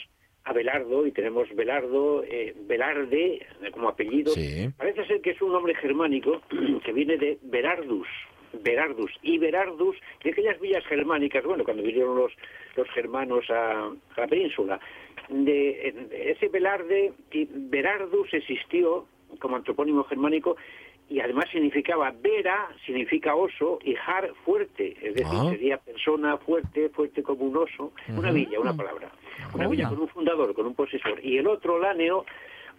a 0.43 0.53
Belardo 0.53 1.05
y 1.05 1.11
tenemos 1.11 1.53
Belardo, 1.55 2.23
eh, 2.23 2.55
Belarde 2.67 3.35
eh, 3.35 3.71
como 3.71 3.89
apellido. 3.89 4.33
Sí. 4.33 4.69
Parece 4.77 5.05
ser 5.05 5.21
que 5.21 5.31
es 5.31 5.41
un 5.41 5.51
nombre 5.51 5.75
germánico 5.75 6.41
que 6.85 6.93
viene 6.93 7.17
de 7.17 7.37
Berardus. 7.43 8.07
Berardus 8.53 9.11
y 9.21 9.37
Berardus 9.37 9.95
de 10.23 10.31
aquellas 10.31 10.59
villas 10.59 10.85
germánicas, 10.85 11.43
bueno, 11.45 11.63
cuando 11.63 11.83
vinieron 11.83 12.17
los, 12.17 12.33
los 12.75 12.89
germanos 12.89 13.49
a, 13.49 13.85
a 13.85 14.21
la 14.21 14.27
península, 14.27 14.79
de, 15.29 16.07
de 16.09 16.31
ese 16.31 16.49
Belarde 16.49 17.13
y 17.31 17.47
Berardus 17.49 18.33
existió 18.33 19.07
como 19.39 19.55
antropónimo 19.55 20.03
germánico 20.03 20.57
y 21.11 21.19
además 21.19 21.45
significaba 21.51 22.13
Vera, 22.21 22.69
significa 22.85 23.35
oso, 23.35 23.79
y 23.83 23.95
Har, 23.95 24.33
fuerte, 24.45 24.95
es 25.01 25.13
decir, 25.13 25.27
Ah. 25.39 25.49
sería 25.51 25.77
persona 25.77 26.37
fuerte, 26.37 26.87
fuerte 26.89 27.21
como 27.21 27.43
un 27.43 27.57
oso, 27.57 27.91
una 28.15 28.31
villa, 28.31 28.59
una 28.61 28.73
palabra, 28.73 29.11
una 29.53 29.67
villa 29.67 29.89
con 29.89 29.99
un 29.99 30.07
fundador, 30.07 30.53
con 30.53 30.65
un 30.65 30.73
posesor, 30.73 31.19
y 31.23 31.37
el 31.37 31.47
otro, 31.47 31.77
Láneo, 31.79 32.25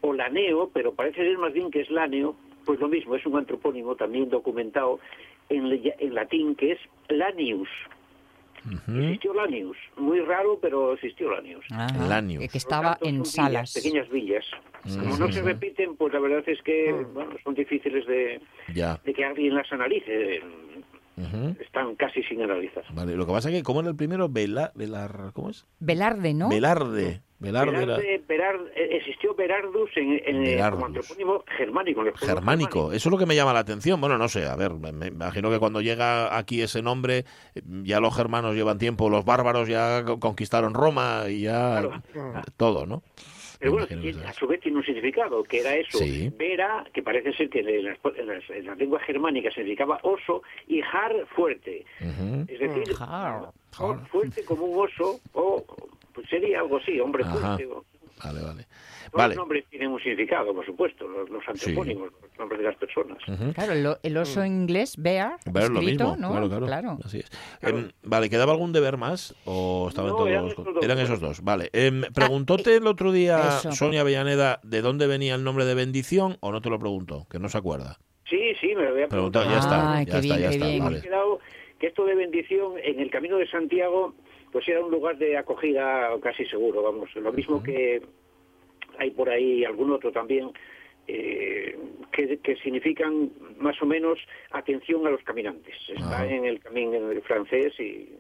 o 0.01 0.15
Laneo, 0.15 0.71
pero 0.73 0.93
parece 0.95 1.23
ser 1.23 1.37
más 1.37 1.53
bien 1.53 1.71
que 1.71 1.83
es 1.83 1.91
Láneo, 1.91 2.35
pues 2.65 2.81
lo 2.81 2.89
mismo, 2.89 3.15
es 3.17 3.27
un 3.27 3.37
antropónimo 3.37 3.97
también 3.97 4.31
documentado 4.31 4.99
en, 5.51 5.67
en 5.99 6.15
latín 6.15 6.55
que 6.55 6.73
es 6.73 6.79
Lanius. 7.09 7.69
Ujú. 8.65 8.99
Existió 9.01 9.35
Lanius, 9.35 9.77
muy 9.97 10.21
raro, 10.21 10.59
pero 10.61 10.93
existió 10.95 11.31
Lanius. 11.31 11.65
Ajá, 11.71 12.07
Lanius. 12.07 12.51
Que, 12.51 12.59
estaba 12.59 12.93
tanto, 12.93 13.07
en 13.07 13.25
son 13.25 13.47
villas, 13.47 13.71
salas. 13.71 13.75
pequeñas 13.75 14.09
villas. 14.11 14.45
Como 14.85 15.17
no 15.17 15.31
se 15.33 15.43
repiten, 15.43 15.97
pues 15.97 16.13
la 16.13 16.21
verdad 16.21 16.43
es 16.47 16.61
que 16.63 16.93
bueno, 17.13 17.37
son 17.45 17.55
difíciles 17.55 18.07
de, 18.07 18.41
Ya. 18.75 19.01
de 19.05 19.15
que 19.15 19.25
alguien 19.25 19.55
las 19.55 19.71
analice. 19.73 20.41
Están 21.61 21.95
casi 21.97 22.23
sin 22.25 22.43
analizar. 22.43 22.85
Vale, 22.93 23.15
lo 23.17 23.27
que 23.27 23.33
pasa 23.33 23.49
es 23.51 23.55
que, 23.57 23.63
¿cómo 23.63 23.81
era 23.81 23.91
el 23.91 23.97
primero? 23.97 24.29
Vela, 24.29 24.73
velar, 24.75 25.31
¿Cómo 25.35 25.51
es? 25.51 25.67
Velarde, 25.79 26.35
¿no? 26.35 26.49
Velarde. 26.49 27.23
Velarde 27.39 28.23
Berar- 28.29 28.71
eh, 28.77 28.97
existió 28.99 29.35
Berardus 29.35 29.91
en, 29.97 30.13
en, 30.25 30.47
eh, 30.47 30.55
Berardus. 30.55 30.75
como 30.81 30.87
antropónimo 30.87 31.45
germánico. 31.59 32.07
en 32.07 32.15
germánico. 32.15 32.93
Eso 32.93 33.09
es 33.09 33.11
lo 33.13 33.19
que 33.19 33.27
me 33.27 33.35
llama 33.35 33.53
la 33.53 33.59
atención. 33.59 34.01
Bueno, 34.01 34.17
no 34.17 34.29
sé, 34.29 34.47
a 34.47 34.55
ver, 34.55 34.73
me, 34.75 34.93
me 34.93 35.09
imagino 35.09 35.51
que 35.51 35.59
cuando 35.59 35.81
llega 35.81 36.37
aquí 36.39 36.63
ese 36.63 36.83
nombre, 36.83 37.25
eh, 37.57 37.63
ya 37.83 37.99
los 37.99 38.15
germanos 38.17 38.55
llevan 38.55 38.79
tiempo, 38.79 39.11
los 39.11 39.25
bárbaros 39.25 39.67
ya 39.69 40.05
co- 40.05 40.21
conquistaron 40.21 40.73
Roma 40.73 41.25
y 41.29 41.43
ya 41.43 41.81
Claro. 41.81 42.03
eh, 42.15 42.41
todo, 42.57 42.87
¿no? 42.87 43.03
Pero 43.63 43.73
bueno, 43.75 43.87
a 44.27 44.33
su 44.33 44.47
vez 44.49 44.61
tiene 44.61 44.79
un 44.79 44.85
significado, 44.85 45.43
que 45.45 45.61
era 45.61 45.77
eso. 45.77 45.99
Sí. 45.99 46.31
Vera, 46.37 46.85
que 46.93 47.01
parece 47.03 47.33
ser 47.33 47.49
que 47.49 47.61
en 47.61 47.85
las, 47.85 47.99
en 48.17 48.27
las- 48.27 48.51
en 48.51 48.67
las 48.67 48.77
lenguas 48.77 49.03
germánicas 49.05 49.55
significaba 49.55 50.01
oso, 50.03 50.43
y 50.67 50.81
har, 50.81 51.15
fuerte. 51.35 51.85
Es 52.49 52.59
decir, 52.59 52.95
Har. 52.99 53.53
fuerte 54.09 54.45
como 54.45 54.65
un 54.65 54.85
oso, 54.87 55.21
o 55.35 55.65
pues 56.13 56.29
sería 56.29 56.59
algo 56.61 56.79
así, 56.79 56.99
hombre 56.99 57.25
fuerte. 57.25 57.67
o- 57.67 57.85
Vale, 58.25 58.41
vale. 58.43 58.63
Todos 58.65 59.13
Vale. 59.13 59.35
los 59.35 59.43
nombres 59.43 59.65
tienen 59.69 59.91
un 59.91 59.99
significado, 60.01 60.55
por 60.55 60.65
supuesto, 60.65 61.07
los, 61.09 61.29
los 61.29 61.43
antropónimos, 61.47 62.11
los 62.23 62.39
nombres 62.39 62.61
de 62.61 62.67
las 62.67 62.77
personas. 62.77 63.19
Ujú. 63.29 63.53
Claro, 63.53 63.73
el, 63.73 63.87
o- 63.87 63.99
el 64.03 64.17
oso 64.17 64.43
en 64.43 64.53
inglés, 64.63 64.97
bear, 64.97 65.37
lo 65.53 65.61
escrito, 65.61 65.81
mismo, 65.81 66.17
¿no? 66.17 66.31
claro, 66.49 66.67
claro, 66.67 66.99
Así 67.05 67.19
es. 67.19 67.31
Claro. 67.61 67.79
Em, 67.79 67.91
vale, 68.05 68.31
¿quedaba 68.31 68.53
algún 68.53 68.73
deber 68.73 68.97
más 68.97 69.35
o 69.45 69.87
estaban 69.89 70.11
No, 70.11 70.17
todos? 70.17 70.29
eran 70.31 70.47
esos 70.47 70.65
dos. 70.65 70.85
Eran 70.85 70.99
esos 70.99 71.21
dos, 71.21 71.43
vale. 71.43 71.69
Em, 71.73 72.03
preguntóte 72.15 72.77
el 72.77 72.87
otro 72.87 73.13
día 73.13 73.59
eso. 73.59 73.73
Sonia 73.73 74.01
Avellaneda 74.03 74.61
de 74.63 74.81
dónde 74.83 75.07
venía 75.07 75.35
el 75.35 75.45
nombre 75.45 75.65
de 75.65 75.75
bendición 75.75 76.37
o 76.41 76.53
no 76.53 76.61
te 76.63 76.71
lo 76.71 76.79
preguntó, 76.79 77.27
que 77.29 77.39
no 77.39 77.49
se 77.49 77.59
acuerda. 77.59 77.99
Sí, 78.31 78.39
sí, 78.61 78.69
me 78.75 78.83
lo 78.85 78.91
había 78.91 79.09
Preguntado, 79.09 79.45
preguntado. 79.47 79.51
ya 79.51 79.59
está, 79.59 79.93
Ay, 79.95 80.07
ya 80.07 80.13
qué 80.13 80.19
está, 80.19 80.37
bien, 80.37 80.41
ya 80.41 80.49
qué 80.49 80.55
está, 80.55 80.67
bien. 80.69 80.85
vale. 80.85 80.97
Hemos 80.97 81.03
quedado 81.05 81.39
que 81.79 81.87
esto 81.89 82.05
de 82.07 82.15
bendición 82.15 82.73
en 82.83 83.01
el 83.01 83.11
Camino 83.11 83.37
de 83.37 83.47
Santiago 83.51 84.15
pues 84.53 84.69
era 84.69 84.85
un 84.85 84.91
lugar 84.91 85.17
de 85.19 85.37
acogida 85.37 86.11
casi 86.23 86.45
seguro, 86.45 86.83
vamos, 86.83 87.13
lo 87.17 87.33
mismo 87.33 87.63
que 87.63 88.03
hay 88.99 89.11
por 89.11 89.31
ahí 89.31 89.65
algún 89.65 89.91
otro 89.91 90.13
también 90.13 90.51
eh, 91.09 91.77
que, 92.13 92.39
que 92.39 92.57
significan 92.57 93.31
más 93.59 93.81
o 93.83 93.87
menos 93.87 94.19
atención 94.51 95.07
a 95.07 95.11
los 95.11 95.23
caminantes. 95.23 95.75
Está 95.89 96.27
en 96.27 96.45
el 96.45 96.61
camino 96.61 96.99
francés 97.23 97.73
y 97.81 98.11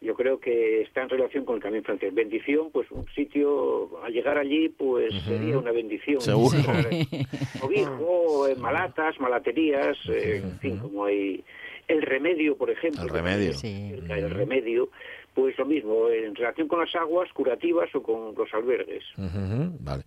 yo 0.00 0.14
creo 0.14 0.38
que 0.40 0.82
está 0.82 1.02
en 1.02 1.08
relación 1.08 1.44
con 1.44 1.56
el 1.56 1.62
camino 1.62 1.82
francés. 1.84 2.12
Bendición, 2.14 2.70
pues 2.72 2.90
un 2.90 3.06
sitio, 3.14 4.02
al 4.02 4.12
llegar 4.12 4.38
allí, 4.38 4.68
pues 4.68 5.14
sería 5.24 5.58
una 5.58 5.72
bendición. 5.72 6.20
Seguro. 6.20 6.58
Cobijo, 7.60 8.48
eh, 8.48 8.56
malatas, 8.56 9.18
malaterías, 9.20 9.96
eh, 10.08 10.42
en 10.42 10.58
fin, 10.58 10.78
como 10.78 11.04
hay 11.04 11.44
el 11.88 12.02
remedio, 12.02 12.56
por 12.56 12.70
ejemplo. 12.70 13.02
El 13.02 13.10
remedio. 13.10 13.52
Sí. 13.52 13.92
El, 13.94 14.10
el 14.10 14.30
remedio, 14.30 14.90
pues 15.36 15.58
lo 15.58 15.66
mismo, 15.66 16.08
en 16.08 16.34
relación 16.34 16.66
con 16.66 16.80
las 16.80 16.94
aguas 16.94 17.30
curativas 17.34 17.94
o 17.94 18.02
con 18.02 18.34
los 18.34 18.54
albergues. 18.54 19.04
Vale. 19.80 20.04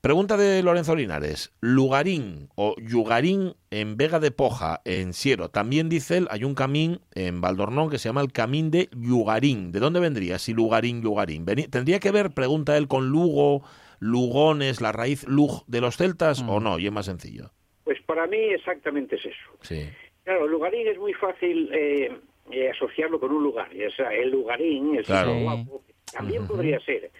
Pregunta 0.00 0.36
de 0.36 0.62
Lorenzo 0.62 0.94
Linares. 0.94 1.52
Lugarín 1.60 2.48
o 2.54 2.76
Yugarín 2.80 3.54
en 3.72 3.96
Vega 3.96 4.20
de 4.20 4.30
Poja, 4.30 4.80
en 4.84 5.12
Siero. 5.12 5.48
También 5.48 5.88
dice 5.88 6.18
él, 6.18 6.28
hay 6.30 6.44
un 6.44 6.54
camín 6.54 7.00
en 7.16 7.40
Valdornón 7.40 7.90
que 7.90 7.98
se 7.98 8.08
llama 8.08 8.20
el 8.20 8.30
Camín 8.30 8.70
de 8.70 8.88
Yugarín. 8.92 9.72
¿De 9.72 9.80
dónde 9.80 9.98
vendría 9.98 10.38
si 10.38 10.54
Lugarín, 10.54 11.02
Yugarín? 11.02 11.44
¿Tendría 11.68 11.98
que 11.98 12.12
ver, 12.12 12.30
pregunta 12.30 12.76
él, 12.76 12.86
con 12.86 13.08
Lugo, 13.08 13.64
Lugones, 13.98 14.80
la 14.80 14.92
raíz 14.92 15.26
Lug 15.26 15.64
de 15.66 15.80
los 15.80 15.96
celtas 15.96 16.44
o 16.46 16.60
no? 16.60 16.78
Y 16.78 16.86
es 16.86 16.92
más 16.92 17.06
sencillo. 17.06 17.50
Pues 17.82 18.00
para 18.02 18.28
mí 18.28 18.38
exactamente 18.38 19.16
es 19.16 19.26
eso. 19.26 19.58
Sí. 19.62 19.90
Claro, 20.22 20.46
lugarín 20.46 20.86
es 20.86 20.98
muy 20.98 21.12
fácil 21.14 21.68
eh, 21.72 22.16
eh, 22.52 22.70
asociarlo 22.70 23.18
con 23.20 23.32
un 23.32 23.42
lugar. 23.42 23.68
Sea, 23.96 24.12
el 24.14 24.30
lugarín, 24.30 24.96
el 24.96 25.04
Claro. 25.04 25.34
guapo, 25.34 25.82
también 26.12 26.46
podría 26.46 26.78
ser. 26.80 27.10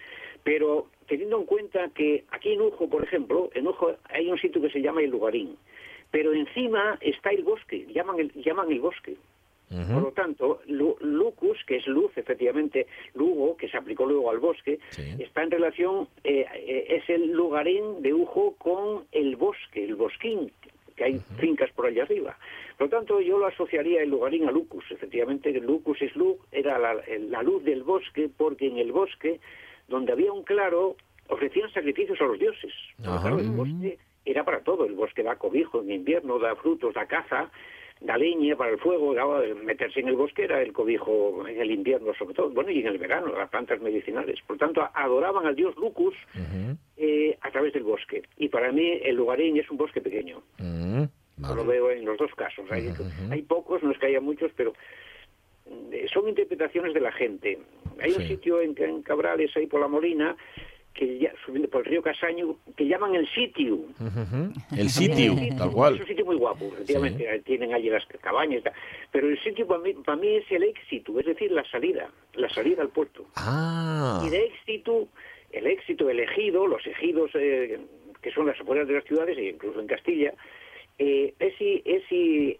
Pero 0.43 0.87
teniendo 1.07 1.37
en 1.39 1.45
cuenta 1.45 1.89
que 1.93 2.23
aquí 2.31 2.53
en 2.53 2.61
Ujo, 2.61 2.89
por 2.89 3.03
ejemplo, 3.03 3.49
en 3.53 3.67
Ujo 3.67 3.91
hay 4.09 4.29
un 4.29 4.37
sitio 4.39 4.61
que 4.61 4.69
se 4.69 4.81
llama 4.81 5.01
el 5.01 5.09
lugarín. 5.11 5.55
Pero 6.09 6.33
encima 6.33 6.97
está 7.01 7.29
el 7.29 7.43
bosque, 7.43 7.85
llaman 7.93 8.19
el, 8.19 8.31
llaman 8.43 8.71
el 8.71 8.79
bosque. 8.79 9.15
Por 9.93 10.01
lo 10.03 10.11
tanto, 10.11 10.59
Lu- 10.67 10.97
Lucus, 10.99 11.57
que 11.65 11.77
es 11.77 11.87
luz, 11.87 12.11
efectivamente, 12.17 12.87
Lugo, 13.13 13.55
que 13.55 13.69
se 13.69 13.77
aplicó 13.77 14.05
luego 14.05 14.29
al 14.29 14.39
bosque, 14.39 14.79
Sí. 14.89 15.15
está 15.23 15.43
en 15.43 15.51
relación, 15.51 16.09
eh, 16.25 16.45
eh, 16.53 16.85
es 16.89 17.09
el 17.09 17.31
lugarín 17.31 18.01
de 18.01 18.13
Ujo 18.13 18.55
con 18.57 19.05
el 19.13 19.37
bosque, 19.37 19.85
el 19.85 19.95
bosquín, 19.95 20.51
que 21.01 21.05
hay 21.07 21.19
fincas 21.39 21.71
por 21.71 21.87
allá 21.87 22.03
arriba. 22.03 22.37
Por 22.77 22.87
lo 22.87 22.97
tanto, 22.97 23.21
yo 23.21 23.39
lo 23.39 23.47
asociaría 23.47 24.03
el 24.03 24.09
lugarín 24.09 24.47
a 24.47 24.51
Lucus. 24.51 24.85
Efectivamente, 24.91 25.51
Lucus 25.59 25.99
es 26.01 26.15
luz, 26.15 26.37
era 26.51 26.77
la, 26.77 26.95
la 27.29 27.41
luz 27.41 27.63
del 27.63 27.81
bosque, 27.81 28.29
porque 28.37 28.67
en 28.67 28.77
el 28.77 28.91
bosque, 28.91 29.39
donde 29.87 30.11
había 30.11 30.31
un 30.31 30.43
claro, 30.43 30.95
ofrecían 31.27 31.71
sacrificios 31.73 32.21
a 32.21 32.25
los 32.25 32.37
dioses. 32.37 32.73
Claro, 33.01 33.39
el 33.39 33.49
bosque 33.49 33.97
era 34.25 34.45
para 34.45 34.61
todo. 34.61 34.85
El 34.85 34.93
bosque 34.93 35.23
da 35.23 35.37
cobijo 35.37 35.81
en 35.81 35.91
invierno, 35.91 36.37
da 36.37 36.55
frutos, 36.55 36.93
da 36.93 37.07
caza, 37.07 37.49
da 38.01 38.17
leña 38.17 38.55
para 38.55 38.71
el 38.71 38.79
fuego. 38.79 39.13
meterse 39.63 39.99
en 39.99 40.09
el 40.09 40.15
bosque 40.15 40.43
era 40.43 40.61
el 40.61 40.73
cobijo 40.73 41.47
en 41.47 41.61
el 41.61 41.71
invierno, 41.71 42.13
sobre 42.15 42.33
todo. 42.33 42.49
Bueno, 42.49 42.71
y 42.71 42.79
en 42.79 42.87
el 42.87 42.97
verano, 42.97 43.33
las 43.35 43.49
plantas 43.49 43.79
medicinales. 43.79 44.39
Por 44.45 44.57
tanto, 44.57 44.87
adoraban 44.93 45.45
al 45.45 45.55
dios 45.55 45.75
Lucus 45.77 46.15
eh, 46.97 47.37
a 47.41 47.51
través 47.51 47.73
del 47.73 47.83
bosque. 47.83 48.23
Y 48.37 48.49
para 48.49 48.71
mí, 48.71 48.99
el 49.03 49.15
lugarín 49.15 49.57
es 49.57 49.69
un 49.69 49.77
bosque 49.77 50.01
pequeño. 50.01 50.41
Vale. 51.37 51.55
lo 51.55 51.65
veo 51.65 51.91
en 51.91 52.05
los 52.05 52.17
dos 52.17 52.33
casos. 52.35 52.69
Hay, 52.71 52.89
hay 53.31 53.41
pocos, 53.43 53.81
no 53.81 53.91
es 53.91 53.97
que 53.97 54.07
haya 54.07 54.21
muchos, 54.21 54.51
pero 54.55 54.73
eh, 55.91 56.05
son 56.11 56.27
interpretaciones 56.27 56.93
de 56.93 56.99
la 56.99 57.11
gente. 57.11 57.59
Hay 57.99 58.11
un 58.11 58.27
sitio 58.27 58.61
en, 58.61 58.75
en 58.77 59.01
Cabrales, 59.01 59.55
ahí 59.55 59.67
por 59.67 59.79
la 59.79 59.87
Molina, 59.87 60.35
que 60.93 61.17
ya, 61.19 61.31
subiendo 61.45 61.69
por 61.69 61.81
el 61.85 61.91
río 61.91 62.01
Casaño, 62.01 62.57
que 62.75 62.85
llaman 62.85 63.15
el 63.15 63.27
sitio. 63.29 63.79
El 64.77 64.89
sitio, 64.89 65.35
tal 65.57 65.69
Es 65.69 65.73
cual. 65.73 65.93
un 66.01 66.05
sitio 66.07 66.25
muy 66.25 66.35
guapo, 66.35 66.65
efectivamente. 66.73 67.41
Tienen 67.45 67.73
allí 67.73 67.89
las 67.89 68.05
cabañas. 68.21 68.59
y 68.59 68.63
tal. 68.63 68.73
Pero 69.11 69.27
el 69.29 69.39
sitio 69.41 69.65
para 69.67 69.79
mí, 69.81 69.93
para 69.93 70.17
mí 70.17 70.27
es 70.35 70.51
el 70.51 70.63
éxito, 70.63 71.17
es 71.19 71.25
decir, 71.25 71.51
la 71.51 71.63
salida, 71.71 72.09
la 72.33 72.49
salida 72.49 72.81
al 72.81 72.89
puerto. 72.89 73.25
Ah. 73.35 74.21
Y 74.25 74.29
de 74.29 74.45
éxito, 74.45 75.07
el 75.51 75.67
éxito 75.67 76.09
elegido, 76.09 76.67
los 76.67 76.85
ejidos 76.85 77.31
eh, 77.35 77.79
que 78.21 78.31
son 78.31 78.45
las 78.47 78.59
afueras 78.59 78.87
de 78.87 78.93
las 78.95 79.03
ciudades, 79.05 79.37
e 79.37 79.49
incluso 79.49 79.79
en 79.79 79.87
Castilla, 79.87 80.33
eh, 80.99 81.33
ese, 81.39 81.81
ese 81.85 82.57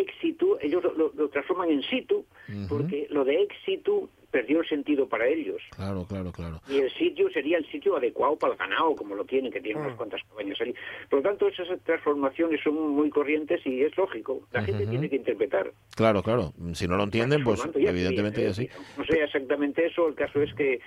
éxito, 0.00 0.58
ellos 0.60 0.82
lo, 0.82 0.92
lo- 0.94 1.12
lo 1.14 1.28
transforman 1.28 1.70
en 1.70 1.82
situ, 1.82 2.24
porque 2.68 3.06
lo 3.10 3.24
de 3.24 3.42
éxito 3.42 4.08
perdió 4.36 4.60
el 4.60 4.68
sentido 4.68 5.08
para 5.08 5.26
ellos. 5.26 5.62
Claro, 5.74 6.04
claro, 6.06 6.30
claro. 6.30 6.60
Y 6.68 6.76
el 6.78 6.92
sitio 6.92 7.30
sería 7.30 7.56
el 7.56 7.66
sitio 7.70 7.96
adecuado 7.96 8.36
para 8.36 8.52
el 8.52 8.58
ganado, 8.58 8.94
como 8.94 9.14
lo 9.14 9.24
tienen, 9.24 9.50
que 9.50 9.60
tienen 9.62 9.82
unas 9.82 9.96
cuantas 9.96 10.20
cabañas 10.28 10.60
allí. 10.60 10.74
Por 11.08 11.20
lo 11.20 11.22
tanto, 11.30 11.48
esas 11.48 11.68
transformaciones 11.84 12.60
son 12.62 12.74
muy 12.90 13.08
corrientes 13.08 13.64
y 13.64 13.80
es 13.82 13.96
lógico. 13.96 14.42
La 14.52 14.62
gente 14.62 14.86
tiene 14.86 15.08
que 15.08 15.16
interpretar. 15.16 15.72
Claro, 15.94 16.22
claro. 16.22 16.52
Si 16.74 16.86
no 16.86 16.96
lo 16.98 17.04
entienden, 17.04 17.42
pues 17.44 17.62
ya 17.74 17.90
evidentemente 17.90 18.40
sí, 18.52 18.66
ya 18.68 18.74
sí. 18.76 18.82
No 18.98 19.04
sé 19.06 19.22
exactamente 19.22 19.86
eso, 19.86 20.06
el 20.08 20.14
caso 20.14 20.42
es 20.42 20.52
que 20.52 20.80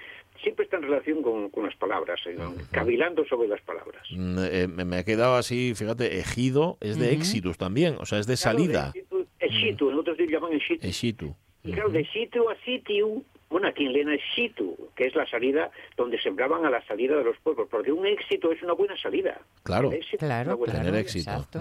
siempre 0.44 0.66
está 0.66 0.78
en 0.78 0.84
relación 0.84 1.24
con, 1.24 1.50
con 1.50 1.66
las 1.66 1.76
palabras, 1.76 2.20
eh, 2.28 2.38
cavilando 2.72 3.26
sobre 3.26 3.48
las 3.48 3.62
palabras. 3.62 4.04
Mm, 4.12 4.38
eh, 4.52 4.68
me 4.68 4.98
ha 4.98 5.04
quedado 5.04 5.36
así, 5.36 5.74
fíjate, 5.76 6.20
ejido 6.20 6.78
es 6.82 7.00
de 7.00 7.14
éxitus 7.14 7.58
también, 7.58 7.96
o 8.00 8.06
sea, 8.06 8.20
es 8.20 8.28
de 8.28 8.38
salida. 8.38 8.92
Claro, 8.94 8.94
de 8.94 9.02
situ- 9.02 9.28
El 9.40 9.52
situ, 9.62 9.90
en 9.90 9.98
otros 9.98 10.18
llaman 10.20 10.54
el 10.54 10.62
situ. 10.62 10.86
Exitu. 10.88 11.36
Y 11.64 11.74
claro, 11.74 11.90
de 11.90 12.06
sitio 12.06 12.50
a 12.50 12.56
sitio, 12.64 13.22
bueno, 13.50 13.68
aquí 13.68 13.86
en 13.86 13.94
Lena 13.94 14.16
es 14.16 14.22
situ, 14.36 14.76
que 14.96 15.06
es 15.08 15.16
la 15.16 15.26
salida 15.28 15.72
donde 15.98 16.20
sembraban 16.22 16.66
a 16.66 16.70
la 16.70 16.86
salida 16.86 17.16
de 17.18 17.24
los 17.24 17.38
pueblos, 17.40 17.68
porque 17.70 17.92
un 17.92 18.06
éxito 18.06 18.52
es 18.52 18.62
una 18.62 18.74
buena 18.74 18.96
salida. 18.98 19.40
Claro. 19.64 19.92
Éxito 19.92 20.26
Claro, 20.26 20.50
una 20.50 20.56
buena 20.56 20.74
claro. 20.74 20.86
Tener 20.88 21.02
éxito. 21.02 21.32
exacto. 21.32 21.60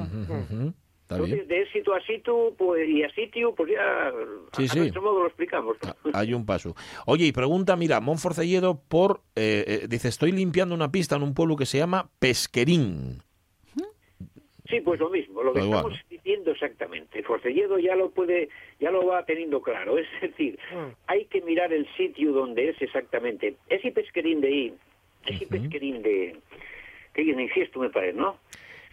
Entonces, 1.10 1.36
bien. 1.36 1.48
de 1.48 1.62
éxito 1.62 1.94
a 1.94 2.00
sitio 2.02 2.54
pues, 2.58 2.86
y 2.86 3.02
a 3.02 3.10
sitio, 3.14 3.54
pues 3.54 3.72
ya 3.72 4.12
Sí, 4.54 4.64
a 4.64 4.68
sí. 4.68 4.78
nuestro 4.80 5.00
modo 5.00 5.20
lo 5.20 5.26
explicamos. 5.26 5.76
Ah, 5.82 5.94
Hay 6.12 6.34
un 6.34 6.44
paso. 6.44 6.76
Oye, 7.06 7.24
y 7.24 7.32
pregunta, 7.32 7.76
mira, 7.76 8.00
Monforcelledo 8.00 8.82
por, 8.88 9.22
eh, 9.34 9.64
eh, 9.66 9.86
dice, 9.88 10.08
estoy 10.08 10.32
limpiando 10.32 10.74
una 10.74 10.92
pista 10.92 11.16
en 11.16 11.22
un 11.22 11.32
pueblo 11.32 11.56
que 11.56 11.64
se 11.64 11.78
llama 11.78 12.10
Pesquerín. 12.18 13.22
Sí, 14.68 14.82
pues 14.82 15.00
lo 15.00 15.08
mismo, 15.08 15.42
lo 15.42 15.54
que 15.54 15.60
igual, 15.60 15.78
estamos 15.78 15.98
diciendo 16.10 16.50
exactamente. 16.50 17.22
Forcelledo 17.22 17.78
ya 17.78 17.96
lo 17.96 18.10
puede, 18.10 18.50
ya 18.78 18.90
lo 18.90 19.06
va 19.06 19.24
teniendo 19.24 19.62
claro. 19.62 19.96
Es 19.98 20.06
decir, 20.20 20.58
hay 21.06 21.24
que 21.26 21.40
mirar 21.40 21.72
el 21.72 21.86
sitio 21.96 22.32
donde 22.32 22.68
es 22.68 22.82
exactamente. 22.82 23.56
Ese 23.68 23.90
pesquerín 23.92 24.40
de 24.42 24.48
ahí, 24.48 24.74
ese 25.26 25.46
pesquerín 25.46 26.02
de 26.02 26.36
que 27.14 27.22
hay 27.22 27.30
en 27.30 27.40
Ingiesto, 27.40 27.80
me 27.80 27.88
parece, 27.90 28.18
¿no? 28.18 28.36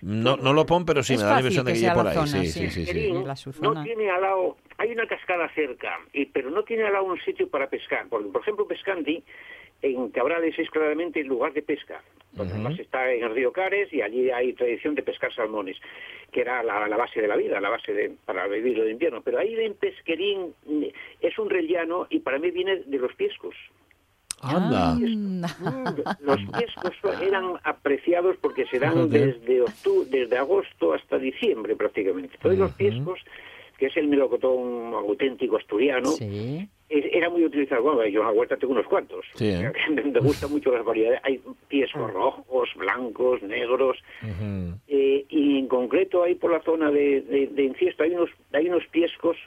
No, 0.01 0.37
no 0.37 0.53
lo 0.53 0.65
pon, 0.65 0.85
pero 0.85 1.01
sí 1.03 1.13
Es 1.13 1.19
me 1.19 1.25
da 1.25 1.33
la 1.33 1.39
impresión 1.39 1.65
de 1.65 1.73
que 1.73 1.91
por 1.91 2.07
ahí. 2.07 2.13
zona, 2.13 2.27
sí, 2.27 2.69
sí. 2.69 2.85
sí, 2.85 3.13
no 3.61 3.83
tiene 3.83 4.09
al 4.09 4.21
lado, 4.21 4.57
hay 4.77 4.91
una 4.91 5.07
cascada 5.07 5.49
cerca, 5.55 5.99
y, 6.13 6.25
pero 6.25 6.49
no 6.51 6.63
tiene 6.63 6.83
al 6.83 6.93
lado 6.93 7.05
un 7.05 7.19
sitio 7.21 7.49
para 7.49 7.67
pescar. 7.67 8.07
Porque, 8.09 8.27
por 8.29 8.41
ejemplo, 8.41 8.67
Pescandi, 8.67 9.23
en 9.93 10.09
Cabrales 10.09 10.57
es 10.57 10.69
claramente 10.69 11.21
el 11.21 11.27
lugar 11.27 11.53
de 11.53 11.61
pesca. 11.61 12.01
Porque 12.35 12.51
además 12.51 12.77
está 12.79 13.11
en 13.13 13.23
el 13.23 13.33
río 13.33 13.53
Cares 13.53 13.91
y 13.93 14.01
allí 14.01 14.29
hay 14.29 14.51
tradición 14.53 14.93
de 14.93 15.03
pescar 15.03 15.33
salmones, 15.33 15.77
que 16.31 16.41
era 16.41 16.61
la, 16.63 16.85
la 16.87 16.97
base 16.97 17.21
de 17.21 17.27
la 17.29 17.37
vida, 17.37 17.61
la 17.61 17.69
base 17.69 17.93
de, 17.93 18.11
para 18.25 18.45
vivir 18.47 18.77
el 18.79 18.91
invierno. 18.91 19.21
Pero 19.21 19.39
ahí 19.39 19.55
en 19.55 19.73
Pesquerín 19.75 20.53
mm, 20.65 20.83
es 21.21 21.39
un 21.39 21.49
rellano 21.49 22.07
y 22.09 22.19
para 22.19 22.37
mí 22.37 22.51
viene 22.51 22.81
de 22.85 22.97
los 22.97 23.13
piescos. 23.15 23.55
Anda. 24.41 24.97
Los 26.19 26.39
piescos 26.57 26.93
eran 27.21 27.53
apreciados 27.63 28.35
porque 28.41 28.65
se 28.65 28.79
dan 28.79 29.09
desde, 29.09 30.37
agosto 30.37 30.93
hasta 30.93 31.17
diciembre 31.17 31.75
prácticamente. 31.75 32.35
Entonces 32.35 32.59
los 32.59 32.71
piescos, 32.73 33.19
que 33.77 33.87
es 33.87 33.97
el 33.97 34.07
melocotón 34.07 34.93
auténtico 34.93 35.57
asturiano, 35.57 36.11
Sí. 36.11 36.67
Era 36.89 37.29
muy 37.29 37.43
utilizado. 37.43 37.81
Bueno, 37.81 38.05
yo 38.05 38.21
en 38.21 38.27
la 38.27 38.33
huerta 38.33 38.57
tengo 38.57 38.73
unos 38.73 38.87
cuantos. 38.87 39.25
Sí, 39.33 39.49
¿eh? 39.49 39.71
me, 39.89 40.19
gustan 40.19 40.51
mucho 40.51 40.71
las 40.71 40.85
variedades. 40.85 41.19
Hay 41.23 41.41
piescos 41.67 42.11
rojos, 42.13 42.69
blancos, 42.75 43.41
negros. 43.41 43.97
Eh, 44.87 45.25
y 45.29 45.59
en 45.59 45.67
concreto 45.67 46.23
ahí 46.23 46.35
por 46.35 46.51
la 46.51 46.61
zona 46.61 46.91
de, 46.91 47.21
de, 47.21 47.47
de 47.47 47.63
Inciesto 47.63 48.03
hay 48.03 48.11
unos, 48.11 48.29
hay 48.53 48.69
unos 48.69 48.85
piescos 48.87 49.37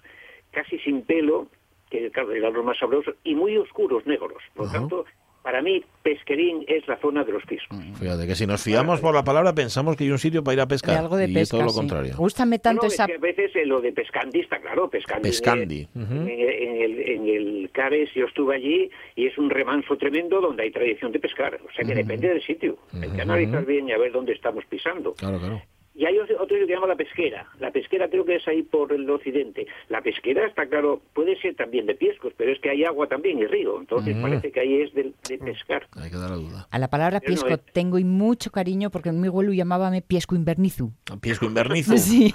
casi 0.51 0.79
sin 0.79 1.03
pelo, 1.03 1.49
que 1.91 2.11
claro, 2.11 2.33
eran 2.33 2.53
los 2.53 2.65
más 2.65 2.79
sabrosos, 2.79 3.15
y 3.25 3.35
muy 3.35 3.57
oscuros, 3.57 4.07
negros. 4.07 4.43
Por 4.55 4.67
lo 4.67 4.73
tanto, 4.73 5.05
para 5.43 5.63
mí, 5.63 5.83
Pesquerín 6.03 6.65
es 6.67 6.87
la 6.89 6.97
zona 6.99 7.25
de 7.25 7.33
los 7.33 7.45
piescos. 7.45 7.79
Fíjate 7.99 8.27
que 8.27 8.35
si 8.35 8.47
nos 8.47 8.63
fiamos 8.63 9.01
por 9.01 9.15
la 9.15 9.25
palabra 9.25 9.55
pensamos 9.55 9.97
que 9.97 10.05
hay 10.05 10.11
un 10.11 10.19
sitio 10.19 10.43
para 10.45 10.55
ir 10.55 10.61
a 10.61 10.67
pescar. 10.67 10.95
De 10.95 11.01
algo 11.01 11.17
de 11.17 11.29
y 11.29 11.35
pesca, 11.35 11.57
todo 11.57 11.65
lo 11.65 11.71
sí. 11.71 11.79
contrario. 11.79 12.15
Gústame 12.17 12.59
tanto 12.59 12.83
No, 12.83 12.89
no, 12.89 12.93
esa... 12.93 13.05
es 13.05 13.09
que 13.09 13.15
a 13.15 13.19
veces 13.19 13.57
eh, 13.57 13.67
lo 13.67 13.81
de 13.81 13.93
Pescandi 13.93 14.41
está 14.41 14.59
claro, 14.61 14.89
Pescandi. 14.89 15.29
Pescandi, 15.29 15.89
en, 15.95 16.29
en 16.29 16.83
el, 16.83 16.99
en 17.01 17.29
el 17.29 17.71
Cares 17.73 18.11
yo 18.15 18.27
estuve 18.27 18.57
allí 18.57 18.91
y 19.17 19.27
es 19.27 19.39
un 19.39 19.51
remanso 19.51 19.97
tremendo 19.97 20.41
donde 20.41 20.65
hay 20.65 20.71
tradición 20.71 21.13
de 21.13 21.21
pescar. 21.21 21.59
O 21.67 21.73
sea 21.73 21.85
que 21.85 21.95
depende 21.95 22.29
del 22.29 22.43
sitio. 22.43 22.79
Hay 23.01 23.11
que 23.11 23.23
analizar 23.23 23.65
bien 23.65 23.89
y 23.89 23.93
a 23.93 23.99
ver 23.99 24.13
dónde 24.13 24.33
estamos 24.33 24.65
pisando. 24.67 25.15
Claro, 25.15 25.39
claro. 25.39 25.63
Y 25.99 26.07
hay 26.07 26.17
otro 26.17 26.37
otro 26.41 26.57
que 26.57 26.65
se 26.67 26.73
llama 26.73 26.87
la 26.87 26.95
pesquera. 26.95 27.45
La 27.59 27.73
pesquera 27.73 28.09
creo 28.09 28.25
que 28.25 28.37
es 28.37 28.47
ahí 28.47 28.63
por 28.63 28.93
el 28.93 29.11
occidente. 29.11 29.67
La 29.89 30.01
pesquera 30.01 30.47
está 30.47 30.67
claro, 30.67 31.03
puede 31.13 31.37
ser 31.41 31.57
también 31.57 31.87
de 31.87 31.97
piescos, 31.97 32.33
pero 32.37 32.53
es 32.53 32.61
que 32.61 32.71
hay 32.71 32.85
agua 32.85 33.09
también 33.09 33.39
y 33.41 33.47
río. 33.47 33.81
Entonces 33.81 34.15
Ujú. 34.15 34.23
parece 34.23 34.53
que 34.53 34.61
ahí 34.61 34.83
es 34.83 34.95
de, 34.95 35.13
de 35.29 35.39
pescar. 35.39 35.89
Hay 36.01 36.09
que 36.11 36.17
dar 36.17 36.31
la 36.31 36.37
duda. 36.37 36.69
A 36.71 36.79
la 36.79 36.89
palabra 36.89 37.19
Pero 37.19 37.35
no 37.35 37.43
piesco 37.43 37.61
es- 37.67 37.73
tengo 37.73 37.99
y 37.99 38.05
mucho 38.05 38.53
cariño 38.53 38.91
porque 38.91 39.11
mi 39.11 39.27
abuelo 39.27 39.53
llamábame 39.53 40.01
piesco 40.01 40.37
invernizu. 40.37 40.93
Piesco 41.21 41.47
invernizo. 41.47 41.93
Sí. 41.99 42.33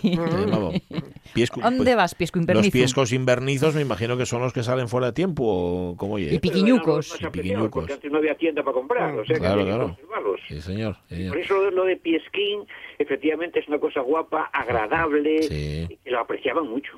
Piesco- 1.34 1.62
¿Dónde 1.62 1.84
pues, 1.84 1.96
vas, 1.96 2.16
piesco 2.16 2.38
Los 2.40 2.44
invernizu? 2.44 2.72
piescos 2.72 3.14
invernizos 3.14 3.74
me 3.76 3.82
imagino 3.82 4.18
que 4.18 4.26
son 4.26 4.42
los 4.42 4.54
que 4.54 4.62
salen 4.64 4.88
fuera 4.88 5.08
de 5.08 5.14
tiempo, 5.14 5.44
o 5.46 5.96
¿cómo 5.98 6.16
oye? 6.16 6.34
Y 6.34 6.40
piquiñucos. 6.40 7.22
Los 7.22 7.22
Y 7.22 7.32
piquiñucos. 7.32 7.72
Porque 7.72 7.94
antes 7.94 8.12
no 8.12 8.18
había 8.18 8.36
tienda 8.36 8.62
para 8.62 8.74
comprar, 8.74 9.14
o 9.18 9.26
sea 9.26 9.36
que 9.36 9.40
Claro, 9.42 9.62
había 9.62 9.74
que 9.74 9.78
claro. 10.06 10.36
Sí, 10.48 10.60
señor. 10.62 10.98
sí, 11.08 11.16
señor. 11.16 11.30
Por 11.34 11.40
eso 11.40 11.72
lo 11.72 11.86
de 11.86 11.96
piesquín, 11.98 12.66
efectivamente, 13.00 13.53
realmente 13.54 13.60
es 13.60 13.68
una 13.68 13.80
cosa 13.80 14.02
guapa, 14.02 14.50
agradable, 14.54 15.44
Sí. 15.44 15.88
y 15.90 15.98
que 15.98 16.12
lo 16.12 16.20
apreciaban 16.20 16.68
mucho. 16.68 16.92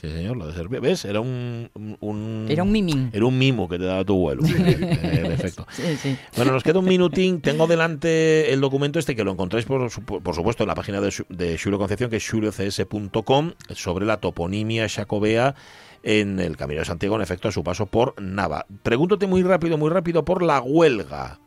Sí, 0.00 0.08
señor, 0.10 0.36
lo 0.36 0.46
de 0.48 0.52
servir. 0.54 0.80
¿Ves? 0.80 1.04
Era 1.04 1.20
un, 1.20 1.70
un- 2.00 2.46
Era 2.48 2.62
un 2.62 2.72
mimín. 2.72 3.10
Era 3.12 3.24
un 3.26 3.38
mimo 3.38 3.68
que 3.68 3.78
te 3.78 3.84
daba 3.84 4.04
tu 4.04 4.16
vuelo. 4.16 4.42
Eh, 4.44 5.22
perfecto. 5.26 5.66
Sí, 5.72 5.96
sí. 5.96 6.16
Bueno, 6.36 6.52
nos 6.52 6.62
queda 6.62 6.78
un 6.80 6.84
minutín. 6.86 7.40
Tengo 7.40 7.66
delante 7.66 8.52
el 8.52 8.60
documento 8.60 8.98
este 8.98 9.16
que 9.16 9.24
lo 9.24 9.32
encontráis, 9.32 9.64
por, 9.66 9.88
por 10.22 10.34
supuesto, 10.34 10.64
en 10.64 10.68
la 10.68 10.74
página 10.74 11.00
de, 11.00 11.58
Xulio 11.58 11.78
Concepción, 11.78 12.10
que 12.10 12.16
es 12.16 12.24
xuliocs.com, 12.26 13.52
sobre 13.70 14.06
la 14.06 14.18
toponimia 14.18 14.88
xacobea 14.88 15.54
en 16.02 16.40
el 16.40 16.56
Camino 16.56 16.80
de 16.80 16.84
Santiago, 16.86 17.16
en 17.16 17.22
efecto, 17.22 17.48
a 17.48 17.52
su 17.52 17.62
paso 17.62 17.86
por 17.86 18.20
Nava. 18.20 18.66
Pregúntate 18.82 19.26
muy 19.26 19.42
rápido, 19.42 19.78
muy 19.78 19.90
rápido 19.90 20.24
por 20.24 20.42
la 20.42 20.60
huelga. 20.60 21.38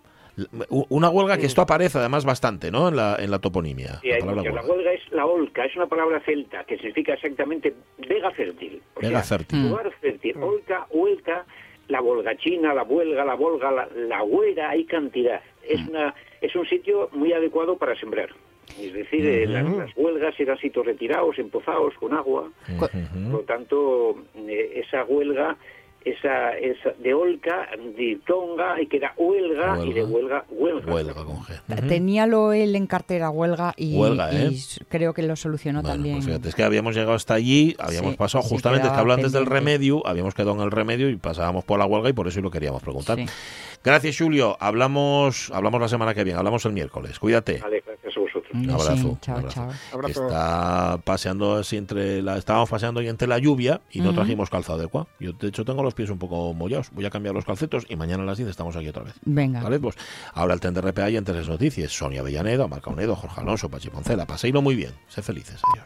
Una 0.89 1.09
huelga 1.09 1.37
que 1.37 1.45
esto 1.45 1.61
aparece 1.61 1.97
además 1.99 2.25
bastante, 2.25 2.69
¿no? 2.71 2.89
En 2.89 2.95
la, 2.97 3.15
en 3.19 3.31
la 3.31 3.39
toponimia. 3.39 3.99
Sí, 4.01 4.09
la 4.09 4.19
palabra 4.19 4.41
muchas. 4.41 4.53
La 4.55 4.61
huelga. 4.61 4.73
huelga 4.75 4.93
es 4.93 5.11
la 5.11 5.25
olca, 5.25 5.65
es 5.65 5.75
una 5.75 5.87
palabra 5.87 6.19
celta 6.25 6.63
que 6.65 6.77
significa 6.77 7.13
exactamente 7.13 7.73
vega 8.07 8.31
fértil. 8.31 8.81
O 8.95 8.99
Vega 9.01 9.23
sea, 9.23 9.37
fértil. 9.37 9.59
Mm. 9.59 9.69
Lugar 9.69 9.91
fértil. 10.01 10.37
Olca, 10.41 10.87
huelca, 10.91 11.45
la 11.87 12.01
volgachina, 12.01 12.73
la 12.73 12.83
huelga, 12.83 13.23
la 13.23 13.35
volga, 13.35 13.71
la, 13.71 13.87
la 13.95 14.23
huera, 14.23 14.69
hay 14.71 14.85
cantidad. 14.85 15.41
Es, 15.63 15.79
Mm. 15.81 15.89
una, 15.89 16.13
es 16.41 16.55
un 16.55 16.65
sitio 16.67 17.09
muy 17.13 17.31
adecuado 17.33 17.77
para 17.77 17.95
sembrar. 17.99 18.29
Es 18.79 18.93
decir, 18.93 19.25
eh, 19.25 19.45
las, 19.47 19.63
Ujú. 19.63 19.77
las 19.79 19.91
huelgas 19.95 20.39
eran 20.39 20.57
sitios 20.57 20.85
retirados, 20.85 21.37
empozados, 21.37 21.93
con 21.95 22.13
agua. 22.13 22.49
Co- 22.79 22.85
Ujú. 22.85 23.31
Por 23.31 23.39
lo 23.41 23.45
tanto, 23.45 24.15
eh, 24.35 24.81
esa 24.85 25.03
huelga, 25.05 25.55
esa, 26.05 26.51
esa 26.57 26.91
de 26.99 27.13
Olca, 27.13 27.67
de 27.97 28.19
Tonga, 28.27 28.79
y 28.81 28.87
que 28.87 28.97
era 28.97 29.13
huelga, 29.17 29.83
y 29.83 29.91
de 29.91 30.03
Huelga. 30.03 30.45
huelga, 30.49 30.85
huelga. 30.85 30.93
Huelga 30.93 31.13
con 31.25 31.37
G. 31.39 31.87
Teníalo 31.87 32.53
él 32.53 32.75
en 32.75 32.85
cartera 32.87 33.29
huelga 33.31 33.73
y, 33.75 33.97
Huelga, 33.97 34.31
¿eh? 34.31 34.49
y 34.51 34.85
creo 34.87 35.13
que 35.13 35.23
lo 35.23 35.35
solucionó 35.35 35.81
Bueno, 35.81 35.95
también. 35.95 36.15
pues 36.17 36.25
fíjate, 36.27 36.49
es 36.49 36.55
que 36.55 36.63
habíamos 36.63 36.95
llegado 36.95 37.13
hasta 37.15 37.33
allí, 37.33 37.75
habíamos 37.79 38.11
Sí, 38.11 38.17
pasado 38.17 38.43
sí, 38.43 38.49
justamente, 38.49 38.83
es 38.83 38.91
que 38.91 38.93
quedaba 38.93 39.01
hablo 39.01 39.13
antes 39.13 39.31
del 39.31 39.45
remedio, 39.47 40.05
habíamos 40.05 40.33
quedado 40.35 40.53
en 40.53 40.61
el 40.61 40.71
remedio 40.71 41.09
y 41.09 41.15
pasábamos 41.17 41.65
por 41.65 41.79
la 41.79 41.85
huelga 41.85 42.09
y 42.09 42.13
por 42.13 42.27
eso 42.27 42.39
lo 42.39 42.51
queríamos 42.51 42.83
preguntar. 42.83 43.17
Sí. 43.17 43.25
Gracias, 43.83 44.17
Julio. 44.17 44.57
Hablamos, 44.59 45.51
hablamos 45.53 45.81
la 45.81 45.87
semana 45.87 46.13
que 46.13 46.23
viene, 46.23 46.37
hablamos 46.39 46.65
el 46.65 46.73
miércoles. 46.73 47.19
Cuídate. 47.19 47.59
Vale, 47.59 47.83
gracias 47.85 48.15
vosotros. 48.35 48.53
Un 48.53 48.63
Sí, 48.65 48.69
abrazo. 48.69 49.17
chao, 49.21 49.35
un 49.35 49.39
abrazo. 49.41 49.55
chao. 49.55 49.71
Abrazo. 49.93 50.27
Está 50.27 50.97
paseando 51.03 51.55
así 51.55 51.77
entre 51.77 52.21
la, 52.21 52.37
estábamos 52.37 52.69
paseando 52.69 52.99
ahí 52.99 53.07
entre 53.07 53.27
la 53.27 53.37
lluvia 53.39 53.81
y 53.91 54.01
no 54.01 54.13
trajimos 54.13 54.49
calzado 54.49 54.79
adecuado. 54.79 55.07
Yo 55.19 55.33
de 55.33 55.47
hecho 55.47 55.65
tengo 55.65 55.83
los 55.83 55.93
pies 55.93 56.09
un 56.09 56.19
poco 56.19 56.53
mollados. 56.53 56.89
Voy 56.91 57.05
a 57.05 57.09
cambiar 57.09 57.33
los 57.35 57.45
calcetos 57.45 57.85
y 57.89 57.95
mañana 57.95 58.23
a 58.23 58.25
las 58.25 58.37
10 58.37 58.49
estamos 58.49 58.75
aquí 58.75 58.87
otra 58.87 59.03
vez. 59.03 59.15
Venga. 59.23 59.61
¿Vale? 59.61 59.79
Pues 59.79 59.95
ahora 60.33 60.53
el 60.53 60.59
tren 60.59 60.73
de 60.73 60.81
RPA 60.81 61.09
y 61.09 61.17
entre 61.17 61.35
las 61.35 61.49
noticias. 61.49 61.91
Sonia 61.91 62.21
Avellaneda, 62.21 62.67
Marca 62.67 62.89
Onedo, 62.89 63.15
Jorge 63.15 63.41
Alonso, 63.41 63.69
Pachi 63.69 63.89
Poncela. 63.89 64.25
Paséislo 64.25 64.61
muy 64.61 64.75
bien. 64.75 64.91
Sé 65.07 65.21
felices. 65.21 65.59
Adiós. 65.73 65.83